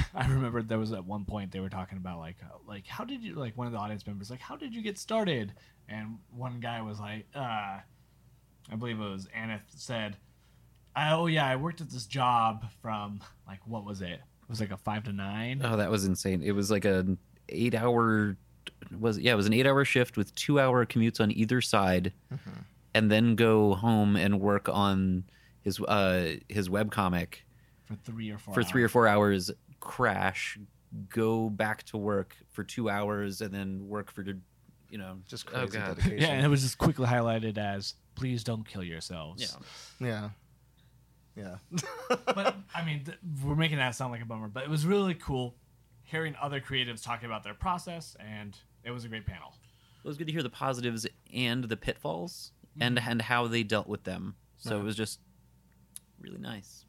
I 0.14 0.28
remember 0.28 0.62
there 0.62 0.78
was 0.78 0.92
at 0.92 1.04
one 1.04 1.24
point 1.24 1.52
they 1.52 1.60
were 1.60 1.68
talking 1.68 1.98
about 1.98 2.18
like 2.18 2.36
uh, 2.42 2.56
like 2.66 2.86
how 2.86 3.04
did 3.04 3.22
you 3.22 3.34
like 3.34 3.56
one 3.56 3.66
of 3.66 3.72
the 3.72 3.78
audience 3.78 4.06
members 4.06 4.30
like 4.30 4.40
how 4.40 4.56
did 4.56 4.74
you 4.74 4.82
get 4.82 4.98
started? 4.98 5.52
And 5.88 6.18
one 6.30 6.60
guy 6.60 6.82
was 6.82 7.00
like 7.00 7.26
uh 7.34 7.78
I 8.70 8.76
believe 8.78 9.00
it 9.00 9.08
was 9.08 9.28
Ananth 9.36 9.60
said 9.68 10.16
I, 10.94 11.12
oh 11.12 11.26
yeah 11.26 11.46
I 11.46 11.56
worked 11.56 11.80
at 11.80 11.90
this 11.90 12.06
job 12.06 12.66
from 12.82 13.20
like 13.46 13.60
what 13.66 13.84
was 13.84 14.00
it? 14.00 14.20
It 14.20 14.48
was 14.48 14.60
like 14.60 14.70
a 14.70 14.76
five 14.76 15.04
to 15.04 15.12
nine? 15.12 15.60
Oh, 15.62 15.76
that 15.76 15.90
was 15.90 16.04
insane. 16.04 16.42
It 16.42 16.52
was 16.52 16.70
like 16.70 16.84
an 16.84 17.18
eight 17.48 17.74
hour 17.74 18.36
was 18.98 19.18
yeah, 19.18 19.32
it 19.32 19.36
was 19.36 19.46
an 19.46 19.52
eight 19.52 19.66
hour 19.66 19.84
shift 19.84 20.16
with 20.16 20.34
two 20.34 20.58
hour 20.60 20.84
commutes 20.86 21.20
on 21.20 21.30
either 21.32 21.60
side, 21.60 22.12
and 22.94 23.10
then 23.10 23.34
go 23.34 23.74
home 23.74 24.16
and 24.16 24.40
work 24.40 24.68
on 24.68 25.24
his 25.62 25.80
uh 25.80 26.34
his 26.48 26.70
web 26.70 26.90
comic 26.90 27.44
for 27.84 27.94
three 27.96 28.30
or 28.30 28.38
four 28.38 28.54
for 28.54 28.62
three 28.62 28.82
or 28.82 28.88
four 28.88 29.06
hours, 29.06 29.50
crash, 29.80 30.58
go 31.08 31.48
back 31.50 31.82
to 31.84 31.96
work 31.96 32.36
for 32.50 32.64
two 32.64 32.88
hours, 32.90 33.40
and 33.40 33.52
then 33.52 33.88
work 33.88 34.10
for 34.10 34.24
you 34.90 34.96
know 34.98 35.18
just 35.26 35.46
oh 35.48 35.58
crazy 35.66 35.78
god 35.78 35.88
dedication. 35.96 36.18
yeah 36.18 36.28
and 36.28 36.44
it 36.44 36.48
was 36.48 36.62
just 36.62 36.78
quickly 36.78 37.06
highlighted 37.06 37.58
as 37.58 37.92
please 38.14 38.42
don't 38.42 38.66
kill 38.66 38.82
yourselves 38.82 39.58
yeah. 40.00 40.30
yeah, 41.36 41.56
yeah. 41.70 42.16
but 42.34 42.56
I 42.74 42.84
mean, 42.84 43.04
th- 43.04 43.18
we're 43.44 43.54
making 43.54 43.76
that 43.78 43.94
sound 43.94 44.12
like 44.12 44.22
a 44.22 44.24
bummer, 44.24 44.48
but 44.48 44.64
it 44.64 44.70
was 44.70 44.86
really 44.86 45.14
cool 45.14 45.54
hearing 46.04 46.34
other 46.40 46.58
creatives 46.60 47.04
talking 47.04 47.26
about 47.26 47.44
their 47.44 47.52
process, 47.54 48.16
and 48.18 48.56
it 48.82 48.90
was 48.90 49.04
a 49.04 49.08
great 49.08 49.26
panel. 49.26 49.52
It 50.02 50.08
was 50.08 50.16
good 50.16 50.26
to 50.28 50.32
hear 50.32 50.42
the 50.42 50.48
positives 50.50 51.06
and 51.34 51.64
the 51.64 51.76
pitfalls 51.76 52.52
and 52.80 52.98
and 52.98 53.20
how 53.20 53.46
they 53.46 53.62
dealt 53.62 53.88
with 53.88 54.04
them. 54.04 54.36
So 54.56 54.74
Yeah. 54.74 54.80
it 54.80 54.84
was 54.84 54.96
just 54.96 55.20
really 56.18 56.38
nice. 56.38 56.86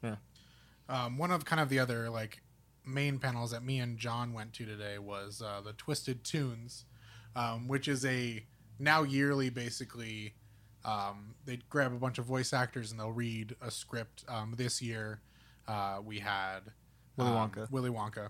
Um, 0.88 1.18
one 1.18 1.30
of 1.30 1.44
kind 1.44 1.60
of 1.60 1.68
the 1.68 1.78
other 1.78 2.08
like 2.10 2.42
main 2.84 3.18
panels 3.18 3.50
that 3.50 3.62
me 3.62 3.78
and 3.78 3.98
John 3.98 4.32
went 4.32 4.52
to 4.54 4.64
today 4.64 4.98
was 4.98 5.42
uh, 5.42 5.60
the 5.60 5.72
Twisted 5.72 6.24
Tunes, 6.24 6.84
um, 7.36 7.68
which 7.68 7.88
is 7.88 8.04
a 8.04 8.44
now 8.78 9.02
yearly 9.02 9.50
basically. 9.50 10.34
Um, 10.82 11.34
they 11.44 11.58
grab 11.68 11.92
a 11.92 11.96
bunch 11.96 12.18
of 12.18 12.24
voice 12.24 12.54
actors 12.54 12.90
and 12.90 12.98
they'll 12.98 13.12
read 13.12 13.54
a 13.60 13.70
script. 13.70 14.24
Um, 14.28 14.54
this 14.56 14.80
year, 14.80 15.20
uh, 15.68 16.00
we 16.02 16.18
had 16.18 16.60
Willy 17.16 17.30
um, 17.30 17.50
Wonka. 17.50 17.70
Willy 17.70 17.90
Wonka. 17.90 18.28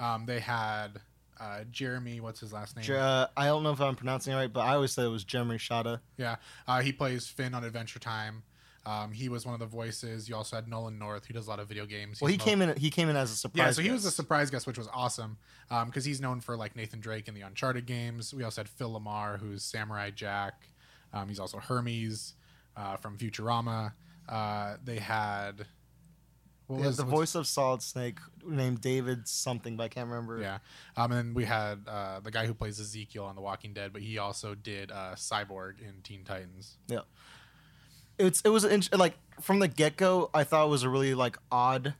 Um, 0.00 0.26
they 0.26 0.40
had 0.40 1.00
uh, 1.40 1.60
Jeremy. 1.70 2.20
What's 2.20 2.40
his 2.40 2.52
last 2.52 2.76
name? 2.76 2.84
Uh, 2.90 3.26
I 3.36 3.46
don't 3.46 3.62
know 3.62 3.70
if 3.70 3.80
I'm 3.80 3.94
pronouncing 3.94 4.32
it 4.32 4.36
right, 4.36 4.52
but 4.52 4.60
I 4.60 4.74
always 4.74 4.92
said 4.92 5.04
it 5.04 5.08
was 5.08 5.24
Jeremy 5.24 5.56
Shada. 5.56 6.00
Yeah, 6.16 6.36
uh, 6.66 6.80
he 6.80 6.92
plays 6.92 7.28
Finn 7.28 7.54
on 7.54 7.64
Adventure 7.64 7.98
Time. 7.98 8.42
Um, 8.84 9.12
he 9.12 9.28
was 9.28 9.46
one 9.46 9.54
of 9.54 9.60
the 9.60 9.66
voices. 9.66 10.28
You 10.28 10.34
also 10.34 10.56
had 10.56 10.66
Nolan 10.66 10.98
North, 10.98 11.26
who 11.26 11.34
does 11.34 11.46
a 11.46 11.50
lot 11.50 11.60
of 11.60 11.68
video 11.68 11.86
games. 11.86 12.20
Well, 12.20 12.28
he 12.28 12.34
He's 12.34 12.42
came 12.42 12.62
in. 12.62 12.76
He 12.76 12.90
came 12.90 13.08
in 13.08 13.16
as 13.16 13.30
a 13.30 13.36
surprise. 13.36 13.66
Yeah, 13.66 13.70
so 13.70 13.82
he 13.82 13.90
was 13.90 14.04
a 14.04 14.10
surprise 14.10 14.50
guest, 14.50 14.66
which 14.66 14.78
was 14.78 14.88
awesome 14.92 15.38
because 15.86 16.04
he's 16.04 16.20
known 16.20 16.40
for 16.40 16.56
like 16.56 16.74
Nathan 16.74 17.00
Drake 17.00 17.28
in 17.28 17.34
the 17.34 17.42
Uncharted 17.42 17.86
games. 17.86 18.34
We 18.34 18.42
also 18.42 18.62
had 18.62 18.68
Phil 18.68 18.90
LaMarr, 19.00 19.38
who's 19.38 19.62
Samurai 19.62 20.10
Jack. 20.10 20.68
Um, 21.12 21.28
he's 21.28 21.38
also 21.38 21.58
Hermes 21.58 22.34
uh, 22.76 22.96
from 22.96 23.18
Futurama. 23.18 23.92
Uh, 24.28 24.76
they 24.84 24.98
had 24.98 25.66
what 26.66 26.80
Yeah, 26.80 26.86
was 26.86 26.96
the 26.96 27.04
voice 27.04 27.34
of 27.34 27.46
Solid 27.46 27.82
Snake 27.82 28.18
named 28.46 28.80
David 28.80 29.28
something, 29.28 29.76
but 29.76 29.84
I 29.84 29.88
can't 29.88 30.08
remember. 30.08 30.40
Yeah, 30.40 30.58
um, 30.96 31.12
and 31.12 31.18
then 31.28 31.34
we 31.34 31.44
had 31.44 31.80
uh, 31.86 32.20
the 32.20 32.30
guy 32.30 32.46
who 32.46 32.54
plays 32.54 32.80
Ezekiel 32.80 33.24
on 33.24 33.34
The 33.34 33.42
Walking 33.42 33.72
Dead, 33.74 33.92
but 33.92 34.02
he 34.02 34.18
also 34.18 34.54
did 34.54 34.90
uh, 34.90 35.14
Cyborg 35.14 35.80
in 35.80 36.00
Teen 36.02 36.24
Titans. 36.24 36.78
It's 38.26 38.40
it 38.42 38.48
was 38.48 38.64
like 38.92 39.14
from 39.40 39.58
the 39.58 39.68
get 39.68 39.96
go. 39.96 40.30
I 40.32 40.44
thought 40.44 40.66
it 40.66 40.70
was 40.70 40.82
a 40.82 40.88
really 40.88 41.14
like 41.14 41.36
odd 41.50 41.94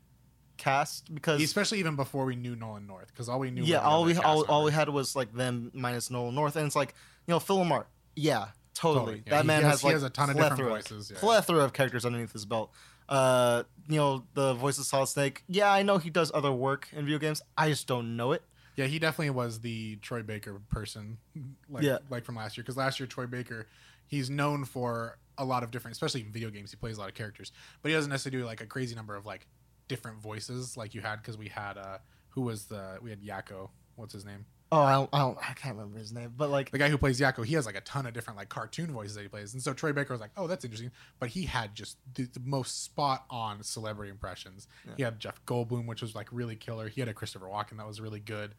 cast 0.57 1.13
because 1.13 1.43
Especially 1.43 1.79
even 1.81 1.97
before 1.97 2.25
we 2.25 2.37
knew 2.37 2.55
Nolan 2.55 2.87
North, 2.87 3.09
because 3.09 3.29
all 3.29 3.39
we 3.41 3.51
knew. 3.51 3.63
yeah, 3.65 3.79
all 3.81 4.05
we 4.05 4.17
all, 4.17 4.45
all 4.47 4.65
we 4.65 4.73
had 4.73 4.89
was 4.89 5.17
like 5.17 5.33
them 5.35 5.71
minus 5.75 6.11
Nolan 6.11 6.35
North, 6.35 6.57
and 6.57 6.67
it's 6.67 6.77
like 6.77 6.95
you 7.27 7.33
know 7.33 7.41
Phil 7.41 7.59
LaMarr. 7.59 7.85
Yeah, 8.15 8.49
totally. 8.75 8.99
Totally. 9.05 9.23
Yeah, 9.27 9.37
that 9.39 9.47
man 9.47 9.63
has- 9.63 9.73
has, 9.73 9.81
he 9.81 9.87
like 9.89 9.95
has 9.95 10.03
a 10.05 10.11
ton 10.11 10.31
of 10.31 10.37
different 10.37 10.57
plethora- 10.57 10.71
voices, 10.75 11.11
yeah. 11.13 11.19
plethora 11.19 11.65
of 11.65 11.73
characters 11.73 12.05
underneath 12.05 12.33
his 12.33 12.45
belt. 12.45 12.71
Uh, 13.09 13.65
you 13.89 13.97
know 13.97 14.25
the 14.35 14.55
voice 14.55 14.79
of 14.79 14.85
Solid 14.85 15.07
Snake. 15.09 15.43
Yeah, 15.49 15.71
I 15.73 15.83
know 15.83 15.99
he 15.99 16.11
does 16.11 16.31
other 16.35 16.53
work 16.53 16.89
in 16.93 17.05
video 17.05 17.19
games. 17.19 17.43
I 17.59 17.69
just 17.69 17.87
don't 17.87 18.17
know 18.17 18.33
it. 18.33 18.43
Yeah, 18.77 18.87
he 18.87 18.99
definitely 18.99 19.31
was 19.31 19.61
the 19.61 19.97
Troy 19.97 20.23
Baker 20.23 20.61
person, 20.71 21.19
like 21.69 21.83
Yeah. 21.83 21.99
like 22.09 22.25
from 22.25 22.37
last 22.37 22.57
year. 22.57 22.63
Because 22.63 22.77
last 22.77 23.01
year 23.01 23.07
Troy 23.07 23.27
Baker, 23.27 23.67
he's 24.07 24.31
known 24.31 24.65
for 24.65 25.19
a 25.39 25.45
lot 25.45 25.63
of 25.63 25.71
different, 25.71 25.95
especially 25.95 26.21
in 26.21 26.31
video 26.31 26.51
games. 26.51 26.71
He 26.71 26.77
plays 26.77 26.97
a 26.97 27.01
lot 27.01 27.09
of 27.09 27.15
characters, 27.15 27.53
but 27.83 27.91
he 27.91 27.95
doesn't 27.95 28.11
necessarily 28.11 28.43
do 28.43 28.47
like 28.47 28.61
a 28.61 28.67
crazy 28.67 28.95
number 28.95 29.17
of 29.17 29.27
like 29.27 29.47
different 29.89 30.21
voices 30.21 30.77
like 30.77 30.95
you 30.95 31.01
had. 31.01 31.17
Because 31.17 31.37
we 31.37 31.49
had 31.49 31.79
uh, 31.79 31.99
who 32.31 32.43
was 32.43 32.67
the 32.67 32.99
we 33.03 33.11
had 33.11 33.23
Yakko. 33.23 33.71
What's 33.97 34.13
his 34.13 34.25
name? 34.25 34.47
Oh, 34.75 34.81
I 34.81 34.93
don't, 34.93 35.11
I 35.13 35.19
don't, 35.19 35.37
I 35.39 35.53
can't 35.53 35.77
remember 35.77 35.99
his 35.99 36.15
name, 36.15 36.33
but 36.35 36.49
like, 36.49 36.71
The 36.71 36.79
guy 36.79 36.89
who 36.89 36.97
plays 36.97 37.21
Yakko, 37.21 37.45
he 37.45 37.57
has 37.57 37.67
like 37.67 37.77
a 37.77 37.83
ton 37.83 38.07
of 38.07 38.15
different 38.15 38.39
like 38.39 38.49
cartoon 38.49 38.91
voices 38.91 39.15
that 39.17 39.21
he 39.21 39.29
plays. 39.29 39.53
And 39.53 39.63
so 39.63 39.75
Troy 39.75 39.93
Baker 39.93 40.15
was 40.15 40.21
like, 40.23 40.31
"Oh, 40.35 40.47
that's 40.47 40.65
interesting," 40.65 40.91
but 41.21 41.29
he 41.29 41.43
had 41.43 41.75
just 41.75 41.99
the, 42.15 42.25
the 42.25 42.41
most 42.41 42.83
spot 42.83 43.27
on 43.29 43.63
celebrity 43.63 44.11
impressions. 44.11 44.69
He 44.97 45.03
had 45.03 45.21
Jeff 45.21 45.45
Goldblum, 45.45 45.85
which 45.85 46.01
was 46.01 46.15
like 46.15 46.29
really 46.33 46.57
killer. 46.57 46.89
He 46.89 47.03
had 47.03 47.09
a 47.09 47.13
Christopher 47.13 47.49
Walken 47.49 47.77
that 47.77 47.87
was 47.87 48.01
really 48.01 48.19
good, 48.21 48.55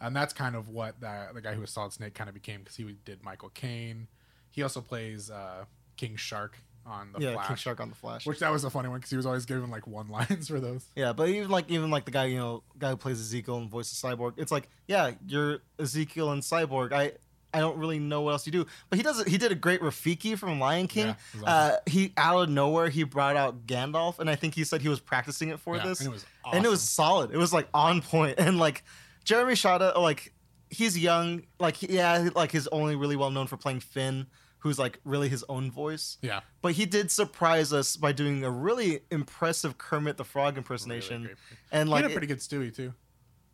and 0.00 0.16
that's 0.16 0.32
kind 0.32 0.56
of 0.56 0.70
what 0.70 1.00
the, 1.02 1.28
the 1.34 1.42
guy 1.42 1.52
who 1.52 1.60
was 1.60 1.70
Solid 1.70 1.92
Snake 1.92 2.14
kind 2.14 2.28
of 2.28 2.34
became 2.34 2.60
because 2.60 2.76
he 2.76 2.96
did 3.04 3.22
Michael 3.22 3.50
Caine. 3.50 4.08
He 4.50 4.62
also 4.62 4.80
plays 4.80 5.30
uh, 5.30 5.66
King 5.98 6.16
Shark 6.16 6.56
on 6.86 7.12
the 7.12 7.20
yeah, 7.20 7.34
Flash, 7.34 7.48
King 7.48 7.56
Shark 7.56 7.80
on 7.80 7.90
the 7.90 7.94
Flash. 7.94 8.26
which 8.26 8.38
that 8.38 8.50
was 8.50 8.64
a 8.64 8.70
funny 8.70 8.88
one 8.88 8.98
because 8.98 9.10
he 9.10 9.16
was 9.16 9.26
always 9.26 9.44
giving 9.44 9.70
like 9.70 9.86
one 9.86 10.08
lines 10.18 10.48
for 10.48 10.58
those. 10.58 10.86
Yeah, 10.96 11.12
but 11.12 11.28
even 11.28 11.50
like 11.50 11.70
even 11.70 11.90
like 11.90 12.06
the 12.06 12.10
guy 12.10 12.24
you 12.24 12.38
know 12.38 12.62
guy 12.78 12.90
who 12.90 12.96
plays 12.96 13.20
Ezekiel 13.20 13.58
and 13.58 13.68
voices 13.68 14.00
Cyborg, 14.00 14.32
it's 14.38 14.50
like 14.50 14.68
yeah, 14.86 15.10
you're 15.26 15.58
Ezekiel 15.78 16.32
and 16.32 16.40
Cyborg. 16.40 16.92
I 16.92 17.12
I 17.52 17.60
don't 17.60 17.78
really 17.78 17.98
know 17.98 18.22
what 18.22 18.32
else 18.32 18.46
you 18.46 18.52
do, 18.52 18.66
but 18.90 18.98
he 18.98 19.02
does. 19.02 19.24
He 19.24 19.38
did 19.38 19.52
a 19.52 19.54
great 19.54 19.80
Rafiki 19.80 20.36
from 20.36 20.60
Lion 20.60 20.86
King. 20.86 21.06
Yeah, 21.06 21.14
it 21.34 21.40
was 21.40 21.44
uh, 21.44 21.76
he 21.86 22.12
out 22.16 22.42
of 22.42 22.48
nowhere 22.50 22.88
he 22.88 23.04
brought 23.04 23.36
out 23.36 23.66
Gandalf, 23.66 24.18
and 24.18 24.28
I 24.28 24.34
think 24.34 24.54
he 24.54 24.64
said 24.64 24.82
he 24.82 24.88
was 24.88 25.00
practicing 25.00 25.48
it 25.48 25.58
for 25.58 25.76
Yeah, 25.76 25.86
this, 25.86 26.00
and 26.00 26.08
it 26.08 26.12
was 26.12 26.26
and 26.52 26.64
it 26.64 26.68
was 26.68 26.82
solid. 26.82 27.30
It 27.32 27.38
was 27.38 27.52
like 27.52 27.68
on 27.72 28.02
point, 28.02 28.34
and 28.38 28.58
like 28.58 28.84
Jeremy 29.24 29.54
Shada, 29.54 29.96
like 29.96 30.32
he's 30.70 30.98
young, 30.98 31.44
like 31.58 31.82
yeah, 31.82 32.28
like 32.34 32.52
he's 32.52 32.66
only 32.68 32.96
really 32.96 33.16
well 33.16 33.30
known 33.30 33.46
for 33.46 33.56
playing 33.56 33.80
Finn, 33.80 34.26
who's 34.60 34.78
like 34.78 34.98
really 35.04 35.28
his 35.28 35.44
own 35.48 35.70
voice. 35.70 36.18
Yeah, 36.22 36.40
But 36.62 36.72
he 36.72 36.84
did 36.86 37.10
surprise 37.10 37.72
us 37.72 37.96
by 37.96 38.12
doing 38.12 38.42
a 38.44 38.50
really 38.50 39.00
impressive 39.10 39.78
Kermit 39.78 40.16
the 40.16 40.24
Frog 40.24 40.56
impersonation, 40.56 41.22
great. 41.24 41.36
and 41.72 41.88
He 41.88 41.92
like 41.92 42.02
had 42.02 42.10
a 42.10 42.14
pretty 42.14 42.26
good 42.26 42.38
Stewie 42.40 42.74
too. 42.74 42.92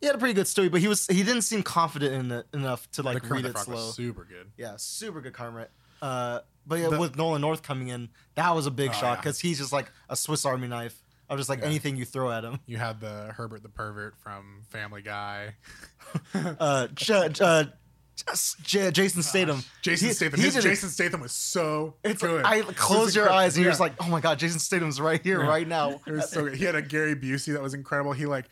he 0.01 0.07
had 0.07 0.15
a 0.15 0.19
pretty 0.19 0.33
good 0.33 0.47
story, 0.47 0.69
but 0.69 0.81
he 0.81 0.87
was 0.87 1.07
he 1.07 1.23
didn't 1.23 1.43
seem 1.43 1.63
confident 1.63 2.13
in 2.13 2.31
it 2.31 2.47
enough 2.53 2.89
to 2.91 3.03
like 3.03 3.29
read 3.29 3.43
the 3.45 3.49
it 3.49 3.51
Frog 3.53 3.65
slow. 3.65 3.75
was 3.75 3.95
super 3.95 4.23
good. 4.25 4.51
yeah, 4.57 4.73
super 4.77 5.21
good 5.21 5.33
Kermit. 5.33 5.69
Uh, 6.01 6.39
but 6.67 6.79
yeah, 6.79 6.89
The- 6.89 6.99
with 6.99 7.15
Nolan 7.15 7.41
North 7.41 7.61
coming 7.63 7.87
in, 7.87 8.09
that 8.35 8.53
was 8.55 8.65
a 8.65 8.71
big 8.71 8.89
Oh, 8.89 8.93
shock 8.93 9.03
yeah. 9.17 9.21
because 9.21 9.39
he's 9.39 9.59
just 9.59 9.71
like 9.71 9.91
a 10.09 10.15
Swiss 10.15 10.45
Army 10.45 10.67
knife 10.67 11.01
of 11.29 11.37
just 11.37 11.49
like 11.49 11.59
Yeah. 11.59 11.65
anything 11.65 11.95
you 11.95 12.05
throw 12.05 12.31
at 12.31 12.43
him. 12.43 12.59
You 12.65 12.77
had 12.77 12.99
the 12.99 13.31
Herbert 13.35 13.63
the 13.63 13.69
pervert 13.69 14.15
from 14.17 14.63
Family 14.69 15.01
Guy. 15.01 15.55
Uh, 16.33 16.87
J- 16.93 17.29
J- 17.29 17.43
uh, 17.45 17.63
just 18.15 18.59
J- 18.61 18.91
Jason 18.91 19.21
Statham. 19.23 19.63
Jason 19.81 20.07
He- 20.07 20.13
Statham. 20.13 20.39
he 20.39 20.45
His 20.45 20.53
did 20.55 20.65
it- 20.65 20.69
Jason 20.69 20.89
Statham 20.89 21.21
was 21.21 21.31
so 21.31 21.95
It's 22.03 22.21
good. 22.21 22.45
I 22.45 22.57
It 22.57 22.67
was 22.67 22.75
close 22.75 23.15
your 23.15 23.25
incredible. 23.25 23.39
eyes 23.45 23.55
and 23.55 23.63
you're 23.63 23.69
Yeah. 23.69 23.71
just 23.71 23.79
like, 23.81 23.93
oh 23.99 24.07
my 24.07 24.21
god, 24.21 24.39
Jason 24.39 24.59
Statham's 24.59 24.99
right 25.01 25.21
here, 25.21 25.39
right 25.45 25.67
now. 25.67 26.01
It 26.07 26.11
was 26.11 26.29
so 26.29 26.43
good. 26.45 26.55
He 26.55 26.63
had 26.65 26.75
a 26.75 26.81
Gary 26.81 27.15
Busey 27.15 27.53
that 27.53 27.61
was 27.61 27.73
incredible. 27.73 28.13
He 28.13 28.25
like 28.25 28.45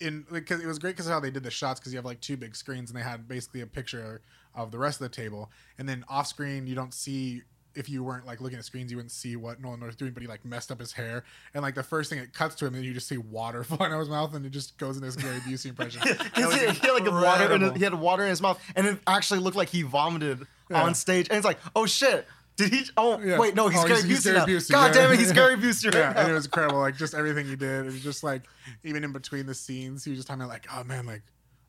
in 0.00 0.24
because 0.32 0.60
it 0.60 0.66
was 0.66 0.78
great 0.78 0.92
because 0.92 1.06
of 1.06 1.12
how 1.12 1.20
they 1.20 1.30
did 1.30 1.42
the 1.42 1.50
shots 1.50 1.80
because 1.80 1.92
you 1.92 1.98
have 1.98 2.04
like 2.04 2.20
two 2.20 2.36
big 2.36 2.54
screens 2.54 2.88
and 2.90 2.98
they 2.98 3.02
had 3.02 3.26
basically 3.26 3.60
a 3.62 3.66
picture 3.66 4.22
of 4.54 4.70
the 4.70 4.78
rest 4.78 5.00
of 5.00 5.10
the 5.10 5.14
table 5.14 5.50
and 5.76 5.88
then 5.88 6.04
off 6.08 6.26
screen 6.28 6.66
you 6.68 6.74
don't 6.76 6.94
see 6.94 7.42
if 7.78 7.88
you 7.88 8.02
weren't 8.04 8.26
like 8.26 8.40
looking 8.40 8.58
at 8.58 8.64
screens 8.64 8.90
you 8.90 8.96
wouldn't 8.96 9.12
see 9.12 9.36
what 9.36 9.60
Nolan 9.60 9.80
North 9.80 9.96
doing 9.96 10.12
but 10.12 10.22
he 10.22 10.26
like 10.28 10.44
messed 10.44 10.70
up 10.70 10.80
his 10.80 10.92
hair 10.92 11.24
and 11.54 11.62
like 11.62 11.74
the 11.74 11.82
first 11.82 12.10
thing 12.10 12.18
it 12.18 12.32
cuts 12.32 12.54
to 12.56 12.66
him 12.66 12.74
and 12.74 12.84
you 12.84 12.92
just 12.92 13.06
see 13.08 13.16
water 13.18 13.62
flying 13.64 13.92
out 13.92 13.96
of 13.96 14.00
his 14.00 14.08
mouth 14.08 14.34
and 14.34 14.44
it 14.44 14.50
just 14.50 14.76
goes 14.78 14.96
in 14.96 15.02
this 15.02 15.16
Gary 15.16 15.38
Busey 15.40 15.66
impression. 15.70 16.02
He, 16.34 16.42
he 16.42 16.66
had 16.86 16.92
like 16.92 17.06
a 17.06 17.10
water 17.10 17.52
in 17.54 17.60
his, 17.62 17.72
he 17.74 17.84
had 17.84 17.94
water 17.94 18.22
in 18.24 18.30
his 18.30 18.42
mouth, 18.42 18.60
and 18.76 18.86
it 18.86 18.98
actually 19.06 19.40
looked 19.40 19.56
like 19.56 19.68
he 19.68 19.82
vomited 19.82 20.46
Yeah. 20.70 20.82
on 20.82 20.94
stage. 20.94 21.28
And 21.28 21.36
it's 21.36 21.44
like, 21.46 21.58
oh 21.76 21.86
shit, 21.86 22.26
did 22.56 22.72
he? 22.72 22.82
Oh 22.96 23.20
Yeah. 23.20 23.38
wait, 23.38 23.54
no, 23.54 23.68
he's 23.68 23.78
Oh, 23.82 23.86
Gary 23.86 24.02
he's- 24.02 24.08
he's 24.08 24.20
Busey 24.20 24.24
Gary 24.24 24.38
now. 24.38 24.46
Busey, 24.46 24.70
God 24.72 24.86
yeah. 24.94 25.02
damn 25.02 25.12
it, 25.12 25.18
he's 25.18 25.32
Gary 25.32 25.56
Busey 25.64 25.84
right 25.86 25.94
yeah, 25.94 26.12
now. 26.12 26.20
and 26.22 26.30
it 26.30 26.34
was 26.34 26.44
incredible. 26.46 26.80
Like 26.80 26.96
just 26.96 27.14
everything 27.14 27.46
he 27.46 27.56
did. 27.56 27.80
It 27.80 27.84
was 27.86 28.00
just 28.02 28.22
like 28.24 28.42
even 28.84 29.04
in 29.04 29.12
between 29.12 29.46
the 29.46 29.54
scenes, 29.54 30.04
he 30.04 30.10
was 30.10 30.18
just 30.18 30.26
talking 30.28 30.42
about 30.42 30.50
like, 30.52 30.66
oh 30.74 30.82
man, 30.84 31.06
like 31.06 31.22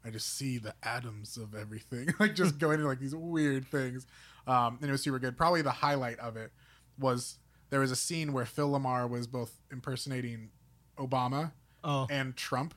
I 0.06 0.10
just 0.12 0.38
see 0.38 0.58
the 0.60 0.74
atoms 0.84 1.36
of 1.38 1.54
everything. 1.56 2.14
like 2.20 2.34
just 2.36 2.58
going 2.58 2.76
into 2.76 2.88
like 2.88 3.00
these 3.00 3.16
weird 3.16 3.68
things. 3.68 4.06
Um, 4.48 4.78
and 4.82 4.90
it 4.90 4.92
was 4.92 5.04
super 5.04 5.20
good. 5.20 5.38
Probably 5.38 5.62
the 5.62 5.72
highlight 5.72 6.20
of 6.20 6.38
it 6.38 6.52
was 6.98 7.38
there 7.70 7.80
was 7.80 7.92
a 7.92 7.96
scene 7.96 8.34
where 8.34 8.46
Phil 8.46 8.70
LaMarr 8.70 9.10
was 9.10 9.28
both 9.28 9.62
impersonating 9.72 10.50
Obama 10.98 11.52
oh, 11.84 12.08
and 12.10 12.36
Trump. 12.36 12.74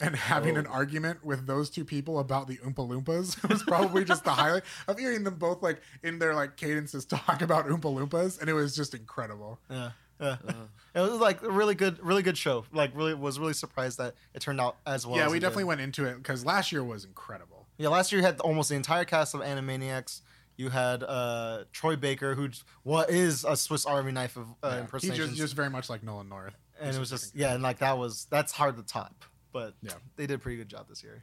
And 0.00 0.14
having 0.14 0.56
an 0.56 0.68
argument 0.68 1.24
with 1.24 1.48
those 1.48 1.68
two 1.70 1.84
people 1.84 2.20
about 2.20 2.46
the 2.46 2.58
Oompa 2.58 2.88
Loompas 2.88 3.36
It 3.44 3.50
was 3.50 3.64
probably 3.64 4.04
just 4.04 4.22
the 4.22 4.30
highlight 4.30 4.62
of 4.86 4.96
hearing 4.96 5.24
them 5.24 5.34
both 5.34 5.60
like 5.60 5.80
in 6.04 6.20
their 6.20 6.36
like 6.36 6.56
cadences 6.56 7.04
talk 7.06 7.42
about 7.42 7.66
Oompa 7.66 7.80
Loompas, 7.80 8.40
and 8.40 8.48
it 8.48 8.52
was 8.52 8.76
just 8.76 8.94
incredible. 8.94 9.58
yeah, 9.68 9.90
yeah. 10.20 10.36
it 10.94 11.00
was 11.00 11.14
like 11.14 11.42
a 11.42 11.50
really 11.50 11.74
good, 11.74 11.98
really 12.00 12.22
good 12.22 12.38
show. 12.38 12.64
Like, 12.72 12.92
really 12.94 13.14
was 13.14 13.40
really 13.40 13.54
surprised 13.54 13.98
that 13.98 14.14
it 14.34 14.40
turned 14.40 14.60
out 14.60 14.76
as 14.86 15.04
well. 15.04 15.16
yeah, 15.16 15.26
as 15.26 15.32
we 15.32 15.38
it 15.38 15.40
definitely 15.40 15.64
did. 15.64 15.68
went 15.68 15.80
into 15.80 16.04
it 16.04 16.16
because 16.18 16.44
last 16.44 16.70
year 16.70 16.84
was 16.84 17.04
incredible. 17.04 17.66
Yeah, 17.76 17.88
last 17.88 18.12
year 18.12 18.20
you 18.20 18.26
had 18.26 18.38
almost 18.40 18.68
the 18.68 18.76
entire 18.76 19.04
cast 19.04 19.34
of 19.34 19.40
Animaniacs. 19.40 20.20
You 20.58 20.70
had 20.70 21.04
uh, 21.04 21.64
Troy 21.72 21.94
Baker, 21.94 22.34
who 22.34 22.50
what 22.82 23.10
is 23.10 23.44
a 23.44 23.56
Swiss 23.56 23.86
Army 23.86 24.10
knife 24.10 24.36
of 24.36 24.48
uh, 24.48 24.52
Yeah, 24.64 24.74
he 24.74 24.80
impersonations, 24.80 25.28
just 25.30 25.40
just 25.40 25.54
very 25.54 25.70
much 25.70 25.88
like 25.88 26.02
Nolan 26.02 26.28
North, 26.28 26.56
and 26.80 26.94
it 26.94 26.98
was 26.98 27.10
just 27.10 27.34
yeah, 27.36 27.54
and 27.54 27.62
like 27.62 27.78
that 27.78 27.96
was 27.96 28.26
that's 28.28 28.52
hard 28.52 28.76
to 28.76 28.82
top. 28.82 29.24
But 29.52 29.74
Yeah. 29.82 29.92
they 30.16 30.26
did 30.26 30.34
a 30.34 30.38
pretty 30.38 30.56
good 30.58 30.68
job 30.68 30.88
this 30.88 31.04
year. 31.04 31.22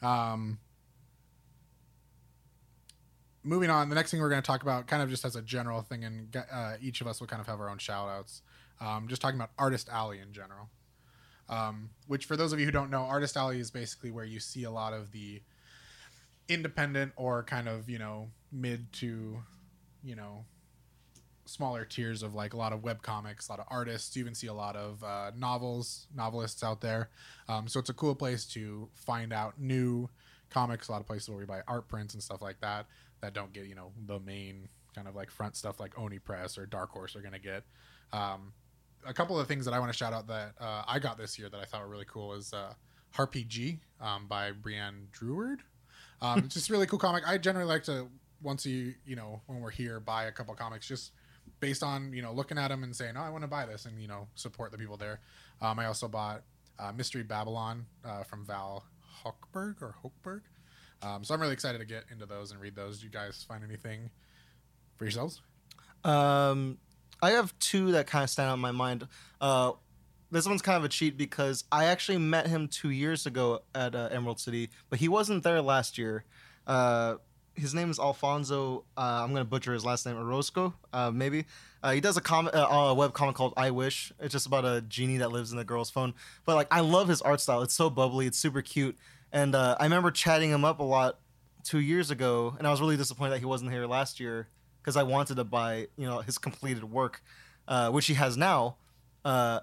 Um, 0.00 0.60
moving 3.42 3.68
on, 3.68 3.88
the 3.88 3.96
next 3.96 4.12
thing 4.12 4.20
we're 4.20 4.30
going 4.30 4.40
to 4.42 4.46
talk 4.46 4.62
about, 4.62 4.86
kind 4.86 5.02
of 5.02 5.10
just 5.10 5.24
as 5.24 5.34
a 5.34 5.42
general 5.42 5.82
thing, 5.82 6.04
and 6.04 6.36
uh, 6.52 6.74
each 6.80 7.00
of 7.00 7.08
us 7.08 7.18
will 7.20 7.26
kind 7.26 7.40
of 7.40 7.48
have 7.48 7.60
our 7.60 7.68
own 7.68 7.78
shout 7.78 8.08
outs. 8.08 8.42
Um, 8.80 9.08
just 9.08 9.20
talking 9.20 9.38
about 9.38 9.50
Artist 9.58 9.88
Alley 9.90 10.20
in 10.20 10.32
general. 10.32 10.70
Um, 11.48 11.90
which, 12.06 12.26
for 12.26 12.36
those 12.36 12.52
of 12.52 12.60
you 12.60 12.66
who 12.66 12.70
don't 12.70 12.90
know, 12.90 13.00
Artist 13.02 13.36
Alley 13.36 13.58
is 13.58 13.72
basically 13.72 14.12
where 14.12 14.24
you 14.24 14.38
see 14.38 14.62
a 14.62 14.70
lot 14.70 14.92
of 14.92 15.10
the 15.10 15.42
independent 16.50 17.12
or 17.16 17.42
kind 17.42 17.68
of, 17.68 17.88
you 17.88 17.98
know, 17.98 18.28
mid 18.52 18.92
to, 18.94 19.38
you 20.02 20.16
know, 20.16 20.44
smaller 21.46 21.84
tiers 21.84 22.22
of 22.22 22.34
like 22.34 22.52
a 22.52 22.56
lot 22.56 22.72
of 22.72 22.82
web 22.82 23.02
comics, 23.02 23.48
a 23.48 23.52
lot 23.52 23.60
of 23.60 23.66
artists. 23.70 24.14
You 24.16 24.20
even 24.20 24.34
see 24.34 24.46
a 24.46 24.54
lot 24.54 24.76
of 24.76 25.02
uh, 25.02 25.32
novels, 25.36 26.06
novelists 26.14 26.62
out 26.62 26.80
there. 26.80 27.10
Um, 27.48 27.68
so 27.68 27.80
it's 27.80 27.90
a 27.90 27.94
cool 27.94 28.14
place 28.14 28.44
to 28.52 28.88
find 28.94 29.32
out 29.32 29.54
new 29.58 30.08
comics. 30.50 30.88
A 30.88 30.92
lot 30.92 31.00
of 31.00 31.06
places 31.06 31.28
where 31.28 31.38
we 31.38 31.44
buy 31.44 31.62
art 31.66 31.88
prints 31.88 32.14
and 32.14 32.22
stuff 32.22 32.42
like 32.42 32.60
that 32.60 32.86
that 33.20 33.34
don't 33.34 33.52
get 33.52 33.66
you 33.66 33.74
know 33.74 33.92
the 34.06 34.18
main 34.20 34.68
kind 34.94 35.06
of 35.06 35.14
like 35.14 35.30
front 35.30 35.56
stuff 35.56 35.78
like 35.78 35.98
Oni 35.98 36.18
Press 36.18 36.58
or 36.58 36.66
Dark 36.66 36.90
Horse 36.90 37.16
are 37.16 37.20
gonna 37.20 37.38
get. 37.38 37.64
Um, 38.12 38.52
a 39.06 39.14
couple 39.14 39.38
of 39.38 39.46
things 39.48 39.64
that 39.64 39.72
I 39.72 39.78
want 39.78 39.90
to 39.90 39.96
shout 39.96 40.12
out 40.12 40.26
that 40.26 40.54
uh, 40.60 40.82
I 40.86 40.98
got 40.98 41.16
this 41.16 41.38
year 41.38 41.48
that 41.48 41.58
I 41.58 41.64
thought 41.64 41.80
were 41.82 41.88
really 41.88 42.06
cool 42.06 42.34
is 42.34 42.52
uh, 42.52 42.74
Harpy 43.12 43.80
um, 44.00 44.26
by 44.26 44.52
Brianne 44.52 45.08
Drouhard. 45.12 45.60
Um, 46.22 46.40
it's 46.44 46.54
just 46.54 46.70
really 46.70 46.86
cool 46.86 46.98
comic. 46.98 47.26
I 47.26 47.38
generally 47.38 47.68
like 47.68 47.84
to 47.84 48.08
once 48.42 48.64
you 48.64 48.94
you 49.04 49.16
know 49.16 49.40
when 49.46 49.60
we're 49.60 49.70
here 49.70 50.00
buy 50.00 50.24
a 50.24 50.32
couple 50.32 50.54
comics 50.54 50.88
just 50.88 51.12
based 51.60 51.82
on 51.82 52.12
you 52.12 52.22
know 52.22 52.32
looking 52.32 52.56
at 52.56 52.68
them 52.68 52.82
and 52.82 52.96
saying 52.96 53.14
oh 53.16 53.20
I 53.20 53.28
want 53.28 53.42
to 53.42 53.48
buy 53.48 53.66
this 53.66 53.84
and 53.84 54.00
you 54.00 54.08
know 54.08 54.28
support 54.34 54.72
the 54.72 54.78
people 54.78 54.96
there. 54.96 55.20
Um, 55.60 55.78
I 55.78 55.86
also 55.86 56.08
bought 56.08 56.42
uh, 56.78 56.92
Mystery 56.92 57.22
Babylon 57.22 57.86
uh, 58.04 58.22
from 58.22 58.44
Val 58.46 58.84
Hochberg 59.24 59.82
or 59.82 59.94
Hochberg. 60.02 60.40
Um, 61.02 61.24
so 61.24 61.34
I'm 61.34 61.40
really 61.40 61.52
excited 61.52 61.78
to 61.78 61.84
get 61.86 62.04
into 62.10 62.26
those 62.26 62.52
and 62.52 62.60
read 62.60 62.76
those. 62.76 63.00
Do 63.00 63.06
you 63.06 63.12
guys 63.12 63.44
find 63.46 63.64
anything 63.64 64.10
for 64.96 65.04
yourselves? 65.04 65.40
Um, 66.04 66.78
I 67.22 67.30
have 67.32 67.58
two 67.58 67.92
that 67.92 68.06
kind 68.06 68.24
of 68.24 68.30
stand 68.30 68.50
out 68.50 68.54
in 68.54 68.60
my 68.60 68.72
mind. 68.72 69.06
Uh, 69.40 69.72
this 70.30 70.46
one's 70.46 70.62
kind 70.62 70.76
of 70.76 70.84
a 70.84 70.88
cheat 70.88 71.16
because 71.16 71.64
I 71.72 71.86
actually 71.86 72.18
met 72.18 72.46
him 72.46 72.68
two 72.68 72.90
years 72.90 73.26
ago 73.26 73.62
at 73.74 73.94
uh, 73.94 74.08
Emerald 74.12 74.40
City, 74.40 74.70
but 74.88 74.98
he 74.98 75.08
wasn't 75.08 75.42
there 75.42 75.60
last 75.60 75.98
year. 75.98 76.24
Uh, 76.66 77.16
his 77.54 77.74
name 77.74 77.90
is 77.90 77.98
Alfonso. 77.98 78.84
Uh, 78.96 79.22
I'm 79.24 79.32
gonna 79.32 79.44
butcher 79.44 79.72
his 79.72 79.84
last 79.84 80.06
name, 80.06 80.16
Orozco, 80.16 80.72
uh, 80.92 81.10
maybe. 81.10 81.46
Uh, 81.82 81.92
he 81.92 82.00
does 82.00 82.16
a 82.16 82.20
comic, 82.20 82.54
uh, 82.54 82.58
a 82.58 82.94
web 82.94 83.12
comic 83.12 83.34
called 83.34 83.54
I 83.56 83.70
Wish. 83.70 84.12
It's 84.20 84.32
just 84.32 84.46
about 84.46 84.64
a 84.64 84.82
genie 84.82 85.18
that 85.18 85.32
lives 85.32 85.52
in 85.52 85.58
a 85.58 85.64
girl's 85.64 85.90
phone. 85.90 86.14
But 86.44 86.54
like, 86.54 86.68
I 86.70 86.80
love 86.80 87.08
his 87.08 87.20
art 87.22 87.40
style. 87.40 87.62
It's 87.62 87.74
so 87.74 87.90
bubbly. 87.90 88.26
It's 88.26 88.38
super 88.38 88.62
cute. 88.62 88.96
And 89.32 89.54
I 89.56 89.76
remember 89.82 90.10
chatting 90.10 90.50
him 90.50 90.64
up 90.64 90.80
a 90.80 90.84
lot 90.84 91.18
two 91.62 91.78
years 91.78 92.10
ago, 92.10 92.54
and 92.58 92.66
I 92.66 92.70
was 92.70 92.80
really 92.80 92.96
disappointed 92.96 93.34
that 93.34 93.38
he 93.38 93.44
wasn't 93.44 93.70
here 93.70 93.86
last 93.86 94.18
year 94.20 94.48
because 94.82 94.96
I 94.96 95.04
wanted 95.04 95.36
to 95.36 95.44
buy, 95.44 95.88
you 95.96 96.06
know, 96.06 96.20
his 96.20 96.36
completed 96.36 96.84
work, 96.84 97.22
which 97.90 98.06
he 98.06 98.14
has 98.14 98.36
now. 98.36 98.76
Uh, 99.24 99.60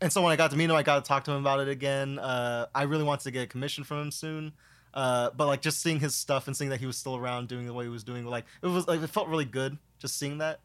and 0.00 0.12
so 0.12 0.22
when 0.22 0.32
I 0.32 0.36
got 0.36 0.50
to 0.50 0.56
meet 0.56 0.64
him, 0.64 0.76
I 0.76 0.82
got 0.82 1.04
to 1.04 1.08
talk 1.08 1.24
to 1.24 1.32
him 1.32 1.38
about 1.38 1.60
it 1.60 1.68
again. 1.68 2.18
Uh, 2.18 2.66
I 2.74 2.82
really 2.84 3.04
wanted 3.04 3.24
to 3.24 3.30
get 3.30 3.42
a 3.42 3.46
commission 3.46 3.84
from 3.84 4.02
him 4.02 4.10
soon. 4.10 4.52
Uh, 4.94 5.28
but 5.36 5.46
like 5.46 5.60
just 5.60 5.82
seeing 5.82 6.00
his 6.00 6.14
stuff 6.14 6.46
and 6.46 6.56
seeing 6.56 6.70
that 6.70 6.80
he 6.80 6.86
was 6.86 6.96
still 6.96 7.16
around 7.16 7.48
doing 7.48 7.66
the 7.66 7.72
way 7.74 7.84
he 7.84 7.90
was 7.90 8.02
doing, 8.02 8.24
like 8.24 8.44
it 8.62 8.66
was 8.66 8.88
like 8.88 9.02
it 9.02 9.08
felt 9.08 9.28
really 9.28 9.44
good 9.44 9.76
just 9.98 10.18
seeing 10.18 10.38
that. 10.38 10.60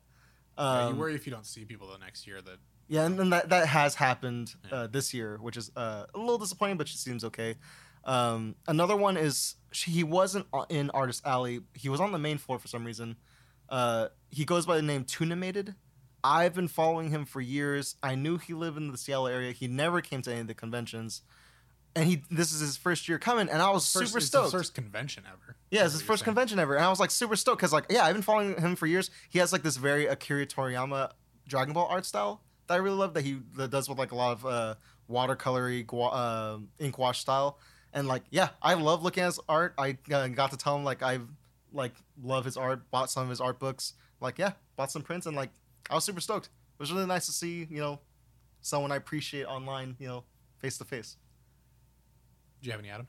Yeah, 0.57 0.85
Um, 0.85 0.93
you 0.95 0.99
worry 1.01 1.15
if 1.15 1.25
you 1.25 1.33
don't 1.33 1.45
see 1.45 1.65
people 1.65 1.87
the 1.91 1.97
next 1.97 2.25
year 2.25 2.41
that 2.41 2.57
yeah, 2.87 3.05
and, 3.05 3.19
and 3.19 3.33
that 3.33 3.49
that 3.49 3.67
has 3.67 3.95
happened 3.95 4.53
Yeah. 4.69 4.77
uh, 4.77 4.87
this 4.87 5.13
year, 5.13 5.37
which 5.41 5.57
is 5.57 5.69
uh, 5.75 6.05
a 6.13 6.17
little 6.17 6.37
disappointing, 6.37 6.77
but 6.77 6.87
she 6.87 6.95
seems 6.97 7.25
okay. 7.25 7.55
Um, 8.05 8.55
another 8.67 8.95
one 8.95 9.17
is 9.17 9.55
she, 9.73 9.91
he 9.91 10.03
wasn't 10.05 10.47
in 10.69 10.89
Artist 10.91 11.25
Alley. 11.25 11.61
He 11.73 11.89
was 11.89 11.99
on 11.99 12.11
the 12.13 12.17
main 12.19 12.37
floor 12.37 12.57
for 12.57 12.67
some 12.69 12.85
reason. 12.85 13.17
Uh, 13.69 14.07
he 14.29 14.45
goes 14.45 14.65
by 14.65 14.75
the 14.77 14.81
name 14.81 15.03
Tunamated. 15.03 15.75
I've 16.23 16.53
been 16.53 16.67
following 16.67 17.09
him 17.09 17.25
for 17.25 17.41
years. 17.41 17.95
I 18.03 18.15
knew 18.15 18.37
he 18.37 18.53
lived 18.53 18.77
in 18.77 18.91
the 18.91 18.97
Seattle 18.97 19.27
area. 19.27 19.51
He 19.51 19.67
never 19.67 20.01
came 20.01 20.21
to 20.23 20.31
any 20.31 20.41
of 20.41 20.47
the 20.47 20.53
conventions, 20.53 21.21
and 21.95 22.07
he 22.07 22.23
this 22.29 22.51
is 22.51 22.59
his 22.61 22.77
first 22.77 23.09
year 23.09 23.17
coming, 23.19 23.49
and 23.49 23.61
I 23.61 23.69
was 23.71 23.91
First, 23.91 24.07
super 24.07 24.19
stoked. 24.21 24.51
first 24.51 24.73
convention 24.73 25.23
ever. 25.27 25.55
Yeah, 25.71 25.83
it's 25.85 25.93
his 25.93 26.01
first 26.01 26.19
saying. 26.21 26.25
convention 26.25 26.59
ever, 26.59 26.75
and 26.75 26.85
I 26.85 26.89
was 26.89 26.99
like 26.99 27.11
super 27.11 27.35
stoked 27.35 27.59
because 27.59 27.73
like 27.73 27.85
yeah, 27.89 28.03
I've 28.05 28.13
been 28.13 28.21
following 28.23 28.59
him 28.59 28.75
for 28.75 28.85
years. 28.87 29.09
He 29.29 29.39
has 29.39 29.51
like 29.51 29.63
this 29.63 29.77
very 29.77 30.05
Akira 30.07 30.45
Toriyama 30.45 31.11
Dragon 31.47 31.73
Ball 31.73 31.87
art 31.87 32.05
style 32.05 32.41
that 32.67 32.75
I 32.75 32.77
really 32.77 32.97
love 32.97 33.13
that 33.15 33.23
he 33.23 33.39
that 33.57 33.71
does 33.71 33.89
with 33.89 33.97
like 33.97 34.11
a 34.11 34.15
lot 34.15 34.33
of 34.33 34.45
uh, 34.45 34.75
watercolory 35.09 35.85
gua- 35.85 36.09
uh, 36.09 36.57
ink 36.79 36.97
wash 36.97 37.19
style, 37.19 37.57
and 37.93 38.07
like 38.07 38.23
yeah, 38.29 38.49
I 38.61 38.75
love 38.75 39.03
looking 39.03 39.23
at 39.23 39.27
his 39.27 39.39
art. 39.49 39.73
I 39.77 39.97
uh, 40.13 40.27
got 40.27 40.51
to 40.51 40.57
tell 40.57 40.75
him 40.75 40.83
like 40.83 41.01
I 41.03 41.19
like 41.73 41.93
love 42.21 42.45
his 42.45 42.57
art, 42.57 42.89
bought 42.91 43.09
some 43.09 43.23
of 43.23 43.29
his 43.29 43.41
art 43.41 43.59
books. 43.59 43.93
Like 44.19 44.37
yeah, 44.37 44.51
bought 44.75 44.91
some 44.91 45.01
prints, 45.01 45.25
and 45.25 45.35
like 45.35 45.49
I 45.89 45.95
was 45.95 46.03
super 46.03 46.21
stoked. 46.21 46.47
It 46.47 46.79
was 46.79 46.91
really 46.91 47.05
nice 47.05 47.25
to 47.27 47.31
see 47.31 47.67
you 47.69 47.79
know 47.79 47.99
someone 48.61 48.91
I 48.91 48.95
appreciate 48.95 49.45
online, 49.45 49.95
you 49.99 50.07
know, 50.07 50.23
face 50.59 50.77
to 50.77 50.85
face. 50.85 51.17
Do 52.61 52.67
you 52.67 52.71
have 52.71 52.79
any, 52.79 52.89
Adam? 52.89 53.07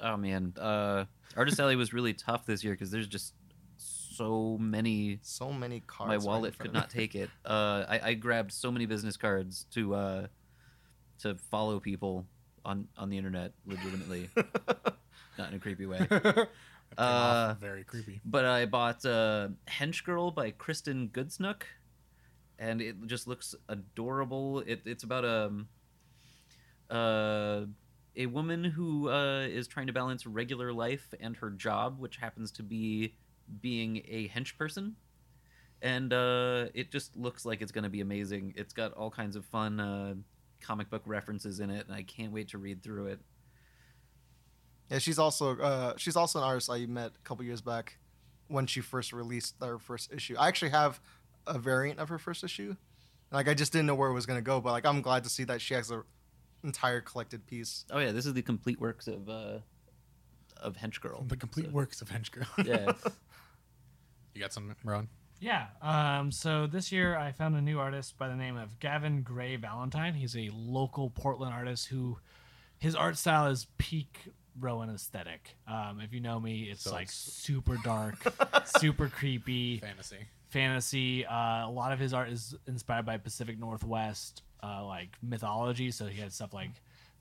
Oh 0.00 0.16
man, 0.16 0.54
uh, 0.58 1.04
Artist 1.36 1.60
Alley 1.60 1.76
was 1.76 1.92
really 1.92 2.14
tough 2.14 2.46
this 2.46 2.64
year 2.64 2.74
because 2.74 2.90
there's 2.90 3.08
just 3.08 3.34
so 3.78 4.56
many. 4.58 5.18
So 5.22 5.52
many 5.52 5.80
cards. 5.86 6.08
My 6.08 6.30
wallet 6.30 6.54
front 6.54 6.72
could 6.72 6.74
not 6.74 6.90
take 6.90 7.14
it. 7.14 7.30
Uh, 7.44 7.84
I, 7.88 8.00
I 8.02 8.14
grabbed 8.14 8.52
so 8.52 8.72
many 8.72 8.86
business 8.86 9.16
cards 9.16 9.66
to 9.72 9.94
uh, 9.94 10.26
to 11.20 11.36
follow 11.36 11.78
people 11.78 12.26
on 12.64 12.88
on 12.96 13.08
the 13.08 13.16
internet 13.16 13.52
legitimately, 13.66 14.28
not 15.38 15.50
in 15.50 15.54
a 15.54 15.58
creepy 15.58 15.86
way. 15.86 16.06
Uh, 16.96 17.54
very 17.60 17.82
creepy. 17.82 18.20
But 18.24 18.44
I 18.44 18.64
bought 18.64 19.04
uh, 19.04 19.48
Hench 19.68 20.04
Girl 20.04 20.30
by 20.30 20.52
Kristen 20.52 21.10
Gudsnuk, 21.12 21.62
and 22.58 22.80
it 22.80 22.96
just 23.06 23.26
looks 23.26 23.54
adorable. 23.68 24.60
It, 24.60 24.82
it's 24.84 25.04
about 25.04 25.24
a 25.24 26.94
uh, 26.94 27.66
a 28.16 28.26
woman 28.26 28.64
who 28.64 29.10
uh, 29.10 29.40
is 29.42 29.66
trying 29.66 29.86
to 29.88 29.92
balance 29.92 30.26
regular 30.26 30.72
life 30.72 31.12
and 31.20 31.36
her 31.36 31.50
job, 31.50 31.98
which 31.98 32.16
happens 32.16 32.50
to 32.52 32.62
be 32.62 33.14
being 33.60 33.98
a 34.08 34.28
hench 34.28 34.56
person. 34.56 34.96
And 35.82 36.12
uh, 36.12 36.66
it 36.74 36.90
just 36.90 37.16
looks 37.16 37.44
like 37.44 37.60
it's 37.60 37.72
going 37.72 37.84
to 37.84 37.90
be 37.90 38.00
amazing. 38.00 38.54
It's 38.56 38.72
got 38.72 38.92
all 38.94 39.10
kinds 39.10 39.36
of 39.36 39.44
fun 39.44 39.78
uh, 39.78 40.14
comic 40.60 40.88
book 40.88 41.02
references 41.04 41.60
in 41.60 41.68
it, 41.70 41.86
and 41.86 41.94
I 41.94 42.02
can't 42.02 42.32
wait 42.32 42.48
to 42.48 42.58
read 42.58 42.82
through 42.82 43.08
it. 43.08 43.20
Yeah, 44.90 44.98
she's 44.98 45.18
also 45.18 45.58
uh, 45.58 45.94
she's 45.96 46.16
also 46.16 46.38
an 46.38 46.44
artist 46.44 46.70
I 46.70 46.86
met 46.86 47.12
a 47.16 47.28
couple 47.28 47.44
years 47.44 47.60
back 47.60 47.98
when 48.48 48.66
she 48.66 48.80
first 48.80 49.12
released 49.12 49.56
her 49.60 49.78
first 49.78 50.12
issue. 50.12 50.36
I 50.38 50.48
actually 50.48 50.70
have 50.70 51.00
a 51.46 51.58
variant 51.58 51.98
of 52.00 52.08
her 52.08 52.18
first 52.18 52.42
issue. 52.44 52.76
Like 53.32 53.48
I 53.48 53.54
just 53.54 53.72
didn't 53.72 53.86
know 53.86 53.94
where 53.94 54.08
it 54.10 54.14
was 54.14 54.26
gonna 54.26 54.40
go, 54.42 54.60
but 54.60 54.72
like 54.72 54.86
I'm 54.86 55.02
glad 55.02 55.24
to 55.24 55.30
see 55.30 55.44
that 55.44 55.60
she 55.60 55.74
has 55.74 55.90
a 55.90 56.02
entire 56.64 57.00
collected 57.00 57.46
piece. 57.46 57.84
Oh 57.90 57.98
yeah, 57.98 58.12
this 58.12 58.26
is 58.26 58.34
the 58.34 58.42
complete 58.42 58.80
works 58.80 59.06
of 59.08 59.28
uh, 59.28 59.58
of 60.56 60.76
Hench 60.76 61.00
Girl. 61.00 61.24
The 61.26 61.36
complete 61.36 61.66
So- 61.66 61.72
works 61.72 62.00
of 62.02 62.08
Hench 62.08 62.30
Girl. 62.30 62.46
Yeah. 62.64 62.92
you 64.34 64.40
got 64.40 64.52
some, 64.52 64.74
Ron? 64.84 65.08
Yeah. 65.40 65.66
Um, 65.82 66.32
so 66.32 66.66
this 66.66 66.90
year 66.92 67.16
I 67.16 67.32
found 67.32 67.56
a 67.56 67.60
new 67.60 67.78
artist 67.78 68.16
by 68.16 68.28
the 68.28 68.36
name 68.36 68.56
of 68.56 68.78
Gavin 68.80 69.22
Gray 69.22 69.56
Valentine. 69.56 70.14
He's 70.14 70.36
a 70.36 70.50
local 70.54 71.10
Portland 71.10 71.52
artist 71.52 71.88
who 71.88 72.18
his 72.78 72.94
art 72.94 73.16
style 73.18 73.46
is 73.50 73.66
peak 73.76 74.18
Rowan 74.58 74.88
aesthetic. 74.88 75.56
Um, 75.68 76.00
if 76.02 76.14
you 76.14 76.20
know 76.20 76.40
me, 76.40 76.68
it's 76.70 76.82
So 76.84 76.92
like 76.92 77.02
it's- 77.08 77.16
super 77.16 77.76
dark, 77.84 78.16
super 78.78 79.08
creepy, 79.08 79.78
Fantasy. 79.80 80.26
Fantasy. 80.56 81.26
Uh, 81.26 81.68
a 81.68 81.70
lot 81.70 81.92
of 81.92 81.98
his 81.98 82.14
art 82.14 82.30
is 82.30 82.54
inspired 82.66 83.04
by 83.04 83.18
Pacific 83.18 83.58
Northwest, 83.58 84.42
uh, 84.62 84.82
like 84.86 85.10
mythology. 85.22 85.90
So 85.90 86.06
he 86.06 86.18
had 86.18 86.32
stuff 86.32 86.54
like 86.54 86.70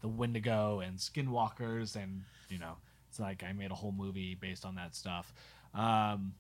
the 0.02 0.08
Wendigo 0.08 0.80
and 0.80 0.98
Skinwalkers, 0.98 2.02
and 2.02 2.24
you 2.50 2.60
know, 2.60 2.78
it's 3.10 3.20
like 3.20 3.44
I 3.44 3.52
made 3.52 3.72
a 3.72 3.76
whole 3.76 3.92
movie 3.92 4.36
based 4.36 4.64
on 4.66 4.76
that 4.76 4.96
stuff. 4.96 5.34
Um, 5.74 6.34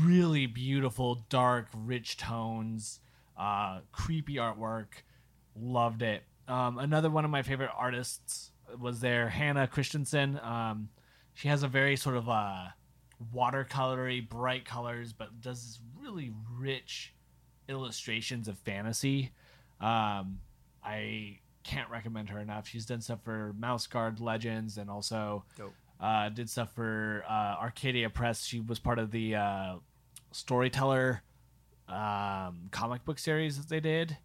really 0.00 0.46
beautiful, 0.46 1.24
dark, 1.28 1.68
rich 1.72 2.16
tones, 2.16 2.98
uh, 3.38 3.80
creepy 3.92 4.34
artwork. 4.34 5.04
Loved 5.54 6.02
it. 6.02 6.24
Um, 6.48 6.78
another 6.78 7.10
one 7.10 7.24
of 7.24 7.30
my 7.30 7.42
favorite 7.42 7.70
artists 7.76 8.50
was 8.80 8.98
there, 9.00 9.28
Hannah 9.28 9.68
Christensen. 9.68 10.40
Um, 10.42 10.88
she 11.34 11.46
has 11.46 11.62
a 11.62 11.68
very 11.68 11.94
sort 11.94 12.16
of 12.16 12.28
uh, 12.28 12.64
watercolory, 13.32 14.28
bright 14.28 14.64
colors, 14.64 15.12
but 15.12 15.40
does 15.40 15.78
really 16.08 16.32
rich 16.58 17.14
illustrations 17.68 18.48
of 18.48 18.58
fantasy. 18.58 19.30
Um, 19.80 20.40
I 20.82 21.38
can't 21.64 21.90
recommend 21.90 22.30
her 22.30 22.38
enough. 22.38 22.66
She's 22.66 22.86
done 22.86 23.00
stuff 23.00 23.20
for 23.22 23.54
Mouse 23.58 23.86
Guard 23.86 24.20
Legends 24.20 24.78
and 24.78 24.88
also 24.88 25.44
uh, 26.00 26.30
did 26.30 26.48
stuff 26.48 26.74
for 26.74 27.24
uh, 27.28 27.56
Archaia 27.60 28.08
Press. 28.10 28.44
She 28.44 28.60
was 28.60 28.78
part 28.78 28.98
of 28.98 29.10
the 29.10 29.34
uh, 29.36 29.74
Storyteller 30.32 31.22
um, 31.88 32.68
comic 32.70 33.04
book 33.04 33.18
series 33.18 33.58
that 33.58 33.68
they 33.68 33.80
did. 33.80 34.16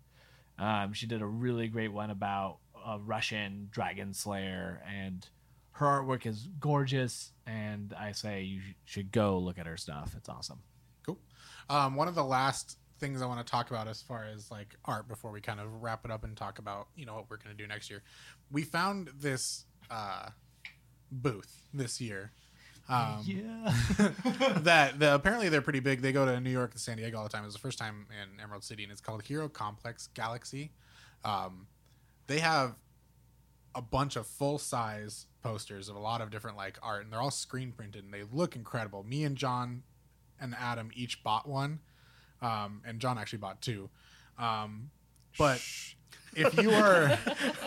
Um, 0.57 0.93
she 0.93 1.07
did 1.07 1.21
a 1.21 1.25
really 1.25 1.67
great 1.67 1.91
one 1.91 2.11
about 2.11 2.59
a 2.85 2.99
Russian 2.99 3.69
dragon 3.71 4.13
slayer, 4.13 4.81
and 4.87 5.27
her 5.71 5.85
artwork 5.85 6.25
is 6.25 6.47
gorgeous. 6.59 7.31
And 7.45 7.93
I 7.97 8.11
say 8.11 8.43
you 8.43 8.61
should 8.85 9.11
go 9.11 9.37
look 9.39 9.57
at 9.57 9.65
her 9.65 9.77
stuff. 9.77 10.13
It's 10.15 10.29
awesome. 10.29 10.59
Um, 11.69 11.95
one 11.95 12.07
of 12.07 12.15
the 12.15 12.23
last 12.23 12.77
things 12.99 13.21
I 13.21 13.25
want 13.25 13.45
to 13.45 13.51
talk 13.51 13.69
about 13.69 13.87
as 13.87 14.01
far 14.01 14.25
as 14.25 14.49
like 14.49 14.75
art 14.85 15.07
before 15.07 15.31
we 15.31 15.41
kind 15.41 15.59
of 15.59 15.81
wrap 15.81 16.05
it 16.05 16.11
up 16.11 16.23
and 16.23 16.37
talk 16.37 16.59
about 16.59 16.87
you 16.95 17.05
know 17.05 17.15
what 17.15 17.29
we're 17.29 17.37
going 17.37 17.55
to 17.55 17.61
do 17.61 17.67
next 17.67 17.89
year. 17.89 18.01
We 18.51 18.63
found 18.63 19.09
this 19.15 19.65
uh, 19.89 20.29
booth 21.11 21.67
this 21.73 21.99
year. 21.99 22.31
Um, 22.89 23.21
Yeah. 23.25 23.73
that 24.59 24.99
the, 24.99 25.15
apparently 25.15 25.49
they're 25.49 25.61
pretty 25.61 25.79
big. 25.79 26.01
They 26.01 26.11
go 26.11 26.25
to 26.25 26.39
New 26.39 26.49
York 26.49 26.71
and 26.71 26.79
San 26.79 26.97
Diego 26.97 27.17
all 27.17 27.23
the 27.23 27.29
time. 27.29 27.43
It 27.43 27.47
was 27.47 27.55
the 27.55 27.61
first 27.61 27.79
time 27.79 28.07
in 28.21 28.41
Emerald 28.41 28.63
City, 28.63 28.83
and 28.83 28.91
it's 28.91 29.01
called 29.01 29.23
Hero 29.23 29.47
Complex 29.47 30.07
Gallery. 30.07 30.71
Um, 31.23 31.67
they 32.27 32.39
have 32.39 32.75
a 33.75 33.81
bunch 33.81 34.15
of 34.15 34.27
full 34.27 34.57
size 34.57 35.27
posters 35.41 35.89
of 35.89 35.95
a 35.95 35.99
lot 35.99 36.21
of 36.21 36.29
different 36.29 36.57
like 36.57 36.77
art, 36.81 37.03
and 37.03 37.11
they're 37.11 37.21
all 37.21 37.31
screen 37.31 37.71
printed, 37.71 38.03
and 38.03 38.13
they 38.13 38.23
look 38.31 38.55
incredible. 38.55 39.03
Me 39.03 39.23
and 39.23 39.35
John 39.37 39.83
and 40.43 40.55
Adam 40.59 40.91
each 40.93 41.23
bought 41.23 41.47
one, 41.47 41.79
um, 42.41 42.81
and 42.85 42.99
John 42.99 43.17
actually 43.17 43.39
bought 43.39 43.61
two. 43.61 43.89
Um, 44.37 44.91
but 45.39 45.63
if 46.35 46.61
you 46.61 46.71
are 46.71 47.17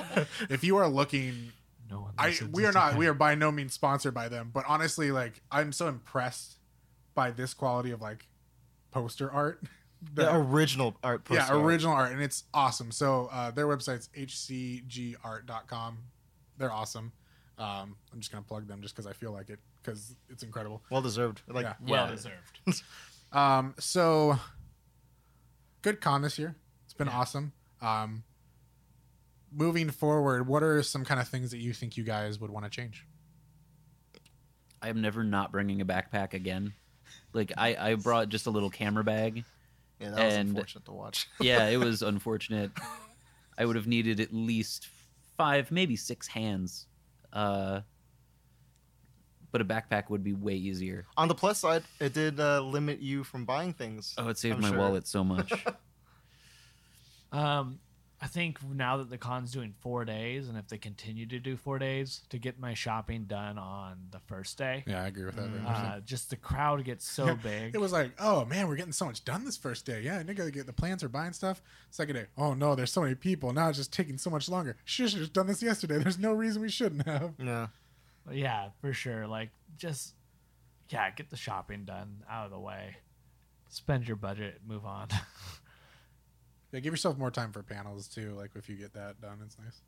if 0.51 0.63
you 0.63 0.77
are 0.77 0.89
looking 0.89 1.53
no 1.91 2.01
one. 2.03 2.13
I 2.19 2.37
we 2.53 2.65
are 2.67 2.73
not 2.73 2.93
that. 2.93 2.99
we 2.99 3.07
are 3.07 3.15
by 3.15 3.35
no 3.35 3.51
means 3.51 3.73
sponsored 3.73 4.15
by 4.15 4.29
them, 4.29 4.51
but 4.53 4.65
honestly, 4.69 5.11
like 5.11 5.41
I'm 5.51 5.73
so 5.73 5.89
impressed 5.89 6.59
by 7.15 7.31
this 7.31 7.55
quality 7.55 7.91
of 7.91 8.01
like 8.01 8.27
poster 8.91 9.31
art. 9.31 9.63
The 10.15 10.23
that- 10.23 10.37
original 10.37 10.97
art. 11.03 11.23
yeah, 11.31 11.39
poster 11.41 11.55
art. 11.55 11.65
original 11.65 11.95
art, 11.95 12.13
and 12.13 12.21
it's 12.23 12.45
awesome. 12.53 12.91
So 12.93 13.29
uh, 13.33 13.51
their 13.51 13.67
website's 13.67 14.09
hcgart.com. 14.17 15.99
They're 16.59 16.73
awesome. 16.73 17.13
Um, 17.59 17.97
I'm 18.13 18.21
just 18.21 18.31
gonna 18.31 18.45
plug 18.45 18.69
them 18.69 18.83
just 18.83 18.95
because 18.95 19.07
I 19.07 19.13
feel 19.13 19.33
like 19.33 19.49
it 19.49 19.61
because 19.87 20.15
it's 20.29 20.43
incredible. 20.43 20.83
Well 20.91 21.01
deserved. 21.03 21.43
Like 21.49 21.65
Yeah. 21.65 21.75
well 21.81 22.07
Yeah. 22.07 22.11
deserved. 22.15 22.61
Um, 23.33 23.75
so 23.79 24.39
good 25.83 26.01
con 26.01 26.23
this 26.23 26.39
year. 26.39 26.57
It's 26.85 26.95
been 26.95 27.09
Yeah. 27.09 27.19
awesome. 27.19 27.53
Um, 27.83 28.23
moving 29.53 29.91
forward, 29.91 30.47
what 30.47 30.63
are 30.63 30.83
some 30.83 31.05
kind 31.05 31.21
of 31.21 31.29
things 31.29 31.51
that 31.51 31.59
you 31.59 31.73
think 31.73 31.97
you 31.97 32.05
guys 32.05 32.39
would 32.39 32.51
want 32.51 32.65
to 32.65 32.71
change? 32.71 33.05
I 34.81 34.89
am 34.89 35.01
never 35.03 35.25
not 35.25 35.51
bringing 35.53 35.81
a 35.81 35.85
backpack 35.85 36.35
again. 36.35 36.73
Like 37.33 37.53
I, 37.59 37.77
I 37.91 37.95
brought 37.97 38.29
just 38.29 38.47
a 38.47 38.51
little 38.51 38.71
camera 38.71 39.05
bag. 39.05 39.45
yeah, 40.01 40.11
that 40.11 40.25
was 40.25 40.35
and- 40.35 40.49
unfortunate 40.51 40.85
to 40.87 40.93
watch. 40.93 41.29
Yeah, 41.41 41.67
it 41.67 41.79
was 41.79 42.03
unfortunate. 42.03 42.71
I 43.59 43.65
would 43.67 43.77
have 43.77 43.87
needed 43.89 44.21
at 44.21 44.33
least 44.33 44.89
five, 45.37 45.71
maybe 45.71 45.97
six 45.97 46.27
hands. 46.29 46.87
Uh, 47.33 47.81
but 49.57 49.63
a 49.63 49.65
backpack 49.65 50.11
would 50.11 50.23
be 50.23 50.35
way 50.35 50.55
easier. 50.55 51.07
On 51.17 51.29
the 51.29 51.35
plus 51.35 51.59
side, 51.61 51.83
it 51.99 52.13
did 52.13 52.39
uh, 52.39 52.61
limit 52.61 53.01
you 53.01 53.25
from 53.25 53.47
buying 53.47 53.73
things. 53.73 54.15
Oh, 54.19 54.29
it 54.29 54.37
saved 54.37 54.57
I'm 54.57 54.61
my 54.61 54.69
sure. 54.69 54.79
wallet 54.79 55.07
so 55.07 55.25
much. 55.25 55.51
Um, 57.33 57.81
I 58.21 58.29
think 58.29 58.59
now 58.63 58.97
that 58.99 59.11
the 59.11 59.19
con's 59.19 59.53
doing 59.53 59.75
four 59.81 60.05
days, 60.07 60.49
and 60.49 60.57
if 60.57 60.69
they 60.69 60.79
continue 60.79 61.27
to 61.27 61.39
do 61.39 61.57
four 61.57 61.79
days, 61.79 62.23
to 62.31 62.39
get 62.39 62.59
my 62.59 62.73
shopping 62.73 63.25
done 63.25 63.59
on 63.59 63.99
the 64.11 64.21
first 64.21 64.57
day, 64.57 64.85
Yeah, 64.87 65.03
I 65.03 65.09
agree 65.09 65.27
with 65.27 65.37
that. 65.37 65.49
Much. 65.49 65.77
uh, 65.77 66.01
just 66.01 66.31
the 66.31 66.37
crowd 66.37 66.83
gets 66.85 67.07
so 67.07 67.35
big. 67.43 67.75
It 67.75 67.79
was 67.79 67.93
like, 67.93 68.13
oh 68.19 68.45
man, 68.47 68.69
we're 68.69 68.77
getting 68.77 68.93
so 68.93 69.05
much 69.05 69.25
done 69.25 69.45
this 69.45 69.57
first 69.59 69.85
day. 69.85 70.01
Yeah, 70.03 70.23
nigga, 70.23 70.51
get 70.53 70.67
the 70.67 70.73
plants 70.73 71.03
are 71.05 71.09
buying 71.11 71.33
stuff. 71.35 71.61
Second 71.91 72.15
day, 72.15 72.27
oh 72.39 72.55
no, 72.55 72.75
there's 72.75 72.93
so 72.93 73.03
many 73.03 73.17
people. 73.17 73.53
Now 73.53 73.69
it's 73.69 73.77
just 73.77 73.93
taking 73.93 74.17
so 74.17 74.31
much 74.31 74.49
longer. 74.49 74.77
Should 74.85 75.11
have 75.11 75.21
just 75.21 75.33
done 75.35 75.47
this 75.47 75.63
yesterday. 75.63 75.99
There's 75.99 76.19
no 76.19 76.33
reason 76.33 76.63
we 76.63 76.71
shouldn't 76.71 77.07
have. 77.07 77.35
Yeah. 77.39 77.67
Yeah, 78.33 78.71
for 78.81 78.93
sure. 78.93 79.27
Like 79.27 79.51
just 79.77 80.15
yeah, 80.89 81.11
get 81.11 81.31
the 81.31 81.37
shopping 81.37 81.85
done 81.85 82.23
out 82.31 82.47
of 82.47 82.51
the 82.51 82.59
way. 82.59 82.97
Spend 83.69 84.07
your 84.07 84.17
budget, 84.17 84.61
move 84.67 84.85
on. 84.85 85.09
Yeah, 86.73 86.81
give 86.81 86.93
yourself 86.93 87.17
more 87.17 87.31
time 87.31 87.53
for 87.53 87.63
panels 87.63 88.09
too. 88.09 88.35
Like 88.37 88.51
if 88.55 88.69
you 88.69 88.77
get 88.77 88.93
that 88.95 89.21
done, 89.21 89.39
it's 89.45 89.57
nice. 89.59 89.81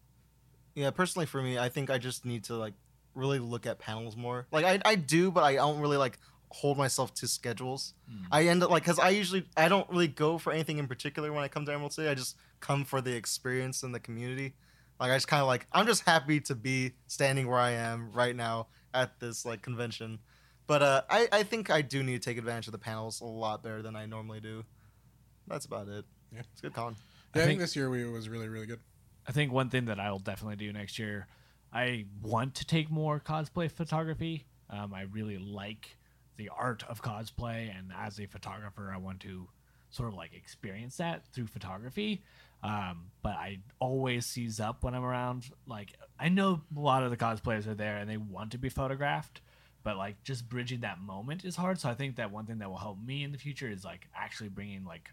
Yeah, 0.74 0.90
personally 0.90 1.26
for 1.26 1.42
me, 1.42 1.58
I 1.58 1.68
think 1.68 1.90
I 1.90 1.98
just 1.98 2.24
need 2.24 2.44
to 2.44 2.54
like 2.54 2.74
really 3.14 3.38
look 3.38 3.66
at 3.66 3.78
panels 3.78 4.16
more. 4.16 4.46
Like 4.52 4.64
I, 4.64 4.80
I 4.84 4.94
do, 4.94 5.30
but 5.30 5.44
I 5.44 5.56
don't 5.56 5.80
really 5.80 5.96
like 5.96 6.18
hold 6.50 6.78
myself 6.78 7.12
to 7.14 7.28
schedules. 7.28 7.94
Hmm. 8.08 8.24
I 8.30 8.44
end 8.44 8.62
up 8.62 8.70
like 8.70 8.84
because 8.84 8.98
I 8.98 9.10
usually 9.10 9.44
I 9.56 9.68
don't 9.68 9.88
really 9.90 10.08
go 10.08 10.38
for 10.38 10.52
anything 10.52 10.78
in 10.78 10.86
particular 10.86 11.32
when 11.32 11.42
I 11.42 11.48
come 11.48 11.66
to 11.66 11.72
Emerald 11.72 11.92
City. 11.92 12.08
I 12.08 12.14
just 12.14 12.36
come 12.60 12.84
for 12.84 13.00
the 13.00 13.14
experience 13.14 13.82
and 13.82 13.94
the 13.94 14.00
community. 14.00 14.54
Like 15.00 15.10
I 15.10 15.16
just 15.16 15.28
kind 15.28 15.40
of 15.40 15.46
like 15.46 15.66
I'm 15.72 15.86
just 15.86 16.04
happy 16.04 16.40
to 16.42 16.54
be 16.54 16.92
standing 17.06 17.46
where 17.48 17.58
I 17.58 17.70
am 17.70 18.10
right 18.12 18.34
now 18.34 18.68
at 18.92 19.18
this 19.20 19.44
like 19.44 19.62
convention. 19.62 20.18
But 20.66 20.82
uh, 20.82 21.02
I 21.08 21.28
I 21.32 21.42
think 21.44 21.70
I 21.70 21.82
do 21.82 22.02
need 22.02 22.20
to 22.22 22.30
take 22.30 22.38
advantage 22.38 22.66
of 22.66 22.72
the 22.72 22.78
panels 22.78 23.20
a 23.20 23.24
lot 23.24 23.62
better 23.62 23.80
than 23.82 23.96
I 23.96 24.06
normally 24.06 24.40
do. 24.40 24.64
That's 25.46 25.66
about 25.66 25.88
it. 25.88 26.04
Yeah. 26.32 26.40
it's 26.52 26.60
a 26.60 26.62
good 26.62 26.74
con. 26.74 26.96
Yeah, 27.34 27.42
I, 27.42 27.44
think- 27.44 27.48
think 27.50 27.60
this 27.60 27.76
year 27.76 27.90
we 27.90 28.04
was 28.04 28.28
really 28.28 28.48
really 28.48 28.66
good. 28.66 28.80
I 29.26 29.32
think 29.32 29.52
one 29.52 29.68
thing 29.68 29.84
that 29.86 30.00
I'll 30.00 30.18
definitely 30.18 30.56
do 30.56 30.72
next 30.72 30.98
year, 30.98 31.26
I 31.72 32.06
want 32.22 32.54
to 32.56 32.66
take 32.66 32.90
more 32.90 33.20
cosplay 33.20 33.70
photography. 33.70 34.46
Um, 34.70 34.94
I 34.94 35.02
really 35.02 35.36
like 35.38 35.96
the 36.38 36.48
art 36.48 36.82
of 36.88 37.02
cosplay, 37.02 37.70
and 37.76 37.92
as 37.94 38.18
a 38.20 38.26
photographer, 38.26 38.90
I 38.92 38.96
want 38.96 39.20
to 39.20 39.48
sort 39.90 40.08
of 40.08 40.14
like 40.14 40.32
experience 40.34 40.96
that 40.96 41.26
through 41.32 41.46
photography. 41.46 42.22
Um, 42.62 43.10
but 43.22 43.32
I 43.34 43.58
always 43.78 44.26
seize 44.26 44.60
up 44.60 44.82
when 44.82 44.94
I'm 44.94 45.04
around. 45.04 45.50
Like 45.66 45.94
I 46.18 46.28
know 46.28 46.60
a 46.76 46.80
lot 46.80 47.02
of 47.02 47.10
the 47.10 47.16
cosplayers 47.16 47.66
are 47.66 47.74
there 47.74 47.98
and 47.98 48.10
they 48.10 48.16
want 48.16 48.52
to 48.52 48.58
be 48.58 48.68
photographed, 48.68 49.40
but 49.84 49.96
like 49.96 50.22
just 50.24 50.48
bridging 50.48 50.80
that 50.80 51.00
moment 51.00 51.44
is 51.44 51.56
hard. 51.56 51.78
So 51.78 51.88
I 51.88 51.94
think 51.94 52.16
that 52.16 52.30
one 52.30 52.46
thing 52.46 52.58
that 52.58 52.68
will 52.68 52.78
help 52.78 52.98
me 53.04 53.22
in 53.22 53.32
the 53.32 53.38
future 53.38 53.68
is 53.68 53.84
like 53.84 54.08
actually 54.14 54.48
bringing 54.48 54.84
like 54.84 55.10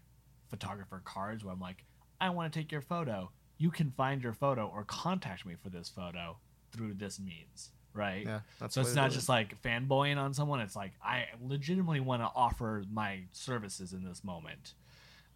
photographer 0.48 1.00
cards 1.04 1.44
where 1.44 1.52
I'm 1.52 1.60
like, 1.60 1.84
I 2.20 2.30
want 2.30 2.52
to 2.52 2.58
take 2.58 2.72
your 2.72 2.80
photo. 2.80 3.30
You 3.58 3.70
can 3.70 3.92
find 3.96 4.22
your 4.22 4.32
photo 4.32 4.66
or 4.66 4.84
contact 4.84 5.46
me 5.46 5.54
for 5.62 5.70
this 5.70 5.88
photo 5.88 6.36
through 6.72 6.94
this 6.94 7.18
means, 7.18 7.70
right? 7.94 8.24
Yeah, 8.26 8.40
that's 8.60 8.74
so 8.74 8.80
it's 8.80 8.94
not 8.94 9.10
just 9.12 9.28
like 9.28 9.60
fanboying 9.62 10.16
on 10.18 10.34
someone. 10.34 10.60
It's 10.60 10.76
like 10.76 10.92
I 11.02 11.26
legitimately 11.42 12.00
want 12.00 12.22
to 12.22 12.30
offer 12.34 12.84
my 12.92 13.20
services 13.32 13.92
in 13.92 14.04
this 14.04 14.22
moment. 14.24 14.74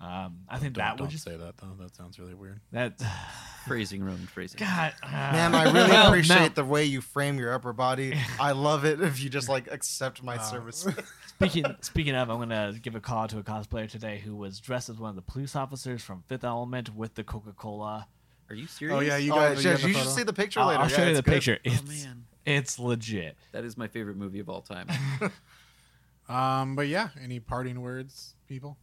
Um, 0.01 0.39
I 0.49 0.59
think 0.59 0.73
Don't, 0.73 0.83
that 0.85 0.97
don't 0.97 1.07
would 1.09 1.11
just 1.11 1.25
say 1.25 1.37
that 1.37 1.59
though. 1.59 1.77
That 1.79 1.95
sounds 1.95 2.19
really 2.19 2.33
weird. 2.35 2.61
that. 2.73 3.01
Phrasing, 3.67 4.03
Roman 4.03 4.27
phrasing. 4.27 4.59
God, 4.59 4.95
man, 5.13 5.55
I 5.55 5.65
really 5.65 5.91
Well, 5.91 6.07
appreciate 6.09 6.39
Mel- 6.39 6.49
the 6.55 6.65
way 6.65 6.87
you 6.87 7.03
frame 7.03 7.39
your 7.39 7.53
upper 7.53 7.75
body. 7.75 8.15
I 8.41 8.53
love 8.53 8.87
it 8.87 9.03
if 9.03 9.23
you 9.23 9.29
just 9.29 9.51
like 9.51 9.71
accept 9.71 10.23
my 10.23 10.37
Wow. 10.37 10.43
service. 10.43 10.87
Speaking 11.27 11.67
speaking 11.83 12.15
of, 12.15 12.31
I'm 12.31 12.39
gonna 12.39 12.75
give 12.81 12.95
a 12.95 13.01
call 13.01 13.29
to 13.29 13.39
a 13.39 13.43
cosplayer 13.43 13.87
today 13.89 14.19
who 14.25 14.35
was 14.35 14.61
dressed 14.61 14.89
as 14.89 14.97
one 14.97 15.11
of 15.11 15.17
the 15.17 15.23
police 15.23 15.55
officers 15.55 16.03
from 16.03 16.23
Fifth 16.27 16.45
Element 16.45 16.95
with 16.97 17.15
the 17.17 17.23
Coca 17.23 17.53
Cola. 17.53 18.09
Are 18.49 18.55
you 18.55 18.67
serious? 18.67 18.97
Oh 18.97 19.01
yeah, 19.01 19.19
you 19.19 19.33
oh, 19.33 19.37
got. 19.37 19.63
you 19.63 19.71
you 19.89 19.95
should 19.95 20.09
see 20.09 20.23
the 20.23 20.33
picture 20.33 20.61
I'll, 20.61 20.69
later. 20.69 20.81
I'll 20.83 20.91
Yeah, 20.91 20.97
show 20.97 21.07
you 21.09 21.15
the 21.17 21.23
good. 21.23 21.35
picture. 21.35 21.59
Oh, 21.67 21.79
man. 21.87 22.25
it's 22.47 22.79
legit. 22.79 23.37
That 23.53 23.65
is 23.65 23.77
my 23.77 23.89
favorite 23.89 24.17
movie 24.17 24.41
of 24.41 24.49
all 24.49 24.63
time. 24.63 24.89
Um, 26.29 26.77
but 26.77 26.89
yeah, 26.89 27.09
any 27.23 27.41
parting 27.41 27.81
words, 27.81 28.35
people? 28.49 28.77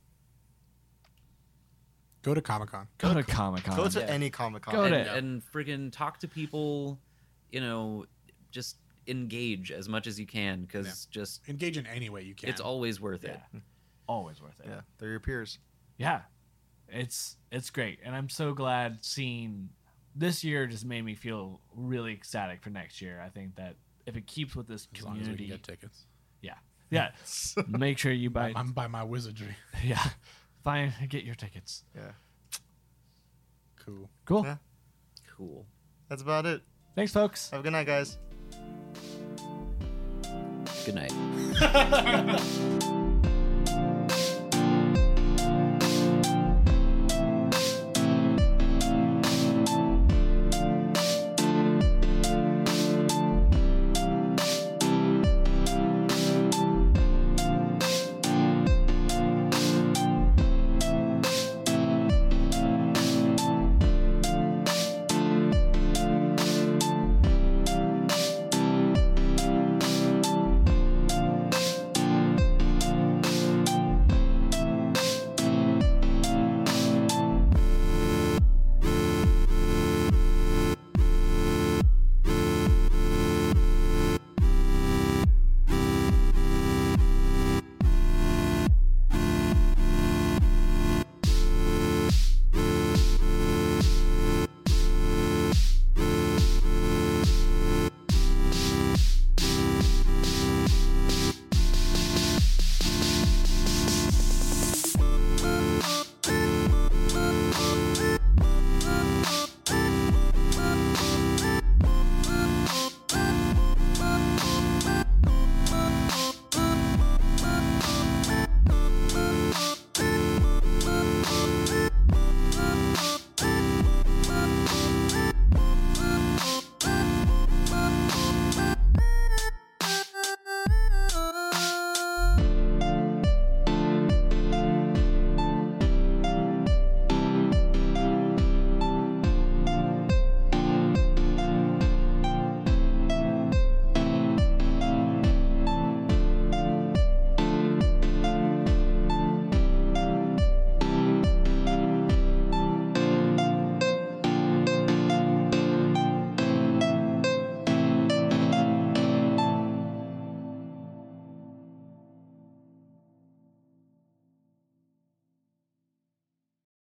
Go 2.27 2.33
to 2.33 2.41
Comic 2.41 2.71
Con. 2.71 2.87
Go 2.97 3.13
to 3.13 3.23
Comic 3.23 3.63
Con. 3.63 3.77
Go 3.77 3.87
to 3.87 3.99
Yeah. 4.01 4.05
any 4.07 4.29
Comic 4.29 4.63
Con. 4.63 4.73
Go 4.75 4.83
and, 4.83 5.05
to- 5.05 5.13
and 5.15 5.41
friggin' 5.41 5.91
talk 5.93 6.19
to 6.19 6.27
people, 6.27 6.99
you 7.53 7.61
know, 7.61 8.05
just 8.51 8.75
engage 9.07 9.71
as 9.71 9.87
much 9.87 10.07
as 10.07 10.19
you 10.19 10.25
can 10.25 10.61
because 10.63 11.05
just 11.05 11.47
Engage 11.47 11.77
in 11.77 11.87
any 11.87 12.09
way 12.09 12.23
you 12.23 12.35
can. 12.35 12.49
it's 12.49 12.59
always 12.59 12.99
worth 12.99 13.23
it. 13.23 13.39
Yeah. 13.53 13.59
Always 14.09 14.41
worth 14.41 14.59
it. 14.61 14.65
Yeah, 14.69 14.81
they're 14.97 15.09
your 15.09 15.19
peers. 15.21 15.59
yeah 15.97 16.21
it's 16.89 17.35
it's 17.51 17.69
great 17.69 17.99
and 18.05 18.15
i'm 18.15 18.29
so 18.29 18.53
glad 18.53 19.03
seeing 19.03 19.67
this 20.15 20.41
year 20.45 20.65
just 20.67 20.85
made 20.85 21.03
me 21.03 21.13
feel 21.15 21.59
really 21.75 22.13
ecstatic 22.13 22.61
for 22.63 22.69
next 22.69 23.01
year 23.01 23.21
i 23.25 23.27
think 23.27 23.53
that 23.57 23.75
if 24.05 24.15
it 24.15 24.25
keeps 24.25 24.55
with 24.55 24.65
this 24.67 24.87
as 24.97 25.03
long 25.03 25.15
as 25.15 25.23
we 25.23 25.25
can 25.25 25.35
community 25.35 25.47
get 25.47 25.63
tickets. 25.63 26.05
yeah 26.41 26.53
yeah 26.89 27.09
make 27.67 27.97
sure 27.97 28.13
you 28.13 28.29
buy 28.29 28.53
I'm 28.55 28.71
by 28.71 28.87
my 28.87 29.03
wizardry. 29.03 29.57
yeah 29.83 30.01
fine 30.67 30.91
get 31.07 31.23
your 31.23 31.33
tickets 31.35 31.83
Yeah, 31.95 32.11
Cool. 33.85 34.09
cool 34.25 34.43
Yeah. 34.43 34.57
Cool. 35.37 35.65
that's 36.09 36.21
about 36.21 36.45
it. 36.45 36.61
thanks 36.95 37.13
folks 37.13 37.49
Have 37.51 37.61
a 37.61 37.63
good 37.63 37.71
night, 37.71 37.87
guys. 37.87 38.17
Good 40.85 40.95
night. 40.95 41.13